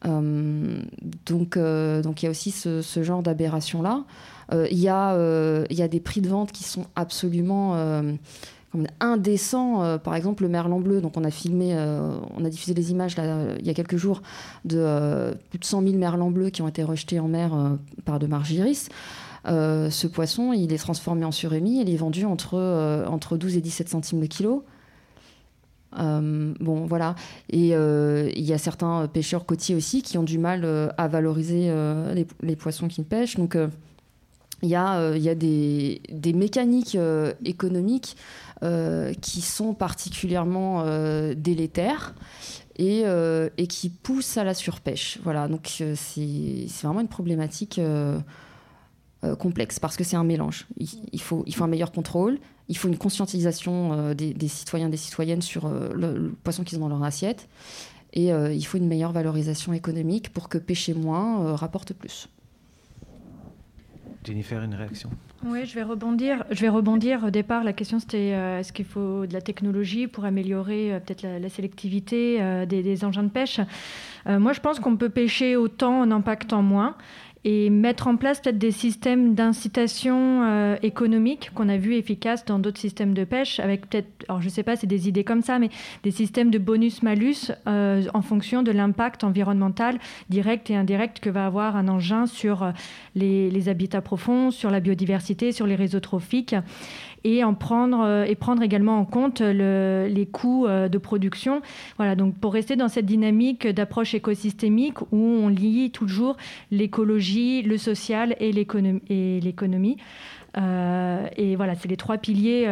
donc, 0.05 1.59
donc 1.59 2.23
il 2.23 2.25
y 2.25 2.29
a 2.29 2.31
aussi 2.31 2.51
ce, 2.51 2.83
ce 2.83 3.03
genre 3.03 3.23
d'aberration-là. 3.23 4.05
Il 4.53 4.79
y, 4.79 4.83
y 4.83 4.89
a 4.89 5.89
des 5.89 6.01
prix 6.01 6.21
de 6.21 6.29
vente 6.29 6.53
qui 6.53 6.65
sont 6.65 6.87
absolument 6.97 8.03
indécent. 9.01 9.83
Euh, 9.83 9.99
par 9.99 10.15
exemple, 10.15 10.43
le 10.43 10.49
merlan 10.49 10.81
bleu. 10.81 11.01
Donc, 11.01 11.17
on 11.17 11.25
a 11.25 11.31
filmé, 11.31 11.75
euh, 11.75 12.13
on 12.37 12.45
a 12.45 12.49
diffusé 12.49 12.75
des 12.75 12.91
images 12.91 13.17
il 13.19 13.67
y 13.67 13.71
a 13.71 13.75
quelques 13.75 13.97
jours 13.97 14.23
de 14.65 14.79
euh, 14.79 15.35
plus 15.51 15.59
de 15.59 15.65
100 15.65 15.83
000 15.83 15.95
merlans 15.97 16.31
bleus 16.31 16.51
qui 16.51 16.63
ont 16.63 16.69
été 16.69 16.83
rejetés 16.83 17.19
en 17.21 17.29
mer 17.29 17.53
par 18.05 18.19
de 18.19 18.27
margiris. 18.27 18.89
ce 19.47 20.07
poisson, 20.07 20.53
il 20.53 20.73
est 20.73 20.79
transformé 20.79 21.25
en 21.25 21.33
surimi. 21.33 21.81
Il 21.81 21.91
est 21.91 21.97
vendu 21.97 22.25
entre, 22.25 23.05
entre 23.09 23.37
12 23.37 23.57
et 23.57 23.61
17 23.61 23.89
centimes 23.89 24.21
le 24.21 24.27
kilo. 24.27 24.65
bon, 25.93 26.87
voilà. 26.87 27.17
Et 27.49 27.71
il 27.71 28.45
y 28.45 28.53
a 28.53 28.59
certains 28.59 29.09
pêcheurs 29.09 29.47
côtiers 29.47 29.75
aussi 29.75 30.03
qui 30.03 30.19
ont 30.19 30.23
du 30.23 30.39
mal 30.39 30.93
à 30.97 31.09
valoriser 31.09 31.73
les, 32.15 32.27
les, 32.43 32.57
poissons 32.57 32.89
qu'ils 32.89 33.05
pêchent. 33.05 33.37
Donc, 33.37 33.57
il 34.63 34.69
y, 34.69 34.75
a, 34.75 35.15
il 35.17 35.23
y 35.23 35.29
a 35.29 35.35
des, 35.35 36.33
mécaniques 36.35 36.97
économiques 37.45 38.17
euh, 38.63 39.15
qui 39.23 39.41
sont 39.41 39.73
particulièrement 39.73 40.83
euh, 40.85 41.33
délétères. 41.35 42.15
Et, 42.77 43.03
euh, 43.07 43.49
qui 43.69 43.89
poussent 43.89 44.37
à 44.37 44.45
la 44.45 44.53
surpêche. 44.55 45.19
Voilà, 45.23 45.49
donc 45.49 45.83
c'est 45.95 46.67
vraiment 46.83 47.01
une 47.01 47.09
problématique 47.09 47.79
complexe 49.39 49.79
parce 49.79 49.99
que 49.99 50.05
c'est 50.05 50.17
un 50.17 50.25
mélange. 50.25 50.67
Il, 50.79 51.21
faut, 51.21 51.45
un 51.61 51.67
meilleur 51.67 51.93
contrôle, 51.93 52.39
il 52.69 52.79
faut 52.79 52.89
une 52.89 52.97
conscientisation 52.97 54.15
des, 54.15 54.33
des, 54.33 54.49
citoyens 54.49 54.89
des 54.89 54.97
citoyennes 54.97 55.43
sur 55.43 55.69
le, 55.69 56.33
poisson 56.43 56.65
qu'ils 56.65 56.79
ont 56.79 56.83
dans 56.83 56.89
leur 56.89 57.03
assiette, 57.03 57.49
et 58.15 58.29
il 58.29 58.65
faut 58.65 58.79
une 58.79 58.89
meilleure 58.89 59.13
valorisation 59.13 59.75
économique 59.75 60.33
pour 60.33 60.49
que 60.49 60.57
pêcher 60.57 60.95
moins 60.95 61.55
rapporte 61.57 61.93
plus. 61.93 62.31
Jennifer, 64.25 64.63
une 64.63 64.75
réaction 64.75 65.11
oui, 65.43 65.65
je 65.65 65.75
vais 65.75 65.83
rebondir. 65.83 66.45
Je 66.51 66.61
vais 66.61 66.69
rebondir. 66.69 67.25
Au 67.25 67.31
départ, 67.31 67.65
la 67.65 67.73
question 67.73 67.99
c'était 67.99 68.35
euh, 68.35 68.59
est-ce 68.61 68.75
qu'il 68.75 68.85
faut 68.85 69.25
de 69.27 69.33
la 69.33 69.41
technologie 69.41 70.07
pour 70.07 70.27
améliorer 70.27 70.93
euh, 70.93 71.01
peut-être 71.01 71.23
la, 71.23 71.49
sélectivité 71.49 72.37
euh, 72.41 72.67
des, 72.67 72.83
des, 72.83 73.05
engins 73.05 73.23
de 73.23 73.31
pêche? 73.31 73.61
moi, 74.27 74.53
je 74.53 74.61
pense 74.61 74.79
qu'on 74.81 74.99
peut 74.99 75.09
pêcher 75.09 75.57
autant 75.57 76.03
en 76.03 76.11
impactant 76.11 76.61
moins 76.61 76.95
et 77.45 77.71
mettre 77.71 78.07
en 78.07 78.17
place 78.17 78.41
peut-être 78.41 78.59
des 78.59 78.71
systèmes 78.71 79.35
d'incitation 79.35 80.43
euh, 80.43 80.77
économique 80.83 81.51
qu'on 81.55 81.71
a 81.71 81.79
vu 81.79 81.95
efficaces 81.95 82.45
dans 82.45 82.59
d'autres 82.59 82.79
systèmes 82.79 83.15
de 83.15 83.25
pêche, 83.25 83.61
avec 83.61 83.89
peut-être, 83.89 84.09
alors 84.29 84.43
je 84.43 84.47
ne 84.47 84.51
sais 84.51 84.63
pas, 84.63 84.77
c'est 84.77 84.87
des 84.87 85.09
idées 85.09 85.25
comme 85.25 85.41
ça, 85.41 85.59
mais 85.59 85.71
des 86.03 86.11
systèmes 86.11 86.51
de 86.51 86.59
bonus-malus 86.59 87.53
euh, 87.67 88.05
en 88.13 88.21
fonction 88.21 88.63
de 88.63 88.71
l'impact 88.73 89.25
environnemental 89.25 89.99
direct 90.29 90.69
et 90.69 90.77
indirect 90.77 91.21
que 91.21 91.31
va 91.31 91.47
avoir 91.47 91.77
un 91.77 91.89
engin 91.89 92.27
sur 92.27 92.63
euh, 92.63 92.73
les, 93.15 93.51
les 93.51 93.69
habitats 93.71 94.03
profonds, 94.03 94.51
sur 94.51 94.71
la 94.71 94.81
biodiversité, 94.81 95.53
sur 95.53 95.67
les 95.67 95.77
réseaux 95.77 96.01
trophiques 96.01 96.55
et 97.25 97.45
en 97.45 97.55
prendre 97.55 98.01
euh, 98.05 98.35
prendre 98.41 98.63
également 98.63 98.99
en 98.99 99.05
compte 99.05 99.41
les 99.41 100.29
coûts 100.31 100.67
euh, 100.67 100.89
de 100.89 100.99
production. 100.99 101.61
Voilà, 101.97 102.15
donc 102.15 102.35
pour 102.37 102.53
rester 102.53 102.77
dans 102.77 102.89
cette 102.89 103.07
dynamique 103.07 103.67
d'approche 103.67 104.15
écosystémique 104.15 105.01
où 105.13 105.19
on 105.19 105.49
lie 105.49 105.91
toujours 105.91 106.37
l'écologie, 106.71 107.63
le 107.63 107.77
social 107.77 108.35
et 108.41 108.53
l'économie. 108.53 109.97
Euh, 110.59 111.27
et 111.37 111.55
voilà, 111.57 111.75
c'est 111.75 111.89
les 111.89 111.97
trois 111.97 112.19
piliers 112.19 112.69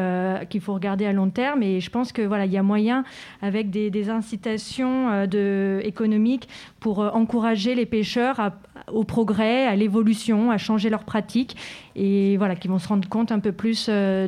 qu'il 0.51 0.61
faut 0.61 0.75
regarder 0.75 1.07
à 1.07 1.13
long 1.13 1.31
terme. 1.31 1.63
Et 1.63 1.81
je 1.81 1.91
pense 1.91 2.13
que 2.13 2.23
voilà, 2.23 2.47
il 2.47 2.53
y 2.53 2.57
a 2.57 2.63
moyen 2.63 3.05
avec 3.43 3.71
des, 3.71 4.11
incitations 4.11 5.27
de, 5.27 5.81
économiques 5.85 6.49
pour 6.81 7.01
encourager 7.01 7.75
les 7.75 7.87
pêcheurs 7.87 8.53
au 8.93 9.05
progrès, 9.05 9.67
à 9.67 9.77
l'évolution, 9.77 10.51
à 10.51 10.59
changer 10.59 10.89
leurs 10.89 11.05
pratiques 11.05 11.57
et 11.97 12.37
voilà, 12.37 12.57
qui 12.57 12.69
vont 12.69 12.79
se 12.79 12.89
rendre 12.89 13.09
compte 13.09 13.33
un 13.33 13.41
peu 13.41 13.53
plus 13.53 13.89
de, 13.89 14.27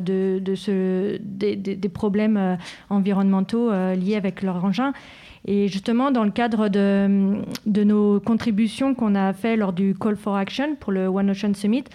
des, 1.19 1.55
des, 1.55 1.89
problèmes 1.89 2.57
environnementaux 2.89 3.71
liés 3.95 4.15
avec 4.15 4.43
leur 4.43 4.63
engin. 4.63 4.93
Et 5.45 5.67
justement, 5.67 6.11
dans 6.11 6.23
le 6.23 6.31
cadre 6.31 6.67
de, 6.67 7.41
nos 7.65 8.19
contributions 8.19 8.93
qu'on 8.93 9.15
a 9.15 9.33
fait 9.33 9.55
lors 9.55 9.73
du 9.73 9.95
Call 9.95 10.15
for 10.15 10.35
Action 10.35 10.75
pour 10.79 10.91
le 10.91 11.07
One 11.07 11.31
Ocean 11.31 11.53
Summit, 11.55 11.85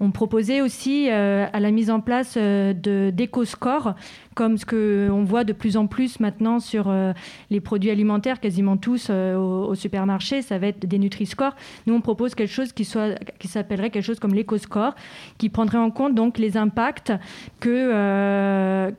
on 0.00 0.10
proposait 0.10 0.60
aussi 0.60 1.08
euh, 1.10 1.46
à 1.52 1.60
la 1.60 1.70
mise 1.70 1.90
en 1.90 2.00
place 2.00 2.34
euh, 2.36 2.72
d'éco-scores, 3.10 3.94
comme 4.34 4.58
ce 4.58 4.66
qu'on 4.66 5.24
voit 5.24 5.44
de 5.44 5.52
plus 5.52 5.76
en 5.76 5.86
plus 5.86 6.20
maintenant 6.20 6.60
sur 6.60 6.88
euh, 6.88 7.12
les 7.50 7.60
produits 7.60 7.90
alimentaires, 7.90 8.40
quasiment 8.40 8.76
tous 8.76 9.10
au, 9.10 9.74
supermarché, 9.74 10.42
ça 10.42 10.58
va 10.58 10.68
être 10.68 10.86
des 10.86 10.98
Nutri-Scores. 10.98 11.54
Nous, 11.86 11.94
on 11.94 12.00
propose 12.00 12.34
quelque 12.34 12.52
chose 12.52 12.72
qui, 12.72 12.84
soit, 12.84 13.18
qui 13.38 13.48
s'appellerait 13.48 13.90
quelque 13.90 14.04
chose 14.04 14.20
comme 14.20 14.34
l'éco-score, 14.34 14.94
qui 15.38 15.48
prendrait 15.48 15.78
en 15.78 15.90
compte 15.90 16.14
donc 16.14 16.38
les 16.38 16.56
impacts 16.56 17.12
que, 17.60 18.92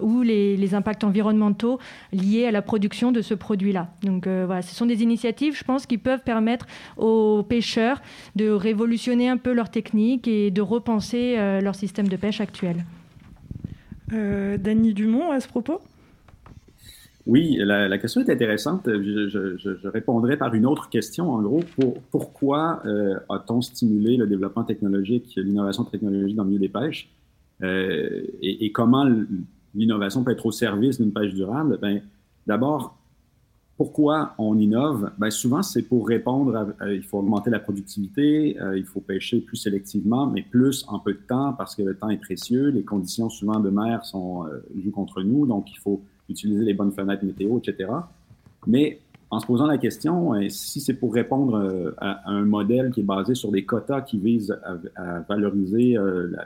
ou 0.00 0.22
les, 0.22 0.56
les, 0.56 0.74
impacts 0.74 1.04
environnementaux 1.04 1.78
liés 2.12 2.46
à 2.46 2.50
la 2.50 2.62
production 2.62 3.12
de 3.12 3.20
ce 3.20 3.34
produit-là. 3.34 3.88
Donc 4.02 4.26
voilà, 4.26 4.62
ce 4.62 4.74
sont 4.74 4.86
des 4.86 5.02
initiatives, 5.02 5.56
je 5.56 5.64
pense, 5.64 5.86
qui 5.86 5.98
peuvent 5.98 6.22
permettre 6.22 6.66
aux 6.96 7.42
pêcheurs 7.42 8.00
de 8.36 8.50
révolutionner 8.50 9.28
un 9.28 9.36
peu 9.36 9.52
leur 9.52 9.70
technique 9.70 10.28
et 10.28 10.50
de 10.50 10.62
repenser 10.62 11.34
euh, 11.38 11.60
leur 11.60 11.74
système 11.74 12.08
de 12.08 12.16
pêche 12.16 12.40
actuel. 12.40 12.84
Euh, 14.12 14.58
Dany 14.58 14.94
Dumont, 14.94 15.30
à 15.30 15.40
ce 15.40 15.48
propos? 15.48 15.80
Oui, 17.26 17.56
la, 17.58 17.98
question 17.98 18.20
est 18.20 18.30
intéressante. 18.30 18.82
Je, 18.86 19.88
répondrai 19.88 20.36
par 20.36 20.54
une 20.54 20.66
autre 20.66 20.90
question. 20.90 21.30
En 21.30 21.40
gros, 21.40 21.62
pourquoi 22.10 22.82
euh, 22.84 23.14
a-t-on 23.28 23.60
stimulé 23.60 24.16
le 24.16 24.26
développement 24.26 24.64
technologique, 24.64 25.34
l'innovation 25.36 25.84
technologique 25.84 26.34
dans 26.34 26.42
le 26.42 26.50
milieu 26.50 26.60
des 26.60 26.68
pêches? 26.68 27.10
Et, 27.62 28.72
comment 28.72 29.08
l'innovation 29.72 30.24
peut 30.24 30.32
être 30.32 30.46
au 30.46 30.50
service 30.50 31.00
d'une 31.00 31.12
pêche 31.12 31.32
durable? 31.32 31.78
Ben, 31.80 32.02
D'abord, 32.46 32.96
pourquoi 33.82 34.32
on 34.38 34.56
innove? 34.60 35.10
Ben 35.18 35.28
Souvent, 35.28 35.60
c'est 35.60 35.82
pour 35.82 36.06
répondre 36.06 36.72
à, 36.78 36.92
il 36.92 37.02
faut 37.02 37.18
augmenter 37.18 37.50
la 37.50 37.58
productivité, 37.58 38.56
euh, 38.60 38.78
il 38.78 38.84
faut 38.84 39.00
pêcher 39.00 39.40
plus 39.40 39.56
sélectivement, 39.56 40.24
mais 40.24 40.42
plus 40.42 40.84
en 40.86 41.00
peu 41.00 41.14
de 41.14 41.18
temps 41.18 41.52
parce 41.54 41.74
que 41.74 41.82
le 41.82 41.96
temps 41.96 42.08
est 42.08 42.20
précieux, 42.28 42.68
les 42.68 42.84
conditions 42.84 43.28
souvent 43.28 43.58
de 43.58 43.70
mer 43.70 44.04
sont 44.04 44.46
euh, 44.46 44.64
jouent 44.80 44.92
contre 44.92 45.24
nous, 45.24 45.48
donc 45.48 45.72
il 45.72 45.80
faut 45.80 46.00
utiliser 46.28 46.64
les 46.64 46.74
bonnes 46.74 46.92
fenêtres 46.92 47.24
météo, 47.24 47.58
etc. 47.58 47.90
Mais 48.68 49.00
en 49.32 49.40
se 49.40 49.46
posant 49.46 49.66
la 49.66 49.78
question, 49.78 50.34
euh, 50.34 50.48
si 50.48 50.80
c'est 50.80 50.94
pour 50.94 51.12
répondre 51.12 51.56
euh, 51.56 51.90
à, 51.98 52.30
un 52.30 52.44
modèle 52.44 52.92
qui 52.92 53.00
est 53.00 53.08
basé 53.16 53.34
sur 53.34 53.50
des 53.50 53.64
quotas 53.64 54.02
qui 54.02 54.20
visent 54.20 54.56
à, 54.94 55.18
valoriser 55.28 55.96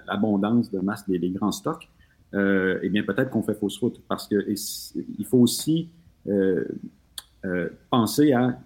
l'abondance 0.07 0.71
de 0.71 0.79
masse 0.79 1.07
des, 1.07 1.19
grands 1.29 1.53
stocks, 1.53 1.87
eh 2.33 2.89
bien 2.89 3.03
peut-être 3.03 3.29
qu'on 3.29 3.43
fait 3.43 3.55
fausse 3.55 3.77
route 3.77 4.01
parce 4.09 4.27
que 4.27 4.37
il 4.49 5.27
faut 5.27 5.39
aussi 5.39 5.91
euh, 6.29 6.65
penser 7.91 8.33
à, 8.33 8.59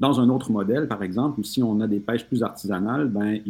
dans 0.00 0.20
un 0.20 0.28
autre 0.28 0.52
modèle, 0.52 0.88
par 0.88 1.02
exemple, 1.02 1.44
si 1.44 1.62
on 1.62 1.80
a 1.80 1.86
des 1.86 2.00
pêches 2.00 2.26
plus 2.26 2.42
artisanales, 2.42 3.08
ben, 3.08 3.40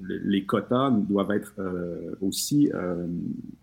les 0.00 0.44
quotas 0.44 0.90
doivent 0.90 1.32
être 1.32 1.54
euh, 1.58 2.16
aussi 2.22 2.70
euh, 2.74 3.06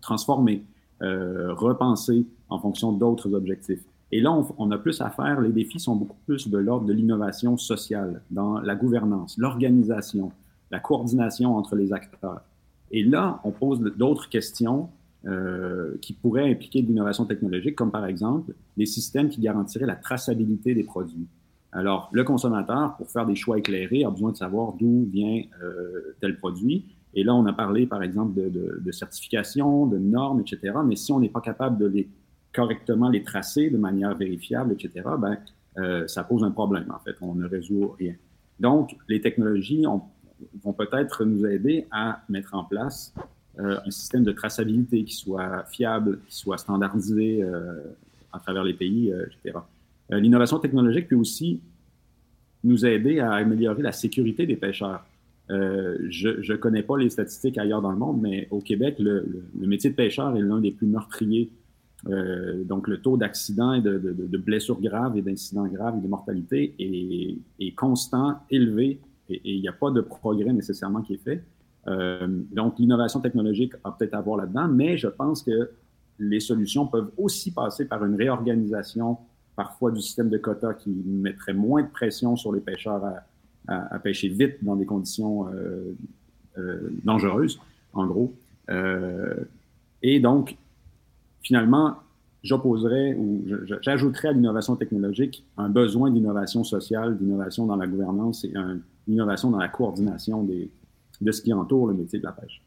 transformés, 0.00 0.64
repensés 1.00 2.24
en 2.48 2.58
fonction 2.58 2.90
d'autres 2.92 3.34
objectifs. 3.34 3.82
Et 4.12 4.20
là, 4.20 4.32
on, 4.56 4.70
a 4.70 4.78
plus 4.78 5.00
à 5.00 5.10
faire, 5.10 5.40
les 5.40 5.50
défis 5.50 5.80
sont 5.80 5.96
beaucoup 5.96 6.16
plus 6.26 6.48
de 6.48 6.58
l'ordre 6.58 6.86
de 6.86 6.92
l'innovation 6.92 7.56
sociale, 7.56 8.22
dans 8.30 8.60
la 8.60 8.76
gouvernance, 8.76 9.36
l'organisation, 9.36 10.30
la 10.70 10.78
coordination 10.78 11.56
entre 11.56 11.74
les 11.74 11.92
acteurs. 11.92 12.40
Et 12.92 13.02
là, 13.02 13.40
on 13.44 13.50
pose 13.50 13.80
d'autres 13.80 14.28
questions 14.28 14.88
euh, 15.24 15.96
qui 16.00 16.12
pourraient 16.12 16.48
impliquer 16.48 16.82
de 16.82 16.88
l'innovation 16.88 17.24
technologique, 17.24 17.74
comme 17.74 17.90
par 17.90 18.06
exemple 18.06 18.52
des 18.76 18.86
systèmes 18.86 19.28
qui 19.28 19.40
garantiraient 19.40 19.86
la 19.86 19.96
traçabilité 19.96 20.74
des 20.74 20.84
produits. 20.84 21.26
Alors, 21.72 22.08
le 22.12 22.22
consommateur, 22.22 22.96
pour 22.96 23.10
faire 23.10 23.26
des 23.26 23.34
choix 23.34 23.58
éclairés, 23.58 24.04
a 24.04 24.10
besoin 24.10 24.30
de 24.30 24.36
savoir 24.36 24.74
d'où 24.74 25.08
vient 25.10 25.42
euh, 25.62 26.14
tel 26.20 26.38
produit. 26.38 26.84
Et 27.12 27.24
là, 27.24 27.34
on 27.34 27.44
a 27.46 27.52
parlé, 27.52 27.86
par 27.86 28.02
exemple, 28.02 28.34
de, 28.34 28.92
certification, 28.92 29.86
de 29.86 29.98
normes, 29.98 30.40
etc. 30.40 30.74
Mais 30.86 30.96
si 30.96 31.12
on 31.12 31.18
n'est 31.18 31.28
pas 31.28 31.40
capable 31.40 31.78
de 31.78 31.86
les 31.86 32.08
correctement 32.54 33.08
les 33.10 33.22
tracer 33.22 33.68
de 33.68 33.76
manière 33.76 34.14
vérifiable, 34.14 34.72
etc., 34.72 35.06
ben, 35.18 35.36
euh, 35.78 36.06
ça 36.06 36.24
pose 36.24 36.44
un 36.44 36.50
problème, 36.50 36.90
en 36.94 36.98
fait. 37.00 37.16
On 37.20 37.34
ne 37.34 37.46
résout 37.46 37.94
rien. 37.98 38.14
Donc, 38.60 38.96
les 39.08 39.20
technologies 39.20 39.86
ont, 39.86 40.02
vont 40.62 40.72
peut-être 40.72 41.24
nous 41.24 41.44
aider 41.44 41.86
à 41.90 42.22
mettre 42.28 42.54
en 42.54 42.64
place 42.64 43.12
euh, 43.58 43.78
un 43.86 43.90
système 43.90 44.22
de 44.22 44.32
traçabilité 44.32 45.02
qui 45.04 45.14
soit 45.14 45.64
fiable, 45.70 46.18
qui 46.28 46.36
soit 46.36 46.58
standardisé 46.58 47.42
euh, 47.42 47.80
à 48.32 48.38
travers 48.38 48.64
les 48.64 48.74
pays, 48.74 49.10
euh, 49.10 49.24
etc. 49.26 49.58
L'innovation 50.10 50.58
technologique 50.58 51.08
peut 51.08 51.16
aussi 51.16 51.60
nous 52.64 52.84
aider 52.84 53.18
à 53.18 53.32
améliorer 53.32 53.82
la 53.82 53.92
sécurité 53.92 54.46
des 54.46 54.56
pêcheurs. 54.56 55.04
je 55.48 56.52
ne 56.52 56.56
connais 56.56 56.82
pas 56.82 56.96
les 56.96 57.10
statistiques 57.10 57.58
ailleurs 57.58 57.82
dans 57.82 57.90
le 57.90 57.98
monde, 57.98 58.20
mais 58.20 58.46
au 58.52 58.60
Québec, 58.60 58.96
le, 59.00 59.26
métier 59.54 59.90
de 59.90 59.96
pêcheur 59.96 60.36
est 60.36 60.42
l'un 60.42 60.60
des 60.60 60.70
plus 60.70 60.86
meurtriers. 60.86 61.50
donc, 62.04 62.86
le 62.86 62.98
taux 62.98 63.16
d'accidents 63.16 63.72
et 63.72 63.80
de, 63.80 64.38
blessures 64.38 64.80
graves 64.80 65.16
et 65.16 65.22
d'incidents 65.22 65.66
graves 65.66 65.98
et 65.98 66.02
de 66.02 66.08
mortalité 66.08 66.74
est 66.78 67.74
constant, 67.74 68.38
élevé, 68.48 69.00
et 69.28 69.40
il 69.44 69.60
n'y 69.60 69.68
a 69.68 69.72
pas 69.72 69.90
de 69.90 70.00
progrès 70.00 70.52
nécessairement 70.52 71.02
qui 71.02 71.14
est 71.14 71.24
fait. 71.24 71.42
Euh, 71.88 72.26
donc, 72.52 72.78
l'innovation 72.78 73.20
technologique 73.20 73.74
a 73.84 73.92
peut-être 73.92 74.14
à 74.14 74.20
voir 74.20 74.38
là-dedans, 74.38 74.68
mais 74.68 74.96
je 74.96 75.08
pense 75.08 75.42
que 75.42 75.70
les 76.18 76.40
solutions 76.40 76.86
peuvent 76.86 77.10
aussi 77.16 77.52
passer 77.52 77.84
par 77.84 78.04
une 78.04 78.16
réorganisation 78.16 79.18
parfois 79.54 79.90
du 79.90 80.00
système 80.00 80.28
de 80.28 80.38
quotas 80.38 80.74
qui 80.74 80.90
mettrait 80.90 81.54
moins 81.54 81.82
de 81.82 81.88
pression 81.88 82.36
sur 82.36 82.52
les 82.52 82.60
pêcheurs 82.60 83.02
à, 83.68 83.98
pêcher 83.98 84.28
vite 84.28 84.62
dans 84.62 84.76
des 84.76 84.86
conditions 84.86 85.48
euh, 85.48 85.96
euh, 86.58 86.88
dangereuses, 87.04 87.58
en 87.92 88.06
gros. 88.06 88.32
et 90.02 90.20
donc, 90.20 90.56
finalement, 91.42 91.96
j'opposerais 92.42 93.14
ou 93.14 93.44
j'ajouterais 93.82 94.28
à 94.28 94.32
l'innovation 94.32 94.76
technologique 94.76 95.44
un 95.56 95.68
besoin 95.68 96.10
d'innovation 96.10 96.62
sociale, 96.62 97.16
d'innovation 97.18 97.66
dans 97.66 97.76
la 97.76 97.86
gouvernance 97.86 98.44
et 98.44 98.52
une 98.54 98.82
innovation 99.08 99.50
dans 99.50 99.58
la 99.58 99.68
coordination 99.68 100.44
des, 100.44 100.70
de 101.20 101.32
ce 101.32 101.42
qui 101.42 101.52
entoure 101.52 101.86
le 101.86 101.94
métier 101.94 102.18
de 102.18 102.24
la 102.24 102.32
pêche. 102.32 102.60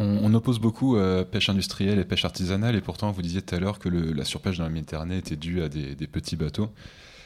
On, 0.00 0.32
oppose 0.32 0.60
beaucoup 0.60 0.96
euh, 0.96 1.24
pêche 1.24 1.48
industrielle 1.48 1.98
et 1.98 2.04
pêche 2.04 2.24
artisanale, 2.24 2.76
et 2.76 2.80
pourtant 2.80 3.10
vous 3.10 3.20
disiez 3.20 3.42
tout 3.42 3.56
à 3.56 3.58
l'heure 3.58 3.80
que 3.80 3.88
la 3.88 4.24
surpêche 4.24 4.58
dans 4.58 4.64
la 4.64 4.70
Méditerranée 4.70 5.18
était 5.18 5.34
due 5.34 5.60
à 5.60 5.68
des, 5.68 5.96
petits 6.06 6.36
bateaux. 6.36 6.70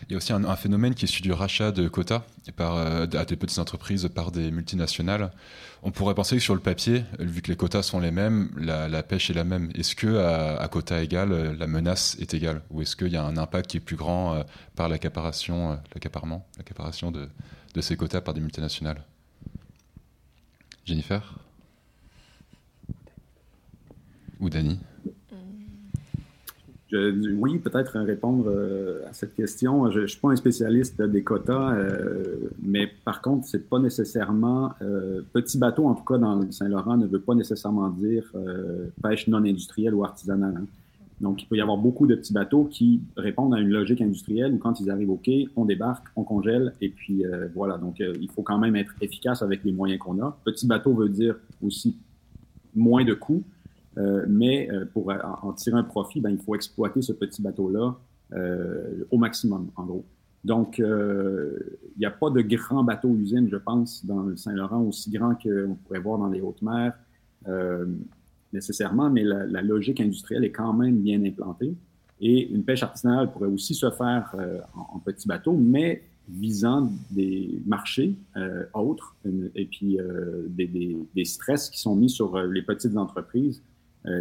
Il 0.08 0.12
y 0.12 0.14
a 0.14 0.16
aussi 0.16 0.32
un, 0.32 0.56
phénomène 0.56 0.94
qui 0.94 1.04
est 1.04 1.08
celui 1.08 1.22
du 1.22 1.32
rachat 1.32 1.70
de 1.70 1.86
quotas 1.86 2.22
par, 2.56 2.76
euh, 2.76 3.06
à 3.12 3.24
des 3.26 3.36
petites 3.36 3.58
entreprises 3.58 4.08
par 4.14 4.32
des 4.32 4.50
multinationales. 4.50 5.32
On 5.82 5.90
pourrait 5.90 6.14
penser 6.14 6.36
que 6.36 6.42
sur 6.42 6.54
le 6.54 6.60
papier, 6.60 7.04
vu 7.18 7.42
que 7.42 7.50
les 7.50 7.56
quotas 7.56 7.82
sont 7.82 8.00
les 8.00 8.10
mêmes, 8.10 8.48
la, 8.56 9.02
pêche 9.02 9.28
est 9.28 9.34
la 9.34 9.44
même. 9.44 9.70
Est-ce 9.74 9.94
que 9.94 10.16
à, 10.16 10.66
quota 10.68 11.02
égal, 11.02 11.54
la 11.58 11.66
menace 11.66 12.16
est 12.20 12.32
égale, 12.32 12.62
ou 12.70 12.80
est-ce 12.80 12.96
qu'il 12.96 13.12
y 13.12 13.16
a 13.16 13.24
un 13.24 13.36
impact 13.36 13.70
qui 13.70 13.76
est 13.76 13.80
plus 13.80 13.96
grand 13.96 14.34
euh, 14.34 14.42
par 14.76 14.88
l'accaparation, 14.88 15.78
de 17.12 17.80
ces 17.82 17.96
quotas 17.96 18.22
par 18.22 18.32
des 18.32 18.40
multinationales? 18.40 19.04
Jennifer 20.84 21.38
Ou 24.40 24.50
Dani? 24.50 24.78
Oui, 26.92 27.58
peut-être 27.58 27.98
répondre 28.00 28.44
euh, 28.48 29.00
à 29.08 29.14
cette 29.14 29.34
question. 29.34 29.90
Je 29.90 30.00
ne 30.00 30.06
suis 30.06 30.20
pas 30.20 30.28
un 30.28 30.36
spécialiste 30.36 31.00
des 31.00 31.22
quotas, 31.22 31.74
euh, 31.74 32.50
mais 32.62 32.86
par 32.86 33.22
contre, 33.22 33.46
c'est 33.46 33.66
pas 33.66 33.78
nécessairement 33.78 34.72
euh, 34.82 35.22
petit 35.32 35.56
bateau, 35.56 35.86
en 35.86 35.94
tout 35.94 36.04
cas 36.04 36.18
dans 36.18 36.36
le 36.36 36.52
Saint-Laurent, 36.52 36.98
ne 36.98 37.06
veut 37.06 37.20
pas 37.20 37.34
nécessairement 37.34 37.88
dire 37.88 38.30
pêche 39.02 39.26
non 39.28 39.38
industrielle 39.38 39.94
ou 39.94 40.04
artisanale. 40.04 40.54
Hein. 40.58 40.66
Donc, 41.22 41.40
il 41.40 41.46
peut 41.46 41.56
y 41.56 41.60
avoir 41.60 41.78
beaucoup 41.78 42.08
de 42.08 42.16
petits 42.16 42.32
bateaux 42.32 42.64
qui 42.64 43.00
répondent 43.16 43.54
à 43.54 43.60
une 43.60 43.68
logique 43.68 44.00
industrielle 44.00 44.52
où 44.52 44.58
quand 44.58 44.80
ils 44.80 44.90
arrivent 44.90 45.10
au 45.10 45.16
quai, 45.16 45.46
on 45.54 45.64
débarque, 45.64 46.08
on 46.16 46.24
congèle 46.24 46.74
et 46.80 46.88
puis 46.90 47.24
euh, 47.24 47.48
voilà. 47.54 47.78
Donc, 47.78 48.00
euh, 48.00 48.12
il 48.20 48.28
faut 48.28 48.42
quand 48.42 48.58
même 48.58 48.74
être 48.74 48.92
efficace 49.00 49.40
avec 49.40 49.62
les 49.62 49.70
moyens 49.70 50.00
qu'on 50.00 50.20
a. 50.20 50.36
Petit 50.44 50.66
bateau 50.66 50.92
veut 50.94 51.08
dire 51.08 51.36
aussi 51.62 51.96
moins 52.74 53.04
de 53.04 53.14
coûts, 53.14 53.44
euh, 53.98 54.26
mais 54.28 54.68
pour 54.92 55.12
en 55.42 55.52
tirer 55.52 55.78
un 55.78 55.84
profit, 55.84 56.20
ben, 56.20 56.30
il 56.30 56.38
faut 56.38 56.56
exploiter 56.56 57.02
ce 57.02 57.12
petit 57.12 57.40
bateau-là 57.40 57.96
au 59.10 59.18
maximum, 59.18 59.70
en 59.76 59.84
gros. 59.84 60.04
Donc, 60.42 60.78
il 60.78 61.98
n'y 61.98 62.06
a 62.06 62.10
pas 62.10 62.30
de 62.30 62.40
grands 62.40 62.82
bateaux 62.82 63.14
usines, 63.14 63.48
je 63.48 63.58
pense, 63.58 64.04
dans 64.06 64.22
le 64.22 64.36
Saint-Laurent, 64.36 64.80
aussi 64.80 65.10
grands 65.10 65.34
qu'on 65.34 65.76
pourrait 65.84 66.00
voir 66.00 66.18
dans 66.18 66.28
les 66.28 66.40
hautes 66.40 66.62
mers 66.62 66.94
nécessairement, 68.52 69.10
mais 69.10 69.24
la, 69.24 69.62
logique 69.62 70.00
industrielle 70.00 70.44
est 70.44 70.50
quand 70.50 70.72
même 70.72 70.98
bien 70.98 71.22
implantée. 71.24 71.74
Et 72.20 72.48
une 72.48 72.62
pêche 72.62 72.82
artisanale 72.82 73.32
pourrait 73.32 73.48
aussi 73.48 73.74
se 73.74 73.90
faire 73.90 74.32
euh, 74.38 74.60
en, 74.74 74.98
petit 75.00 75.26
bateau, 75.26 75.54
mais 75.54 76.02
visant 76.28 76.90
des 77.10 77.60
marchés 77.66 78.14
autres 78.74 79.16
et 79.56 79.64
puis 79.64 79.98
des, 80.46 80.96
des, 81.14 81.24
stress 81.24 81.68
qui 81.68 81.80
sont 81.80 81.96
mis 81.96 82.08
sur 82.08 82.40
les 82.40 82.62
petites 82.62 82.96
entreprises 82.96 83.60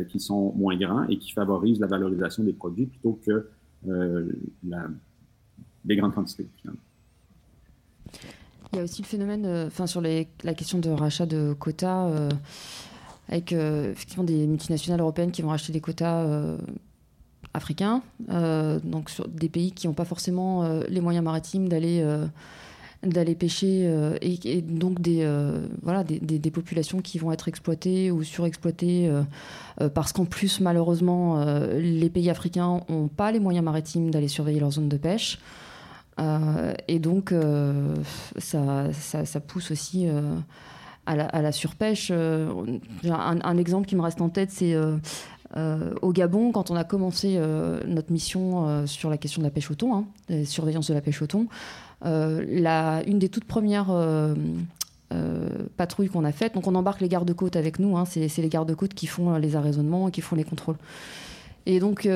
qui 0.09 0.19
sont 0.19 0.51
moins 0.53 0.75
grands 0.75 1.07
et 1.07 1.19
qui 1.19 1.31
favorisent 1.31 1.79
la 1.79 1.85
valorisation 1.85 2.43
des 2.43 2.53
produits 2.53 2.87
plutôt 2.87 3.19
que 3.23 3.47
la, 3.85 4.87
des 5.85 5.95
grandes 5.95 6.15
quantités. 6.15 6.47
Il 8.73 8.77
y 8.77 8.79
a 8.79 8.83
aussi 8.83 9.03
le 9.03 9.07
phénomène, 9.07 9.45
enfin 9.67 9.85
sur 9.85 10.01
la 10.01 10.53
question 10.55 10.79
de 10.79 10.89
rachat 10.89 11.27
de 11.27 11.53
quotas, 11.53 12.29
avec 13.31 13.53
effectivement 13.53 14.23
des 14.23 14.45
multinationales 14.45 14.99
européennes 14.99 15.31
qui 15.31 15.41
vont 15.41 15.49
racheter 15.49 15.73
des 15.73 15.81
quotas 15.81 16.25
africains, 17.53 18.01
euh, 18.29 18.79
donc 18.83 19.09
sur 19.09 19.27
des 19.27 19.49
pays 19.49 19.71
qui 19.71 19.87
n'ont 19.87 19.93
pas 19.93 20.05
forcément 20.05 20.63
euh, 20.63 20.83
les 20.87 21.01
moyens 21.01 21.23
maritimes 21.23 21.67
d'aller 21.67 22.01
euh, 22.01 22.25
d'aller 23.03 23.33
pêcher 23.33 23.91
et, 24.21 24.61
donc 24.61 25.01
des, 25.01 25.27
voilà, 25.81 26.03
des, 26.03 26.51
populations 26.51 27.01
qui 27.01 27.17
vont 27.17 27.31
être 27.31 27.47
exploitées 27.47 28.11
ou 28.11 28.21
surexploitées 28.21 29.11
parce 29.95 30.13
qu'en 30.13 30.25
plus 30.25 30.59
malheureusement 30.59 31.43
les 31.73 32.11
pays 32.11 32.29
africains 32.29 32.81
n'ont 32.89 33.07
pas 33.07 33.31
les 33.31 33.39
moyens 33.39 33.65
maritimes 33.65 34.11
d'aller 34.11 34.27
surveiller 34.27 34.59
leur 34.59 34.69
zone 34.69 34.87
de 34.87 34.97
pêche 34.97 35.39
et 36.19 36.99
donc 36.99 37.33
ça, 38.37 38.93
ça, 38.93 39.39
pousse 39.39 39.71
aussi 39.71 40.07
à 41.05 41.41
la, 41.41 41.51
surpêche. 41.51 42.11
Un, 42.11 42.79
un, 43.03 43.57
exemple 43.57 43.87
qui 43.87 43.95
me 43.95 44.01
reste 44.01 44.21
en 44.21 44.29
tête 44.29 44.51
c'est 44.51 44.75
euh, 45.57 45.93
au 46.01 46.13
Gabon, 46.13 46.51
quand 46.51 46.71
on 46.71 46.75
a 46.75 46.83
commencé 46.83 47.35
euh, 47.35 47.81
notre 47.85 48.11
mission 48.11 48.67
euh, 48.67 48.85
sur 48.85 49.09
la 49.09 49.17
question 49.17 49.41
de 49.41 49.47
la 49.47 49.51
pêche 49.51 49.69
au 49.69 49.75
thon, 49.75 49.93
hein, 49.93 50.05
la 50.29 50.45
surveillance 50.45 50.87
de 50.87 50.93
la 50.93 51.01
pêche 51.01 51.21
au 51.21 51.27
thon, 51.27 51.47
la, 52.03 53.03
une 53.05 53.19
des 53.19 53.29
toutes 53.29 53.45
premières 53.45 53.93
patrouilles 55.77 56.07
qu'on 56.07 56.23
a 56.23 56.31
faites, 56.31 56.55
donc 56.55 56.67
on 56.67 56.75
embarque 56.75 57.01
les 57.01 57.09
gardes-côtes 57.09 57.55
avec 57.55 57.79
nous, 57.79 57.97
hein, 57.97 58.05
c'est 58.05 58.37
les 58.37 58.49
gardes-côtes 58.49 58.93
qui 58.93 59.07
font 59.07 59.35
les 59.35 59.55
arraisonnements, 59.55 60.09
qui 60.09 60.21
font 60.21 60.35
les 60.35 60.43
contrôles. 60.43 60.77
Et 61.67 61.79
donc, 61.79 62.09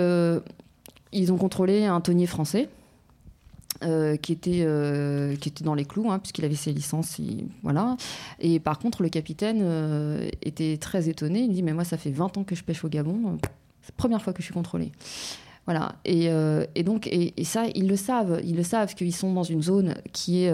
ils 1.12 1.34
ont 1.34 1.38
contrôlé 1.38 1.86
un 1.86 2.02
tonnier 2.02 2.26
français. 2.26 2.68
Euh, 3.84 4.16
qui, 4.16 4.32
était, 4.32 4.62
euh, 4.62 5.36
qui 5.36 5.50
était 5.50 5.66
dans 5.66 5.74
les 5.74 5.84
clous, 5.84 6.10
hein, 6.10 6.20
puisqu'il 6.20 6.46
avait 6.46 6.56
ses 6.56 6.72
licences. 6.72 7.20
voilà. 7.62 7.98
Et 8.40 8.62
par 8.62 8.80
contre, 8.80 9.04
le 9.04 9.10
capitaine 9.10 9.60
euh, 9.62 10.30
était 10.42 10.78
très 10.78 11.10
étonné. 11.10 11.42
Il 11.42 11.50
me 11.50 11.54
dit 11.54 11.64
Mais 11.64 11.74
moi, 11.74 11.84
ça 11.84 11.98
fait 11.98 12.12
20 12.12 12.38
ans 12.38 12.44
que 12.46 12.56
je 12.56 12.64
pêche 12.64 12.86
au 12.86 12.90
Gabon. 12.90 13.38
C'est 13.82 13.92
la 13.92 13.98
première 13.98 14.22
fois 14.22 14.32
que 14.32 14.40
je 14.40 14.46
suis 14.46 14.54
contrôlé. 14.54 14.94
Voilà. 15.66 15.96
Et, 16.06 16.30
et 16.76 16.84
donc, 16.84 17.08
et, 17.08 17.34
ça, 17.44 17.66
ils 17.74 17.88
le 17.88 17.96
savent. 17.98 18.40
Ils 18.46 18.56
le 18.56 18.64
savent 18.64 18.96
qu'ils 18.96 19.14
sont 19.14 19.34
dans 19.34 19.44
une 19.44 19.62
zone 19.62 19.96
qui 20.14 20.44
est, 20.44 20.54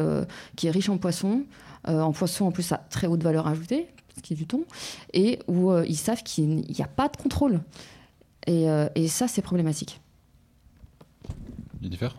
qui 0.55 0.67
est 0.67 0.71
riche 0.71 0.89
en 0.89 0.97
poissons. 0.97 1.43
en 1.85 2.11
poissons, 2.13 2.45
en 2.45 2.51
plus, 2.51 2.71
à 2.71 2.77
très 2.77 3.07
haute 3.07 3.21
valeur 3.21 3.45
ajoutée, 3.45 3.87
ce 4.15 4.21
qui 4.21 4.33
est 4.33 4.37
du 4.37 4.47
thon. 4.47 4.63
Et 5.13 5.39
où 5.47 5.71
ils 5.83 5.97
savent 5.97 6.23
qu'il 6.23 6.47
n'y 6.47 6.81
a 6.81 6.87
pas 6.87 7.09
de 7.09 7.17
contrôle. 7.17 7.59
Et, 8.47 8.67
et 8.95 9.07
ça, 9.09 9.27
c'est 9.27 9.41
problématique. 9.41 9.99
Jennifer? 11.81 12.15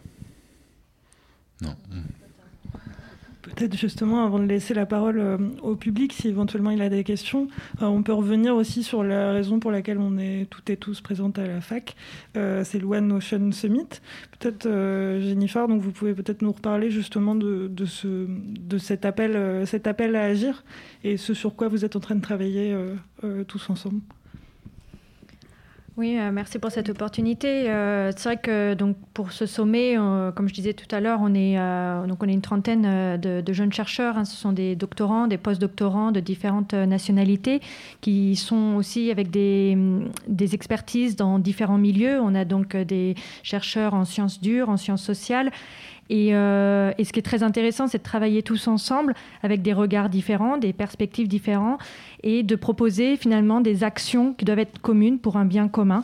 Peut-être 3.42 3.76
justement, 3.76 4.24
avant 4.24 4.38
de 4.38 4.44
laisser 4.44 4.72
la 4.72 4.86
parole 4.86 5.18
euh, 5.18 5.36
au 5.62 5.74
public, 5.74 6.12
si 6.12 6.28
éventuellement 6.28 6.70
il 6.70 6.80
a 6.80 6.88
des 6.88 7.02
questions, 7.02 7.48
euh, 7.82 7.86
on 7.86 8.04
peut 8.04 8.12
revenir 8.12 8.54
aussi 8.54 8.84
sur 8.84 9.02
la 9.02 9.32
raison 9.32 9.58
pour 9.58 9.72
laquelle 9.72 9.98
on 9.98 10.16
est 10.16 10.46
toutes 10.48 10.70
et 10.70 10.76
tous 10.76 11.00
présentes 11.00 11.40
à 11.40 11.46
la 11.46 11.60
fac. 11.60 11.96
Euh, 12.36 12.62
c'est 12.62 12.78
le 12.78 12.86
One 12.86 13.10
Ocean 13.10 13.50
Summit. 13.50 13.88
Peut-être, 14.38 14.68
Jennifer, 15.20 15.66
donc 15.66 15.82
vous 15.82 15.90
pouvez 15.90 16.14
peut-être 16.14 16.42
nous 16.42 16.52
reparler 16.52 16.90
justement 16.90 17.34
de, 17.34 17.68
de 17.68 18.78
cet, 18.78 19.04
appel, 19.04 19.66
cet 19.66 19.86
appel 19.88 20.14
à 20.14 20.22
agir 20.22 20.64
et 21.04 21.16
ce 21.16 21.34
sur 21.34 21.56
quoi 21.56 21.68
vous 21.68 21.84
êtes 21.84 21.96
en 21.96 22.00
train 22.00 22.14
de 22.14 22.22
travailler 22.22 22.76
tous 23.46 23.70
ensemble. 23.70 24.00
Oui, 25.98 26.16
euh, 26.18 26.30
merci 26.32 26.58
pour 26.58 26.70
cette 26.70 26.88
opportunité. 26.88 27.68
Euh, 27.68 28.12
c'est 28.16 28.24
vrai 28.24 28.36
que 28.38 28.72
donc 28.72 28.96
pour 29.12 29.30
ce 29.30 29.44
sommet, 29.44 29.98
euh, 29.98 30.32
comme 30.32 30.48
je 30.48 30.54
disais 30.54 30.72
tout 30.72 30.86
à 30.90 31.00
l'heure, 31.00 31.18
on 31.20 31.34
est 31.34 31.56
une 31.56 32.40
trentaine 32.40 33.18
de, 33.20 33.52
jeunes 33.52 33.72
chercheurs. 33.72 34.16
Hein. 34.16 34.24
ce 34.24 34.34
sont 34.34 34.52
des 34.52 34.74
doctorants, 34.74 35.26
des 35.26 35.36
post-doctorants 35.36 36.10
de 36.10 36.20
différentes 36.20 36.72
nationalités 36.72 37.60
qui 38.00 38.36
sont 38.36 38.76
aussi 38.76 39.10
avec 39.10 39.30
des, 39.30 39.76
des 40.28 40.54
expertises 40.54 41.14
dans 41.14 41.38
différents 41.38 41.76
milieux. 41.76 42.20
On 42.22 42.34
a 42.34 42.46
donc 42.46 42.74
des 42.74 43.14
chercheurs 43.42 43.92
en 43.92 44.06
sciences 44.06 44.40
dures, 44.40 44.70
en 44.70 44.78
sciences 44.78 45.02
sociales 45.02 45.50
euh, 46.12 46.92
et, 46.98 47.04
ce 47.04 47.12
qui 47.12 47.20
est 47.20 47.22
très 47.22 47.42
intéressant, 47.42 47.86
c'est 47.86 47.98
de 47.98 48.02
travailler 48.02 48.42
tous 48.42 48.68
ensemble 48.68 49.14
avec 49.42 49.62
des 49.62 49.72
regards 49.72 50.08
différents, 50.08 50.58
des 50.58 50.72
perspectives 50.72 51.28
différentes, 51.28 51.80
et 52.22 52.42
de 52.42 52.54
proposer 52.56 53.16
finalement 53.16 53.60
des 53.60 53.84
actions 53.84 54.34
qui 54.34 54.44
doivent 54.44 54.58
être 54.58 54.80
communes 54.80 55.18
pour 55.18 55.36
un 55.36 55.44
bien 55.44 55.68
commun. 55.68 56.02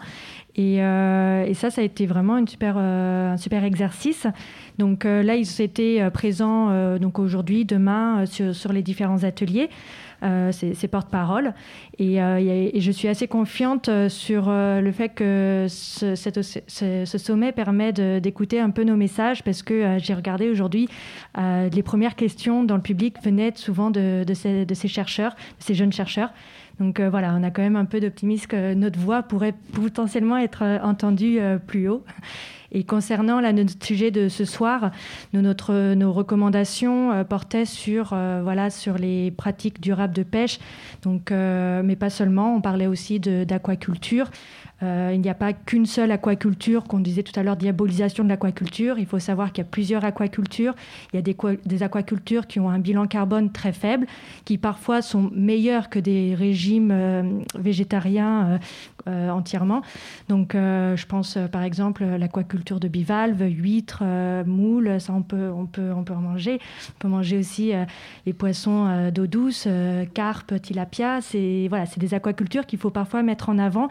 Et, 0.57 0.83
euh, 0.83 1.53
ça, 1.55 1.71
ça 1.71 1.83
a 1.83 1.85
été 1.85 2.07
vraiment 2.07 2.43
euh, 2.63 3.33
un 3.33 3.37
super 3.37 3.65
exercice. 3.65 4.27
Donc 4.79 5.05
là, 5.05 5.37
ils 5.37 5.61
étaient 5.61 6.09
présents 6.13 6.99
donc 6.99 7.19
aujourd'hui, 7.19 7.65
demain, 7.65 8.25
sur 8.27 8.73
les 8.73 8.83
différents 8.83 9.25
ateliers 9.25 9.71
euh, 10.25 10.51
ses, 10.51 10.89
porte-paroles. 10.89 11.55
Euh, 12.01 12.71
et, 12.75 12.81
je 12.81 12.91
suis 12.91 13.07
assez 13.07 13.29
confiante 13.29 13.89
euh, 13.89 14.09
sur 14.09 14.49
le 14.49 14.91
fait 14.93 15.11
que 15.11 15.67
ce, 15.69 17.05
sommet 17.05 17.53
permet 17.53 17.93
d'écouter 17.93 18.59
un 18.59 18.71
peu 18.71 18.83
nos 18.83 18.97
messages 18.97 19.45
parce 19.45 19.63
que 19.63 19.97
j'ai 19.99 20.15
regardé 20.15 20.51
aujourd'hui, 20.51 20.89
les 21.37 21.83
premières 21.83 22.17
questions 22.17 22.65
dans 22.65 22.77
le 22.77 22.83
public 22.83 23.23
venaient 23.23 23.53
souvent 23.55 23.91
de 23.91 24.25
ces 24.35 24.89
chercheurs, 24.89 25.35
de 25.59 25.65
ces 25.65 25.75
jeunes 25.75 25.93
chercheurs. 25.93 26.33
Donc 26.81 27.01
voilà, 27.01 27.35
on 27.35 27.43
a 27.43 27.51
quand 27.51 27.63
même 27.63 27.77
un 27.77 27.85
peu 27.85 28.01
d'optimisme 28.01 28.47
que 28.47 28.75
notre 28.75 28.99
voix 28.99 29.23
pourrait 29.23 29.55
potentiellement 29.73 30.39
être 30.39 30.65
entendue 30.83 31.39
plus 31.67 31.89
haut. 31.89 32.05
Et 32.71 32.85
concernant 32.85 33.41
là, 33.41 33.53
notre 33.53 33.85
sujet 33.85 34.11
de 34.11 34.29
ce 34.29 34.45
soir, 34.45 34.91
nos 35.33 36.13
recommandations 36.13 37.13
euh, 37.13 37.25
portaient 37.25 37.65
sur, 37.65 38.11
euh, 38.13 38.41
voilà, 38.43 38.71
sur 38.71 38.99
les 38.99 39.31
pratiques 39.31 39.81
durables 39.81 40.15
de 40.15 40.23
pêche, 40.23 40.59
donc, 41.03 41.33
euh, 41.33 41.83
mais 41.83 41.97
pas 41.97 42.11
seulement, 42.11 42.55
on 42.55 42.61
parlait 42.61 42.87
aussi 42.87 43.21
d'aquaculture. 43.21 44.31
Il 44.81 45.21
n'y 45.21 45.29
a 45.29 45.35
pas 45.35 45.53
qu'une 45.53 45.87
seule 45.87 46.13
aquaculture, 46.13 46.85
qu'on 46.85 47.01
disait 47.01 47.25
tout 47.25 47.33
à 47.35 47.43
l'heure, 47.43 47.57
diabolisation 47.57 48.23
de 48.23 48.29
l'aquaculture. 48.29 49.01
Il 49.01 49.07
faut 49.07 49.19
savoir 49.19 49.51
qu'il 49.51 49.65
y 49.65 49.67
a 49.67 49.69
plusieurs 49.69 50.05
aquacultures. 50.05 50.77
Il 51.13 51.17
y 51.17 51.19
a 51.19 51.57
des, 51.67 51.83
aquacultures 51.83 52.47
qui 52.47 52.61
ont 52.61 52.71
un 52.71 52.79
bilan 52.79 53.09
carbone 53.09 53.51
très 53.51 53.73
faible, 53.73 54.07
qui 54.45 54.57
parfois 54.57 55.03
sont 55.03 55.31
meilleures 55.35 55.91
que 55.91 55.99
des 55.99 56.37
régimes 56.37 57.43
végétariens 57.57 58.61
euh, 59.07 59.31
entièrement. 59.31 59.83
Donc, 60.29 60.53
je 60.55 61.07
pense 61.07 61.39
par 61.51 61.63
exemple 61.63 62.05
l'aquaculture 62.05 62.81
de 62.81 62.89
bivalves, 62.89 63.43
huîtres, 63.43 64.03
moules, 64.47 65.01
ça 65.01 65.13
on 65.13 65.23
peut, 65.23 65.51
on, 65.55 65.67
peut, 65.67 65.93
on 65.95 66.05
peut 66.05 66.15
en 66.15 66.21
manger. 66.21 66.59
On 66.91 66.99
peut 66.99 67.09
manger 67.09 67.39
aussi 67.39 67.73
les 68.27 68.33
poissons 68.33 69.11
d'eau 69.13 69.27
douce, 69.27 69.69
carpe, 70.15 70.61
tilapia. 70.61 71.21
C'est 71.21 71.67
voilà, 71.69 71.85
des 71.97 72.15
aquacultures 72.15 72.67
qu'il 72.67 72.79
faut 72.79 72.91
parfois 72.91 73.23
mettre 73.23 73.49
en 73.49 73.59
avant. 73.59 73.89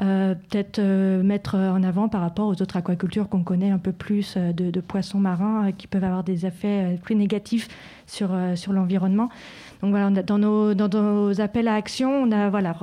Euh, 0.00 0.34
peut-être 0.34 0.78
euh, 0.78 1.24
mettre 1.24 1.56
en 1.56 1.82
avant 1.82 2.08
par 2.08 2.20
rapport 2.20 2.46
aux 2.46 2.62
autres 2.62 2.76
aquacultures 2.76 3.28
qu'on 3.28 3.42
connaît 3.42 3.70
un 3.70 3.78
peu 3.78 3.90
plus 3.90 4.34
euh, 4.36 4.52
de, 4.52 4.80
poissons 4.80 5.18
marins 5.18 5.72
qui 5.72 5.88
peuvent 5.88 6.04
avoir 6.04 6.22
des 6.22 6.46
effets 6.46 6.98
plus 7.02 7.16
négatifs 7.16 7.68
sur, 8.06 8.30
sur 8.54 8.72
l'environnement. 8.72 9.28
Dans, 9.82 10.38
nos, 10.38 11.40
appels 11.40 11.68
à 11.68 11.74
action, 11.74 12.10
on 12.10 12.32
a 12.32 12.50
voilà, 12.50 12.76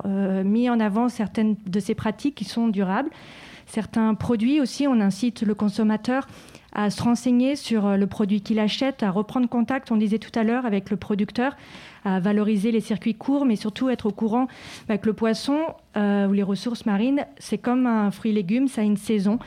mis 0.43 0.69
en 0.69 0.79
avant 0.79 1.09
certaines 1.09 1.55
de 1.65 1.79
ces 1.79 1.95
pratiques 1.95 2.35
qui 2.35 2.45
sont 2.45 2.67
durables. 2.67 3.09
Certains 3.65 4.13
produits 4.13 4.61
aussi, 4.61 4.87
on 4.87 4.99
incite 5.01 5.41
le 5.41 5.55
consommateur 5.55 6.27
à 6.71 6.89
se 6.89 7.01
renseigner 7.01 7.55
sur 7.55 7.97
le 7.97 8.05
produit 8.05 8.41
qu'il 8.41 8.59
achète, 8.59 9.01
à 9.01 9.09
reprendre 9.09 9.47
contact, 9.47 9.91
on 9.91 9.97
disait 9.97 10.19
tout 10.19 10.37
à 10.37 10.43
l'heure, 10.43 10.65
avec 10.65 10.89
le 10.89 10.97
producteur, 10.97 11.55
à 12.03 12.19
valoriser 12.19 12.71
les 12.71 12.81
circuits 12.81 13.15
courts, 13.15 13.45
mais 13.45 13.55
surtout 13.55 13.89
être 13.89 14.05
au 14.05 14.11
courant 14.11 14.47
que 14.87 15.05
le 15.05 15.13
poisson 15.13 15.59
euh, 15.97 16.27
ou 16.27 16.33
les 16.33 16.43
ressources 16.43 16.85
marines, 16.85 17.25
c'est 17.39 17.57
comme 17.57 17.87
un 17.87 18.11
fruit-légume, 18.11 18.67
ça 18.67 18.81
a 18.81 18.83
une 18.83 18.97
saison. 18.97 19.39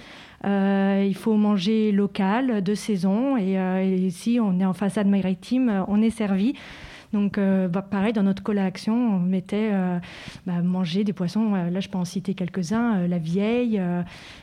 Euh, 0.44 1.04
il 1.06 1.14
faut 1.14 1.34
manger 1.34 1.92
local, 1.92 2.62
de 2.62 2.74
saison, 2.74 3.36
et, 3.36 3.58
euh, 3.58 3.82
et, 3.82 3.94
ici 3.94 4.38
on 4.40 4.58
est 4.58 4.64
en 4.64 4.72
façade 4.72 5.06
maritime, 5.06 5.84
on 5.86 6.02
est 6.02 6.10
servi. 6.10 6.54
Donc, 7.12 7.38
euh, 7.38 7.68
bah, 7.68 7.82
pareil, 7.82 8.12
dans 8.12 8.22
notre 8.22 8.42
collection, 8.42 9.16
on 9.16 9.18
mettait 9.18 9.70
euh, 9.72 9.98
bah, 10.46 10.60
manger 10.62 11.04
des 11.04 11.12
poissons. 11.12 11.54
Euh, 11.54 11.70
là, 11.70 11.80
je 11.80 11.88
peux 11.88 11.98
en 11.98 12.04
citer 12.04 12.34
quelques-uns 12.34 13.06
la 13.06 13.18
vieille, 13.18 13.80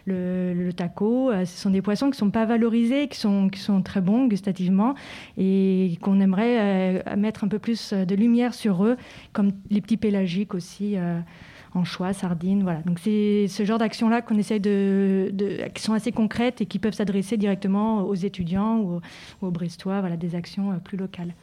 le, 0.05 0.71
taco. 0.71 1.31
ce 1.31 1.45
sont 1.45 1.69
des 1.69 1.81
poissons 1.81 2.07
qui 2.07 2.13
ne 2.13 2.17
sont 2.17 2.31
pas 2.31 2.45
valorisés, 2.45 3.07
qui 3.07 3.19
sont, 3.19 3.49
très 3.83 4.01
bons 4.01 4.27
gustativement 4.27 4.95
et 5.37 5.97
qu'on 6.01 6.19
aimerait 6.19 7.03
mettre 7.15 7.43
un 7.43 7.47
peu 7.47 7.59
plus 7.59 7.93
de 7.93 8.15
lumière 8.15 8.53
sur 8.53 8.83
eux, 8.85 8.97
comme 9.33 9.51
les 9.69 9.81
petits 9.81 9.97
pélagiques 9.97 10.53
aussi 10.53 10.95
anchois, 11.73 12.13
sardines, 12.13 12.63
voilà. 12.63 12.81
Donc 12.81 12.99
c'est 12.99 13.47
ce 13.47 13.65
genre 13.65 13.77
d'actions-là 13.77 14.21
qu'on 14.21 14.37
essaye 14.37 14.59
de, 14.59 15.31
qui 15.73 15.83
sont 15.83 15.93
assez 15.93 16.11
concrètes 16.11 16.61
et 16.61 16.65
qui 16.65 16.79
peuvent 16.79 16.93
s'adresser 16.93 17.37
directement 17.37 18.03
aux 18.03 18.15
étudiants 18.15 18.79
ou, 18.79 19.01
aux 19.41 19.51
Brestois, 19.51 19.99
voilà, 19.99 20.17
des 20.17 20.35
actions 20.35 20.79
plus 20.83 20.97
locales. 20.97 21.33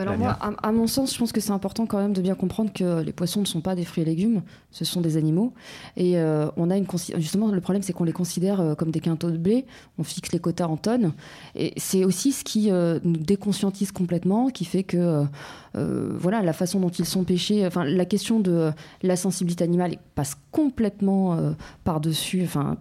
Alors 0.00 0.16
moi, 0.16 0.30
à, 0.40 0.72
mon 0.72 0.86
sens, 0.86 1.12
je 1.12 1.18
pense 1.18 1.32
que 1.32 1.40
c'est 1.40 1.50
important 1.50 1.86
quand 1.86 1.98
même 1.98 2.12
de 2.12 2.22
bien 2.22 2.34
comprendre 2.34 2.72
que 2.72 3.02
les 3.02 3.12
poissons 3.12 3.40
ne 3.40 3.46
sont 3.46 3.60
pas 3.60 3.74
des 3.74 3.84
fruits 3.84 4.02
et 4.02 4.06
légumes, 4.06 4.42
ce 4.70 4.84
sont 4.84 5.00
des 5.00 5.16
animaux. 5.16 5.52
Et 5.96 6.18
euh, 6.18 6.48
on 6.56 6.70
a 6.70 6.76
une 6.76 6.86
justement 7.18 7.48
le 7.48 7.60
problème, 7.60 7.82
c'est 7.82 7.92
qu'on 7.92 8.04
les 8.04 8.12
considère 8.12 8.60
euh, 8.60 8.74
comme 8.74 8.90
des 8.90 9.00
quintaux 9.00 9.30
de 9.30 9.36
blé. 9.36 9.66
On 9.98 10.02
fixe 10.02 10.32
les 10.32 10.38
quotas 10.38 10.66
en 10.66 10.76
tonnes, 10.76 11.12
et 11.54 11.72
c'est 11.76 12.04
aussi 12.04 12.32
ce 12.32 12.44
qui 12.44 12.70
euh, 12.70 12.98
nous 13.04 13.18
déconscientise 13.18 13.92
complètement, 13.92 14.48
qui 14.48 14.64
fait 14.64 14.84
que 14.84 15.26
voilà 15.74 16.42
la 16.42 16.52
façon 16.52 16.80
dont 16.80 16.88
ils 16.88 17.04
sont 17.04 17.24
pêchés, 17.24 17.66
enfin 17.66 17.84
la 17.84 18.04
question 18.04 18.40
de 18.40 18.72
la 19.02 19.16
sensibilité 19.16 19.64
animale 19.64 19.96
passe 20.14 20.36
complètement 20.50 21.54
par 21.84 22.00
dessus, 22.00 22.42
enfin 22.44 22.76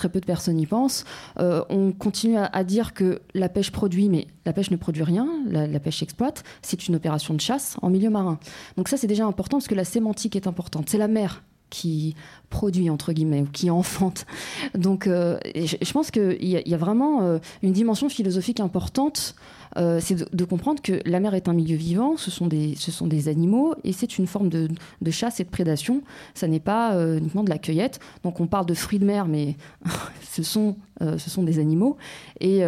très 0.00 0.08
peu 0.08 0.18
de 0.18 0.24
personnes 0.24 0.58
y 0.58 0.64
pensent. 0.66 1.04
Euh, 1.38 1.62
on 1.68 1.92
continue 1.92 2.38
à, 2.38 2.64
dire 2.64 2.94
que 2.94 3.20
la 3.34 3.50
pêche 3.50 3.70
produit, 3.70 4.08
mais 4.08 4.28
la 4.46 4.54
pêche 4.54 4.70
ne 4.70 4.76
produit 4.76 5.02
rien, 5.02 5.28
la, 5.46 5.78
pêche 5.78 6.02
exploite. 6.02 6.42
C'est 6.62 6.88
une 6.88 6.96
opération 6.96 7.34
de 7.34 7.40
chasse 7.40 7.76
en 7.82 7.90
milieu 7.90 8.08
marin. 8.08 8.38
Donc 8.78 8.88
ça, 8.88 8.96
c'est 8.96 9.06
déjà 9.06 9.26
important 9.26 9.58
parce 9.58 9.68
que 9.68 9.74
la 9.74 9.84
sémantique 9.84 10.36
est 10.36 10.46
importante. 10.46 10.88
C'est 10.88 10.96
la 10.96 11.08
mer 11.08 11.42
qui 11.70 12.14
produit, 12.50 12.90
entre 12.90 13.12
guillemets, 13.12 13.42
ou 13.42 13.46
qui 13.46 13.70
enfante. 13.70 14.26
Donc 14.74 15.06
euh, 15.06 15.38
je, 15.54 15.92
pense 15.92 16.10
qu'il 16.10 16.44
y, 16.44 16.74
a 16.74 16.76
vraiment 16.76 17.22
euh, 17.22 17.38
une 17.62 17.72
dimension 17.72 18.08
philosophique 18.08 18.60
importante 18.60 19.34
euh, 19.76 20.00
c'est 20.00 20.34
de, 20.34 20.44
comprendre 20.44 20.82
que 20.82 21.00
la 21.04 21.20
mer 21.20 21.32
est 21.34 21.46
un 21.46 21.52
milieu 21.52 21.76
vivant, 21.76 22.16
ce 22.16 22.28
sont 22.32 22.48
des, 22.48 23.28
animaux, 23.28 23.76
et 23.84 23.92
c'est 23.92 24.18
une 24.18 24.26
forme 24.26 24.48
de, 24.48 24.68
chasse 25.12 25.38
et 25.38 25.44
de 25.44 25.48
prédation. 25.48 26.02
Ça 26.34 26.48
n'est 26.48 26.58
pas 26.58 26.96
uniquement 27.16 27.44
de 27.44 27.50
la 27.50 27.58
cueillette. 27.58 28.00
Donc 28.24 28.40
on 28.40 28.48
parle 28.48 28.66
de 28.66 28.74
fruits 28.74 28.98
de 28.98 29.04
mer, 29.04 29.28
mais 29.28 29.56
ce, 30.30 30.42
sont, 30.42 30.76
euh, 31.02 31.18
ce 31.18 31.30
sont 31.30 31.42
des 31.42 31.58
animaux. 31.58 31.96
Et, 32.40 32.60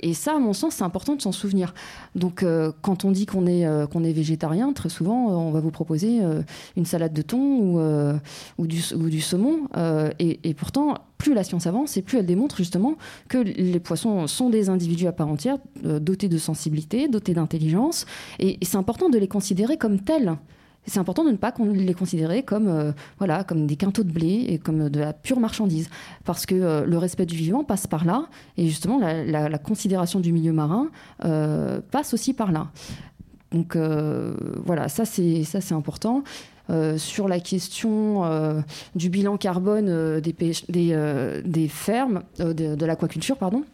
et, 0.00 0.14
ça, 0.14 0.34
à 0.34 0.38
mon 0.38 0.52
sens, 0.52 0.74
c'est 0.74 0.84
important 0.84 1.14
de 1.14 1.22
s'en 1.22 1.32
souvenir. 1.32 1.74
Donc 2.14 2.44
quand 2.82 3.04
on 3.04 3.10
dit 3.10 3.26
qu'on 3.26 3.46
est, 3.46 3.60
est 3.60 4.12
végétarien, 4.12 4.72
très 4.72 4.88
souvent, 4.88 5.28
on 5.28 5.50
va 5.50 5.60
vous 5.60 5.70
proposer 5.70 6.20
une 6.76 6.84
salade 6.84 7.12
de 7.12 7.22
thon 7.22 7.38
ou, 7.38 7.80
ou, 8.58 8.66
du, 8.66 8.82
ou 8.94 9.08
du 9.08 9.20
saumon. 9.20 9.68
Et, 10.18 10.40
et 10.42 10.54
pourtant, 10.54 10.98
plus 11.24 11.34
la 11.34 11.42
science 11.42 11.66
avance 11.66 11.96
et 11.96 12.02
plus 12.02 12.18
elle 12.18 12.26
démontre 12.26 12.56
justement 12.56 12.96
que 13.28 13.38
les 13.38 13.80
poissons 13.80 14.26
sont 14.26 14.50
des 14.50 14.68
individus 14.68 15.06
à 15.06 15.12
part 15.12 15.28
entière, 15.28 15.56
euh, 15.86 15.98
dotés 15.98 16.28
de 16.28 16.36
sensibilité, 16.36 17.08
dotés 17.08 17.32
d'intelligence, 17.32 18.04
et, 18.38 18.58
c'est 18.62 18.76
important 18.76 19.08
de 19.08 19.18
les 19.18 19.28
considérer 19.28 19.78
comme 19.78 20.00
tels. 20.00 20.36
C'est 20.86 20.98
important 20.98 21.24
de 21.24 21.30
ne 21.30 21.36
pas 21.36 21.52
les 21.58 21.94
considérer 21.94 22.42
comme, 22.42 22.68
euh, 22.68 22.92
voilà, 23.18 23.44
comme 23.44 23.66
des 23.66 23.76
quintaux 23.76 24.02
de 24.02 24.12
blé 24.12 24.46
et 24.48 24.58
comme 24.58 24.88
de 24.88 25.00
la 25.00 25.12
pure 25.12 25.40
marchandise. 25.40 25.88
Parce 26.24 26.46
que 26.46 26.54
euh, 26.54 26.84
le 26.84 26.98
respect 26.98 27.26
du 27.26 27.36
vivant 27.36 27.64
passe 27.64 27.86
par 27.86 28.04
là, 28.04 28.26
et 28.56 28.66
justement 28.66 28.98
la, 28.98 29.58
considération 29.58 30.20
du 30.20 30.32
milieu 30.32 30.52
marin 30.52 30.88
passe 31.90 32.12
aussi 32.12 32.34
par 32.34 32.52
là. 32.52 32.68
Donc 33.52 33.76
voilà, 33.76 34.88
ça 34.88 35.04
c'est 35.04 35.72
important. 35.72 36.22
Euh, 36.70 36.96
sur 36.96 37.28
la 37.28 37.40
question 37.40 38.24
euh, 38.24 38.60
du 38.94 39.10
bilan 39.10 39.36
carbone 39.36 39.88
euh, 39.90 40.20
des, 40.20 41.68
fermes, 41.68 42.22
de, 42.38 42.86
l'aquaculture, 42.86 43.36
pardon. 43.36 43.64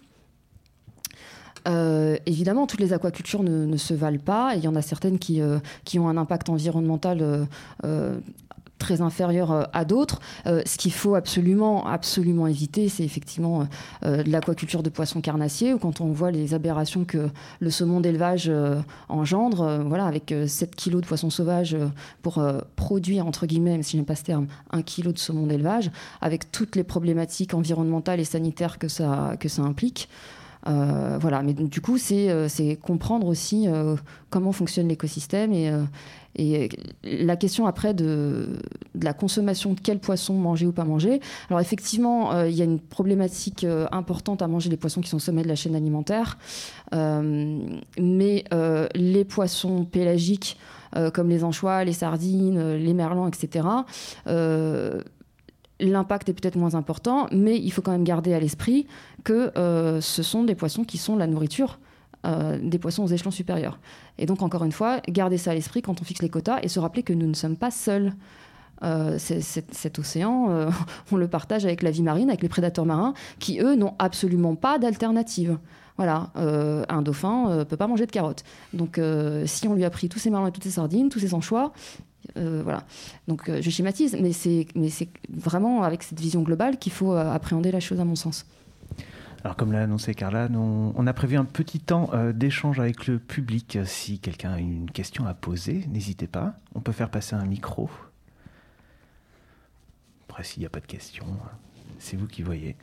Évidemment, 2.26 2.66
toutes 2.66 2.80
les 2.80 2.92
aquacultures 2.92 3.42
ne, 3.42 3.76
se 3.76 3.94
valent 3.94 4.18
pas. 4.18 4.54
Il 4.56 4.64
y 4.64 4.68
en 4.68 4.76
a 4.76 4.82
certaines 4.82 5.18
qui, 5.18 5.40
qui 5.84 5.98
ont 5.98 6.08
un 6.08 6.16
impact 6.16 6.48
environnemental 6.48 7.46
très 8.80 9.00
inférieur 9.02 9.52
euh, 9.52 9.62
à 9.72 9.84
d'autres. 9.84 10.18
Euh, 10.46 10.62
ce 10.66 10.76
qu'il 10.76 10.92
faut 10.92 11.14
absolument, 11.14 11.86
absolument 11.86 12.48
éviter, 12.48 12.88
c'est 12.88 13.04
effectivement 13.04 13.68
euh, 14.04 14.24
l'aquaculture 14.26 14.82
de 14.82 14.90
poissons 14.90 15.20
carnassiers, 15.20 15.72
ou 15.72 15.78
quand 15.78 16.00
on 16.00 16.10
voit 16.10 16.32
les 16.32 16.54
aberrations 16.54 17.04
que 17.04 17.28
le 17.60 17.70
saumon 17.70 18.00
d'élevage 18.00 18.50
engendre, 19.08 19.84
voilà, 19.86 20.06
avec 20.06 20.34
7 20.46 20.74
kilos 20.74 21.02
de 21.02 21.06
poissons 21.06 21.28
sauvages 21.28 21.76
pour 22.22 22.42
produire, 22.74 23.26
entre 23.26 23.46
guillemets, 23.46 23.72
même 23.72 23.82
si 23.82 23.98
j'aime 23.98 24.06
pas 24.06 24.16
ce 24.16 24.24
terme, 24.24 24.46
1 24.70 24.82
kilo 24.82 25.12
de 25.12 25.18
saumon 25.18 25.46
d'élevage, 25.46 25.90
avec 26.22 26.50
toutes 26.50 26.74
les 26.74 26.84
problématiques 26.84 27.52
environnementales 27.52 28.18
et 28.18 28.24
sanitaires 28.24 28.78
que 28.78 28.88
ça, 28.88 29.36
que 29.38 29.50
ça 29.50 29.62
implique. 29.62 30.08
Voilà, 30.64 31.42
mais 31.42 31.54
du 31.54 31.80
coup, 31.80 31.98
c'est 31.98 32.78
comprendre 32.82 33.26
aussi 33.26 33.66
comment 34.30 34.52
fonctionne 34.52 34.88
l'écosystème 34.88 35.52
et, 35.52 35.70
la 37.02 37.36
question 37.36 37.66
après 37.66 37.92
de, 37.94 38.60
la 39.00 39.12
consommation 39.12 39.72
de 39.72 39.80
quel 39.80 39.98
poisson 39.98 40.34
manger 40.34 40.66
ou 40.66 40.72
pas 40.72 40.84
manger. 40.84 41.20
Alors 41.48 41.60
effectivement, 41.60 42.32
euh, 42.32 42.48
il 42.48 42.54
y 42.54 42.62
a 42.62 42.64
une 42.64 42.78
problématique 42.78 43.64
euh, 43.64 43.86
importante 43.92 44.42
à 44.42 44.48
manger 44.48 44.70
les 44.70 44.76
poissons 44.76 45.00
qui 45.00 45.08
sont 45.08 45.16
au 45.16 45.20
sommet 45.20 45.42
de 45.42 45.48
la 45.48 45.56
chaîne 45.56 45.74
alimentaire. 45.74 46.38
Euh, 46.94 47.58
mais 47.98 48.44
les 48.94 49.24
poissons 49.24 49.84
pélagiques, 49.84 50.58
comme 51.12 51.28
les 51.28 51.44
anchois, 51.44 51.84
les 51.84 51.92
sardines, 51.92 52.74
les 52.74 52.94
merlans, 52.94 53.28
etc., 53.28 53.66
l'impact 55.80 56.28
est 56.28 56.34
peut-être 56.34 56.56
moins 56.56 56.74
important, 56.74 57.26
mais 57.32 57.58
il 57.58 57.70
faut 57.70 57.82
quand 57.82 57.92
même 57.92 58.04
garder 58.04 58.34
à 58.34 58.40
l'esprit 58.40 58.86
que 59.24 59.50
ce 60.00 60.22
sont 60.22 60.44
des 60.44 60.54
poissons 60.54 60.84
qui 60.84 60.98
sont 60.98 61.16
la 61.16 61.26
nourriture 61.26 61.78
euh, 62.26 62.58
des 62.62 62.78
poissons 62.78 63.02
aux 63.02 63.08
échelons 63.08 63.30
supérieurs. 63.30 63.78
Et 64.18 64.26
donc, 64.26 64.42
encore 64.42 64.62
une 64.64 64.72
fois, 64.72 65.00
garder 65.08 65.38
ça 65.38 65.52
à 65.52 65.54
l'esprit 65.54 65.80
quand 65.80 66.02
on 66.02 66.04
fixe 66.04 66.20
les 66.20 66.28
quotas 66.28 66.58
et 66.62 66.68
se 66.68 66.78
rappeler 66.78 67.02
que 67.02 67.14
nous 67.14 67.26
ne 67.26 67.32
sommes 67.32 67.56
pas 67.56 67.70
seuls. 67.70 68.12
Euh, 68.82 69.16
cet 69.18 69.98
océan, 69.98 70.50
euh, 70.50 70.70
on 71.12 71.16
le 71.16 71.28
partage 71.28 71.64
avec 71.64 71.82
la 71.82 71.90
vie 71.90 72.02
marine, 72.02 72.28
avec 72.28 72.42
les 72.42 72.50
prédateurs 72.50 72.84
marins, 72.84 73.14
qui, 73.38 73.60
eux, 73.60 73.74
n'ont 73.74 73.94
absolument 73.98 74.54
pas 74.54 74.78
d'alternative. 74.78 75.56
Voilà, 75.96 76.30
un 76.34 77.02
dauphin 77.02 77.58
ne 77.58 77.64
peut 77.64 77.76
pas 77.76 77.86
manger 77.86 78.06
de 78.06 78.10
carottes. 78.10 78.42
Donc, 78.72 78.98
si 79.44 79.68
on 79.68 79.74
lui 79.74 79.84
a 79.84 79.90
pris 79.90 80.08
tous 80.08 80.18
ses 80.18 80.30
marins 80.30 80.46
et 80.46 80.50
toutes 80.50 80.64
ses 80.64 80.70
sardines, 80.70 81.10
tous 81.10 81.18
ses 81.18 81.34
anchois, 81.34 81.72
voilà. 82.36 82.84
Donc, 83.28 83.50
je 83.50 83.70
schématise, 83.70 84.16
mais 84.20 84.32
c'est 84.32 84.66
vraiment 85.28 85.82
avec 85.82 86.02
cette 86.02 86.20
vision 86.20 86.42
globale 86.42 86.78
qu'il 86.78 86.92
faut 86.92 87.12
appréhender 87.12 87.70
la 87.70 87.80
chose, 87.80 88.00
à 88.00 88.04
mon 88.04 88.16
sens. 88.16 88.46
Alors 89.42 89.56
comme 89.56 89.72
l'a 89.72 89.82
annoncé 89.82 90.14
Carla, 90.14 90.48
on, 90.52 91.06
a 91.06 91.12
prévu 91.14 91.36
un 91.36 91.46
petit 91.46 91.80
temps 91.80 92.10
euh, 92.12 92.32
d'échange 92.32 92.78
avec 92.78 93.06
le 93.06 93.18
public. 93.18 93.78
Si 93.86 94.18
quelqu'un 94.18 94.52
a 94.52 94.58
une 94.58 94.90
question 94.90 95.26
à 95.26 95.32
poser, 95.32 95.86
n'hésitez 95.88 96.26
pas. 96.26 96.56
On 96.74 96.80
peut 96.80 96.92
faire 96.92 97.10
passer 97.10 97.34
un 97.36 97.46
micro. 97.46 97.88
Après, 100.28 100.44
s'il 100.44 100.60
n'y 100.60 100.66
a 100.66 100.70
pas 100.70 100.80
de 100.80 100.86
question, 100.86 101.24
c'est 101.98 102.18
vous 102.18 102.26
qui 102.26 102.42
voyez. 102.42 102.76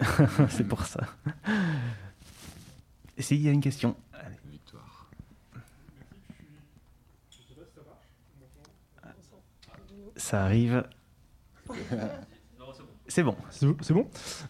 c'est 0.48 0.66
pour 0.66 0.86
ça. 0.86 1.02
S'il 3.18 3.40
y 3.40 3.48
a 3.48 3.52
une 3.52 3.60
question. 3.60 3.94
Ça 10.20 10.44
arrive. 10.44 10.84
C'est 13.10 13.24
bon. 13.24 13.34
C'est 13.50 13.92
bon. 13.92 14.06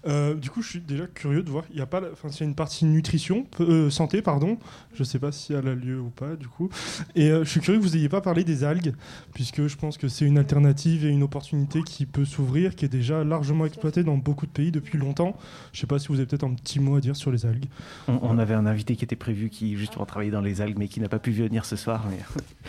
Euh, 0.07 0.35
du 0.35 0.51
coup, 0.51 0.61
je 0.61 0.69
suis 0.69 0.81
déjà 0.81 1.07
curieux 1.07 1.43
de 1.43 1.49
voir. 1.49 1.65
Il 1.73 1.79
y 1.79 1.81
a 1.81 1.87
pas, 1.87 2.03
enfin, 2.13 2.29
s'il 2.29 2.43
y 2.43 2.45
a 2.45 2.49
une 2.49 2.55
partie 2.55 2.85
nutrition, 2.85 3.47
euh, 3.61 3.89
santé, 3.89 4.21
pardon. 4.21 4.59
Je 4.93 5.03
sais 5.03 5.19
pas 5.19 5.33
si 5.33 5.55
elle 5.55 5.67
a 5.67 5.75
lieu 5.75 5.99
ou 5.99 6.11
pas, 6.11 6.37
du 6.37 6.47
coup. 6.47 6.69
Et 7.15 7.31
euh, 7.31 7.43
je 7.43 7.49
suis 7.49 7.61
curieux 7.61 7.81
que 7.81 7.85
vous 7.85 7.95
n'ayez 7.95 8.11
pas 8.11 8.21
parlé 8.21 8.45
des 8.45 8.63
algues, 8.63 8.95
puisque 9.33 9.67
je 9.67 9.77
pense 9.77 9.97
que 9.97 10.09
c'est 10.09 10.27
une 10.27 10.37
alternative 10.37 11.07
et 11.07 11.09
une 11.09 11.23
opportunité 11.23 11.83
qui 11.83 12.05
peut 12.05 12.27
s'ouvrir, 12.27 12.75
qui 12.75 12.85
est 12.85 12.91
déjà 12.91 13.25
largement 13.25 13.65
exploitée 13.65 14.05
dans 14.05 14.19
beaucoup 14.19 14.45
de 14.45 14.53
pays 14.53 14.71
depuis 14.71 14.99
longtemps. 14.99 15.39
Je 15.73 15.81
sais 15.81 15.87
pas 15.87 15.99
si 15.99 16.09
vous 16.09 16.17
avez 16.17 16.27
peut-être 16.27 16.45
un 16.45 16.53
petit 16.53 16.81
mot 16.81 16.97
à 16.97 17.01
dire 17.01 17.17
sur 17.17 17.33
les 17.33 17.47
algues. 17.47 17.67
On, 18.09 18.39
avait 18.39 18.55
un 18.55 18.67
invité 18.67 18.95
qui 18.95 19.05
était 19.05 19.17
prévu, 19.17 19.49
qui 19.49 19.77
justement 19.79 20.05
travaillait 20.05 20.33
dans 20.33 20.43
les 20.43 20.61
algues, 20.61 20.79
mais 20.79 20.89
qui 20.89 21.01
n'a 21.01 21.09
pas 21.09 21.19
pu 21.19 21.31
venir 21.31 21.65
ce 21.65 21.77
soir. 21.77 22.05
Mais... 22.11 22.19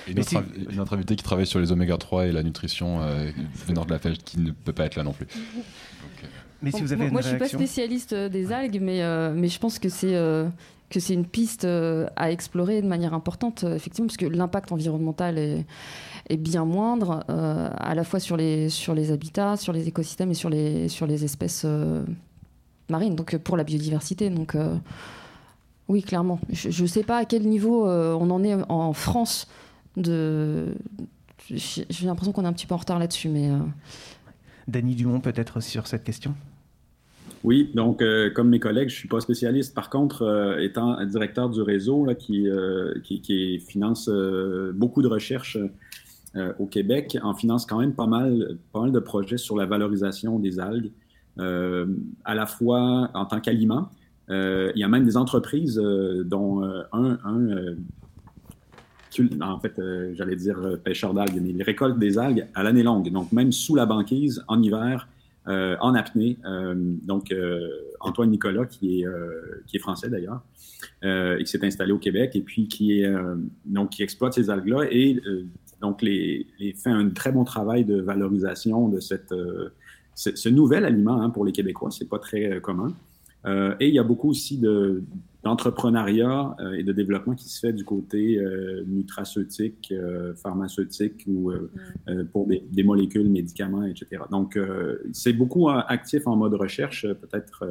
Et 0.07 0.13
notre, 0.73 0.93
invité 0.93 1.17
qui 1.17 1.23
travaille 1.23 1.47
sur 1.47 1.59
les 1.59 1.73
oméga 1.73 1.97
3 1.97 2.27
et 2.27 2.31
la 2.31 2.43
nutrition 2.43 3.01
venant 3.67 3.83
de 3.83 3.91
la 3.91 3.99
pêche, 3.99 4.19
qui 4.19 4.39
ne 4.39 4.51
peut 4.51 4.73
pas 4.73 4.85
être 4.85 4.95
là 4.95 5.03
non 5.03 5.11
plus. 5.11 5.27
Mais 6.61 6.71
si 6.71 6.81
vous 6.81 6.93
avez 6.93 7.09
moi, 7.09 7.21
je 7.21 7.29
suis 7.29 7.37
pas 7.37 7.47
spécialiste 7.47 8.13
euh, 8.13 8.29
des 8.29 8.51
algues, 8.51 8.79
mais, 8.81 9.01
euh, 9.01 9.33
mais 9.35 9.47
je 9.47 9.59
pense 9.59 9.79
que 9.79 9.89
c'est 9.89 10.15
euh, 10.15 10.47
que 10.89 10.99
c'est 10.99 11.13
une 11.13 11.25
piste 11.25 11.65
à 11.65 12.31
explorer 12.31 12.81
de 12.81 12.87
manière 12.87 13.13
importante, 13.13 13.63
effectivement, 13.63 14.07
parce 14.07 14.17
que 14.17 14.25
l'impact 14.25 14.73
environnemental 14.73 15.37
est, 15.37 15.65
est, 16.29 16.35
bien 16.35 16.65
moindre, 16.65 17.23
à 17.29 17.95
la 17.95 18.03
fois 18.03 18.19
sur 18.19 18.35
les, 18.35 18.67
sur 18.67 18.93
les 18.93 19.09
habitats, 19.13 19.55
sur 19.55 19.71
les 19.71 19.87
écosystèmes 19.87 20.31
et 20.31 20.33
sur 20.33 20.49
les, 20.49 20.89
sur 20.89 21.07
les 21.07 21.23
espèces 21.23 21.65
marines, 22.89 23.15
donc 23.15 23.37
pour 23.37 23.55
la 23.55 23.63
biodiversité. 23.63 24.29
Donc, 24.29 24.57
oui, 25.87 26.03
clairement. 26.03 26.41
Je 26.51 26.81
ne 26.81 26.87
sais 26.87 27.03
pas 27.03 27.19
à 27.19 27.23
quel 27.23 27.47
niveau 27.47 27.87
on 27.87 28.29
en 28.29 28.43
est 28.43 28.57
en 28.67 28.91
France. 28.91 29.47
De... 29.95 30.75
J'ai 31.49 31.85
l'impression 32.03 32.33
qu'on 32.33 32.43
est 32.43 32.47
un 32.47 32.53
petit 32.53 32.67
peu 32.67 32.75
en 32.75 32.79
retard 32.79 32.99
là-dessus, 32.99 33.29
mais. 33.29 33.49
Dany 34.67 34.95
Dumont, 34.95 35.19
peut-être 35.19 35.61
sur 35.61 35.87
cette 35.87 36.03
question? 36.03 36.35
Oui, 37.43 37.71
donc 37.73 38.01
euh, 38.01 38.29
comme 38.29 38.49
mes 38.49 38.59
collègues, 38.59 38.89
je 38.89 38.95
suis 38.95 39.07
pas 39.07 39.19
spécialiste. 39.19 39.73
Par 39.73 39.89
contre, 39.89 40.21
euh, 40.21 40.59
étant 40.59 41.03
directeur 41.05 41.49
du 41.49 41.61
réseau 41.61 42.07
euh, 42.07 42.93
qui, 43.03 43.59
finance 43.59 44.09
beaucoup 44.73 45.01
de 45.01 45.07
recherches 45.07 45.57
au 46.59 46.65
Québec 46.65 47.17
en 47.21 47.33
finance 47.33 47.65
quand 47.65 47.79
même 47.79 47.93
pas 47.93 48.07
mal, 48.07 48.57
de 48.73 48.99
projets 48.99 49.37
sur 49.37 49.57
la 49.57 49.65
valorisation 49.65 50.39
des 50.39 50.59
algues, 50.59 50.91
à 51.37 52.35
la 52.35 52.45
fois 52.45 53.09
en 53.13 53.25
tant 53.25 53.41
qu'aliment. 53.41 53.89
il 54.29 54.71
y 54.75 54.83
a 54.83 54.87
même 54.87 55.03
des 55.03 55.17
entreprises 55.17 55.75
dont 55.75 56.63
un 56.93 57.17
en 59.41 59.59
fait, 59.59 59.79
j'allais 60.13 60.35
dire 60.35 60.57
pêcheur 60.83 61.13
d'algues, 61.13 61.39
mais 61.41 61.49
ils 61.49 61.63
récoltent 61.63 61.99
des 61.99 62.17
algues 62.17 62.45
à 62.53 62.63
l'année 62.63 62.83
longue. 62.83 63.11
Donc, 63.11 63.31
même 63.31 63.51
sous 63.51 63.75
la 63.75 63.85
banquise, 63.85 64.43
en 64.47 64.61
hiver, 64.61 65.07
euh, 65.47 65.75
en 65.79 65.95
apnée. 65.95 66.37
Euh, 66.45 66.75
donc, 66.77 67.31
euh, 67.31 67.67
Antoine 67.99 68.29
Nicolas, 68.29 68.65
qui 68.65 69.01
est, 69.01 69.79
français 69.79 70.07
d'ailleurs, 70.07 70.43
et 71.03 71.43
qui 71.43 71.49
s'est 71.49 71.65
installé 71.65 71.91
au 71.91 71.97
Québec, 71.97 72.35
et 72.35 72.41
puis 72.41 72.67
qui, 72.67 73.03
exploite 73.99 74.33
ces 74.33 74.51
algues-là 74.51 74.85
et 74.91 75.19
donc 75.81 76.01
fait 76.01 76.75
un 76.91 77.09
très 77.09 77.31
bon 77.31 77.43
travail 77.43 77.85
de 77.85 77.99
valorisation 77.99 78.87
de 78.87 78.99
ce, 78.99 80.49
nouvel 80.49 80.85
aliment 80.85 81.19
hein, 81.21 81.31
pour 81.31 81.43
les 81.43 81.51
Québécois. 81.51 81.89
C'est 81.89 82.09
pas 82.09 82.19
très 82.19 82.61
commun. 82.61 82.93
et 83.79 83.87
il 83.87 83.95
y 83.95 83.99
a 83.99 84.03
beaucoup 84.03 84.29
aussi 84.29 84.59
de, 84.59 85.01
d'entrepreneuriat 85.43 86.55
euh, 86.59 86.73
et 86.73 86.83
de 86.83 86.91
développement 86.91 87.33
qui 87.33 87.49
se 87.49 87.59
fait 87.59 87.73
du 87.73 87.83
côté 87.83 88.37
euh, 88.37 88.83
nutraceutique, 88.87 89.91
euh, 89.91 90.35
pharmaceutique 90.35 91.23
ou 91.27 91.51
mm. 91.51 92.25
pour 92.31 92.47
des, 92.47 92.63
des, 92.71 92.83
molécules, 92.83 93.29
médicaments, 93.29 93.83
etc. 93.83 94.23
Donc, 94.29 94.57
c'est 95.13 95.33
beaucoup 95.33 95.69
actif 95.69 96.27
en 96.27 96.35
mode 96.35 96.53
recherche, 96.53 97.05
peut-être, 97.07 97.65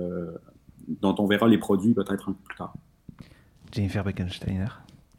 dont 1.00 1.14
on 1.18 1.26
verra 1.26 1.48
les 1.48 1.58
produits 1.58 1.94
peut-être 1.94 2.28
un 2.28 2.32
peu 2.32 2.38
plus 2.44 2.56
tard. 2.56 2.74
Jennifer 3.72 4.04
Beckensteiner. 4.04 4.66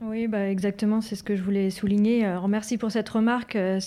Oui, 0.04 0.28
bah 0.28 0.50
exactement, 0.50 1.00
c'est 1.00 1.16
ce 1.16 1.22
que 1.22 1.36
je 1.36 1.44
voulais 1.44 1.70
souligner. 1.70 2.26
Alors, 2.26 2.48
merci 2.48 2.80
pour 2.80 2.90
cette 2.90 3.08
remarque. 3.08 3.56
Euh, 3.56 3.80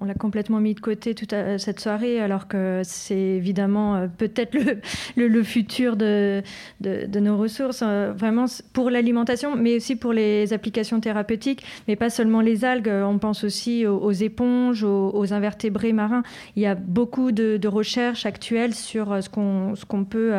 on 0.00 0.04
l'a 0.06 0.14
complètement 0.14 0.60
mis 0.60 0.72
de 0.72 0.80
côté 0.80 1.14
toute 1.14 1.34
cette 1.58 1.78
soirée, 1.78 2.20
alors 2.20 2.48
que 2.48 2.80
c'est 2.84 3.14
évidemment 3.14 3.96
euh, 3.96 4.06
peut-être 4.06 4.56
le, 5.16 5.42
futur 5.42 5.96
de, 5.96 6.42
nos 6.80 7.36
ressources, 7.36 7.82
euh, 7.82 8.14
vraiment 8.16 8.46
pour 8.72 8.88
l'alimentation, 8.88 9.56
mais 9.56 9.76
aussi 9.76 9.94
pour 9.94 10.14
les 10.14 10.54
applications 10.54 11.00
thérapeutiques, 11.00 11.66
mais 11.86 11.96
pas 11.96 12.08
seulement 12.08 12.40
les 12.40 12.64
algues. 12.64 12.88
On 12.88 13.18
pense 13.18 13.44
aussi 13.44 13.86
aux, 13.86 14.10
éponges, 14.10 14.84
aux, 14.84 15.34
invertébrés 15.34 15.92
marins. 15.92 16.22
Il 16.56 16.62
y 16.62 16.66
a 16.66 16.74
beaucoup 16.74 17.30
de, 17.30 17.60
recherches 17.68 18.24
actuelles 18.24 18.74
sur 18.74 19.22
ce 19.22 19.28
qu'on, 19.28 19.74
ce 19.74 19.84
qu'on 19.84 20.04
peut 20.04 20.32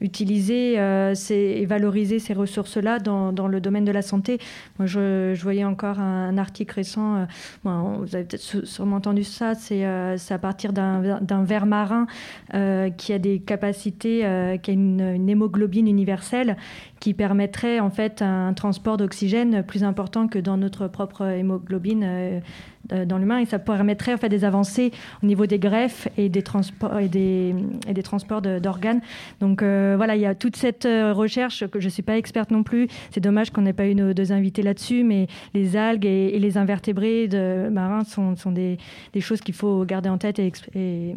utiliser 0.00 0.74
et 0.74 1.66
valoriser 1.66 2.18
ces 2.18 2.32
ressources-là 2.32 2.98
dans, 2.98 3.32
dans 3.32 3.48
le 3.48 3.60
domaine 3.60 3.84
de 3.84 3.92
la 3.92 4.05
santé. 4.06 4.38
Moi, 4.78 4.86
je, 4.86 5.40
voyais 5.42 5.64
encore 5.64 6.00
un, 6.00 6.38
article 6.38 6.74
récent, 6.74 7.16
euh, 7.16 7.24
vous 7.64 8.14
avez 8.14 8.24
peut-être 8.24 8.64
sûrement 8.66 8.96
entendu 8.96 9.24
ça, 9.24 9.54
c'est 9.54 9.84
euh, 9.84 10.16
à 10.30 10.38
partir 10.38 10.72
d'un 10.72 11.44
ver 11.44 11.66
marin 11.66 12.06
euh, 12.54 12.90
qui 12.90 13.12
a 13.12 13.18
des 13.18 13.38
capacités, 13.38 14.20
qui 14.62 14.70
a 14.70 14.74
une, 14.74 15.00
une, 15.00 15.28
hémoglobine 15.28 15.88
universelle 15.88 16.56
qui 17.00 17.14
permettrait 17.14 17.80
en 17.80 17.90
fait 17.90 18.22
un 18.22 18.52
transport 18.54 18.96
d'oxygène 18.96 19.62
plus 19.62 19.84
important 19.84 20.28
que 20.28 20.38
dans 20.38 20.56
notre 20.56 20.88
propre 20.88 21.26
hémoglobine 21.26 22.42
dans 22.88 23.18
l'humain 23.18 23.38
et 23.38 23.46
ça 23.46 23.58
permettrait 23.58 24.14
en 24.14 24.16
fait 24.16 24.28
des 24.28 24.44
avancées 24.44 24.92
au 25.22 25.26
niveau 25.26 25.46
des 25.46 25.58
greffes 25.58 26.08
et 26.16 26.28
des 26.28 26.42
transports 26.42 26.98
et 26.98 27.08
des, 27.08 27.54
transports 28.02 28.42
d'organes. 28.42 29.00
Donc 29.40 29.62
euh, 29.62 29.94
voilà, 29.96 30.16
il 30.16 30.22
y 30.22 30.26
a 30.26 30.34
toute 30.34 30.56
cette 30.56 30.86
euh, 30.86 31.12
recherche 31.12 31.66
que 31.66 31.80
je 31.80 31.88
suis 31.88 32.02
pas 32.02 32.16
experte 32.16 32.50
non 32.50 32.62
plus. 32.62 32.88
C'est 33.10 33.20
dommage 33.20 33.50
qu'on 33.50 33.62
n'ait 33.62 33.72
pas 33.72 33.86
eu 33.86 33.94
nos 33.94 34.12
deux 34.12 34.32
invités 34.32 34.62
là-dessus, 34.62 35.02
mais 35.04 35.26
les 35.54 35.76
algues 35.76 36.06
et, 36.06 36.38
les 36.38 36.58
invertébrés 36.58 37.28
marins 37.70 38.04
sont, 38.04 38.34
des, 38.52 38.78
choses 39.20 39.40
qu'il 39.40 39.54
faut 39.54 39.84
garder 39.84 40.08
en 40.08 40.18
tête 40.18 40.38
et 40.38 41.16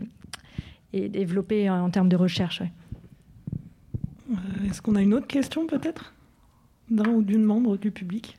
développer 0.93 1.69
en, 1.69 1.89
termes 1.89 2.09
de 2.09 2.15
recherche. 2.15 2.61
Est-ce 4.67 4.81
qu'on 4.81 4.95
a 4.95 5.01
une 5.01 5.13
autre 5.13 5.27
question 5.27 5.67
peut-être? 5.67 6.13
D'un 6.89 7.09
ou 7.09 7.21
d'une 7.21 7.43
membre 7.43 7.77
du 7.77 7.91
public? 7.91 8.37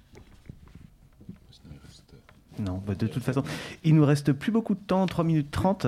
Non, 2.60 2.82
bah, 2.86 2.94
de 2.94 3.06
toute 3.06 3.22
façon, 3.22 3.42
il 3.84 3.94
nous 3.94 4.04
reste 4.04 4.32
plus 4.32 4.52
beaucoup 4.52 4.74
de 4.74 4.80
temps, 4.80 5.06
3 5.06 5.24
minutes 5.24 5.50
30. 5.50 5.86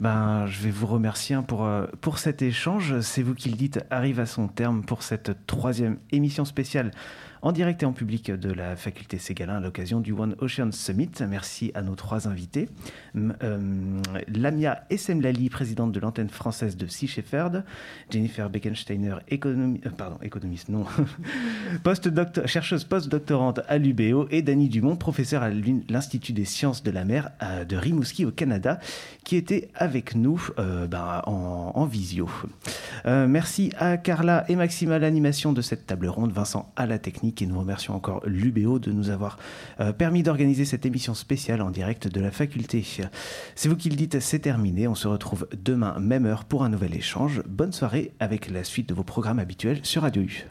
Ben, 0.00 0.46
je 0.46 0.62
vais 0.62 0.70
vous 0.70 0.86
remercier 0.86 1.34
hein, 1.34 1.44
euh, 1.52 1.86
pour 2.00 2.18
cet 2.18 2.42
échange. 2.42 3.00
C'est 3.00 3.22
vous 3.22 3.34
qui 3.34 3.50
le 3.50 3.56
dites, 3.56 3.80
arrive 3.90 4.20
à 4.20 4.26
son 4.26 4.48
terme 4.48 4.82
pour 4.82 5.02
cette 5.02 5.46
troisième 5.46 5.98
émission 6.10 6.44
spéciale 6.44 6.92
en 7.42 7.50
direct 7.50 7.82
et 7.82 7.86
en 7.86 7.92
public 7.92 8.30
de 8.30 8.52
la 8.52 8.76
faculté 8.76 9.18
Ségalin 9.18 9.56
à 9.56 9.60
l'occasion 9.60 9.98
du 9.98 10.12
One 10.12 10.36
Ocean 10.40 10.70
Summit. 10.70 11.10
Merci 11.28 11.72
à 11.74 11.82
nos 11.82 11.96
trois 11.96 12.28
invités. 12.28 12.68
Euh, 13.16 14.00
Lamia 14.28 14.84
Essemlali, 14.90 15.50
présidente 15.50 15.90
de 15.90 15.98
l'antenne 15.98 16.28
française 16.28 16.76
de 16.76 16.86
Sea 16.86 17.08
Shepherd, 17.08 17.64
Jennifer 18.10 18.48
Beckensteiner, 18.48 19.16
euh, 19.32 20.16
économiste, 20.22 20.68
non, 20.68 20.86
post 21.82 22.10
chercheuse 22.46 22.84
post-doctorante 22.84 23.60
à 23.66 23.76
l'UBO, 23.76 24.28
et 24.30 24.42
Dany 24.42 24.68
Dumont, 24.68 24.94
professeur 24.94 25.42
à 25.42 25.50
l'Institut 25.50 26.32
des 26.32 26.44
sciences 26.44 26.84
de 26.84 26.92
la 26.92 27.04
mer 27.04 27.30
de 27.68 27.76
Rimouski 27.76 28.24
au 28.24 28.30
Canada, 28.30 28.78
qui 29.24 29.34
était 29.34 29.68
avec 29.74 30.14
nous 30.14 30.48
euh, 30.58 30.86
ben, 30.86 31.22
en, 31.26 31.86
visio. 31.86 32.30
merci 33.04 33.72
à 33.78 33.96
Carla 33.96 34.44
et 34.48 34.54
Maxime 34.54 34.92
à 34.92 35.00
l'animation 35.00 35.52
de 35.52 35.60
cette 35.60 35.86
table 35.86 36.06
ronde, 36.06 36.30
Vincent 36.32 36.72
à 36.76 36.86
la 36.86 36.98
technique 36.98 37.31
et 37.40 37.46
nous 37.46 37.58
remercions 37.58 37.94
encore 37.94 38.20
l'UBO 38.26 38.78
de 38.78 38.92
nous 38.92 39.10
avoir 39.10 39.38
euh, 39.80 39.92
permis 39.92 40.22
d'organiser 40.22 40.64
cette 40.64 40.84
émission 40.84 41.14
spéciale 41.14 41.62
en 41.62 41.70
direct 41.70 42.08
de 42.08 42.20
la 42.20 42.30
faculté. 42.30 42.84
C'est 43.54 43.68
vous 43.68 43.76
qui 43.76 43.88
le 43.90 43.96
dites, 43.96 44.20
c'est 44.20 44.40
terminé. 44.40 44.88
On 44.88 44.94
se 44.94 45.08
retrouve 45.08 45.46
demain, 45.56 45.98
même 46.00 46.26
heure, 46.26 46.44
pour 46.44 46.64
un 46.64 46.68
nouvel 46.68 46.94
échange. 46.94 47.42
Bonne 47.46 47.72
soirée 47.72 48.12
avec 48.20 48.50
la 48.50 48.64
suite 48.64 48.88
de 48.88 48.94
vos 48.94 49.04
programmes 49.04 49.38
habituels 49.38 49.80
sur 49.82 50.02
Radio 50.02 50.22
U. 50.22 50.46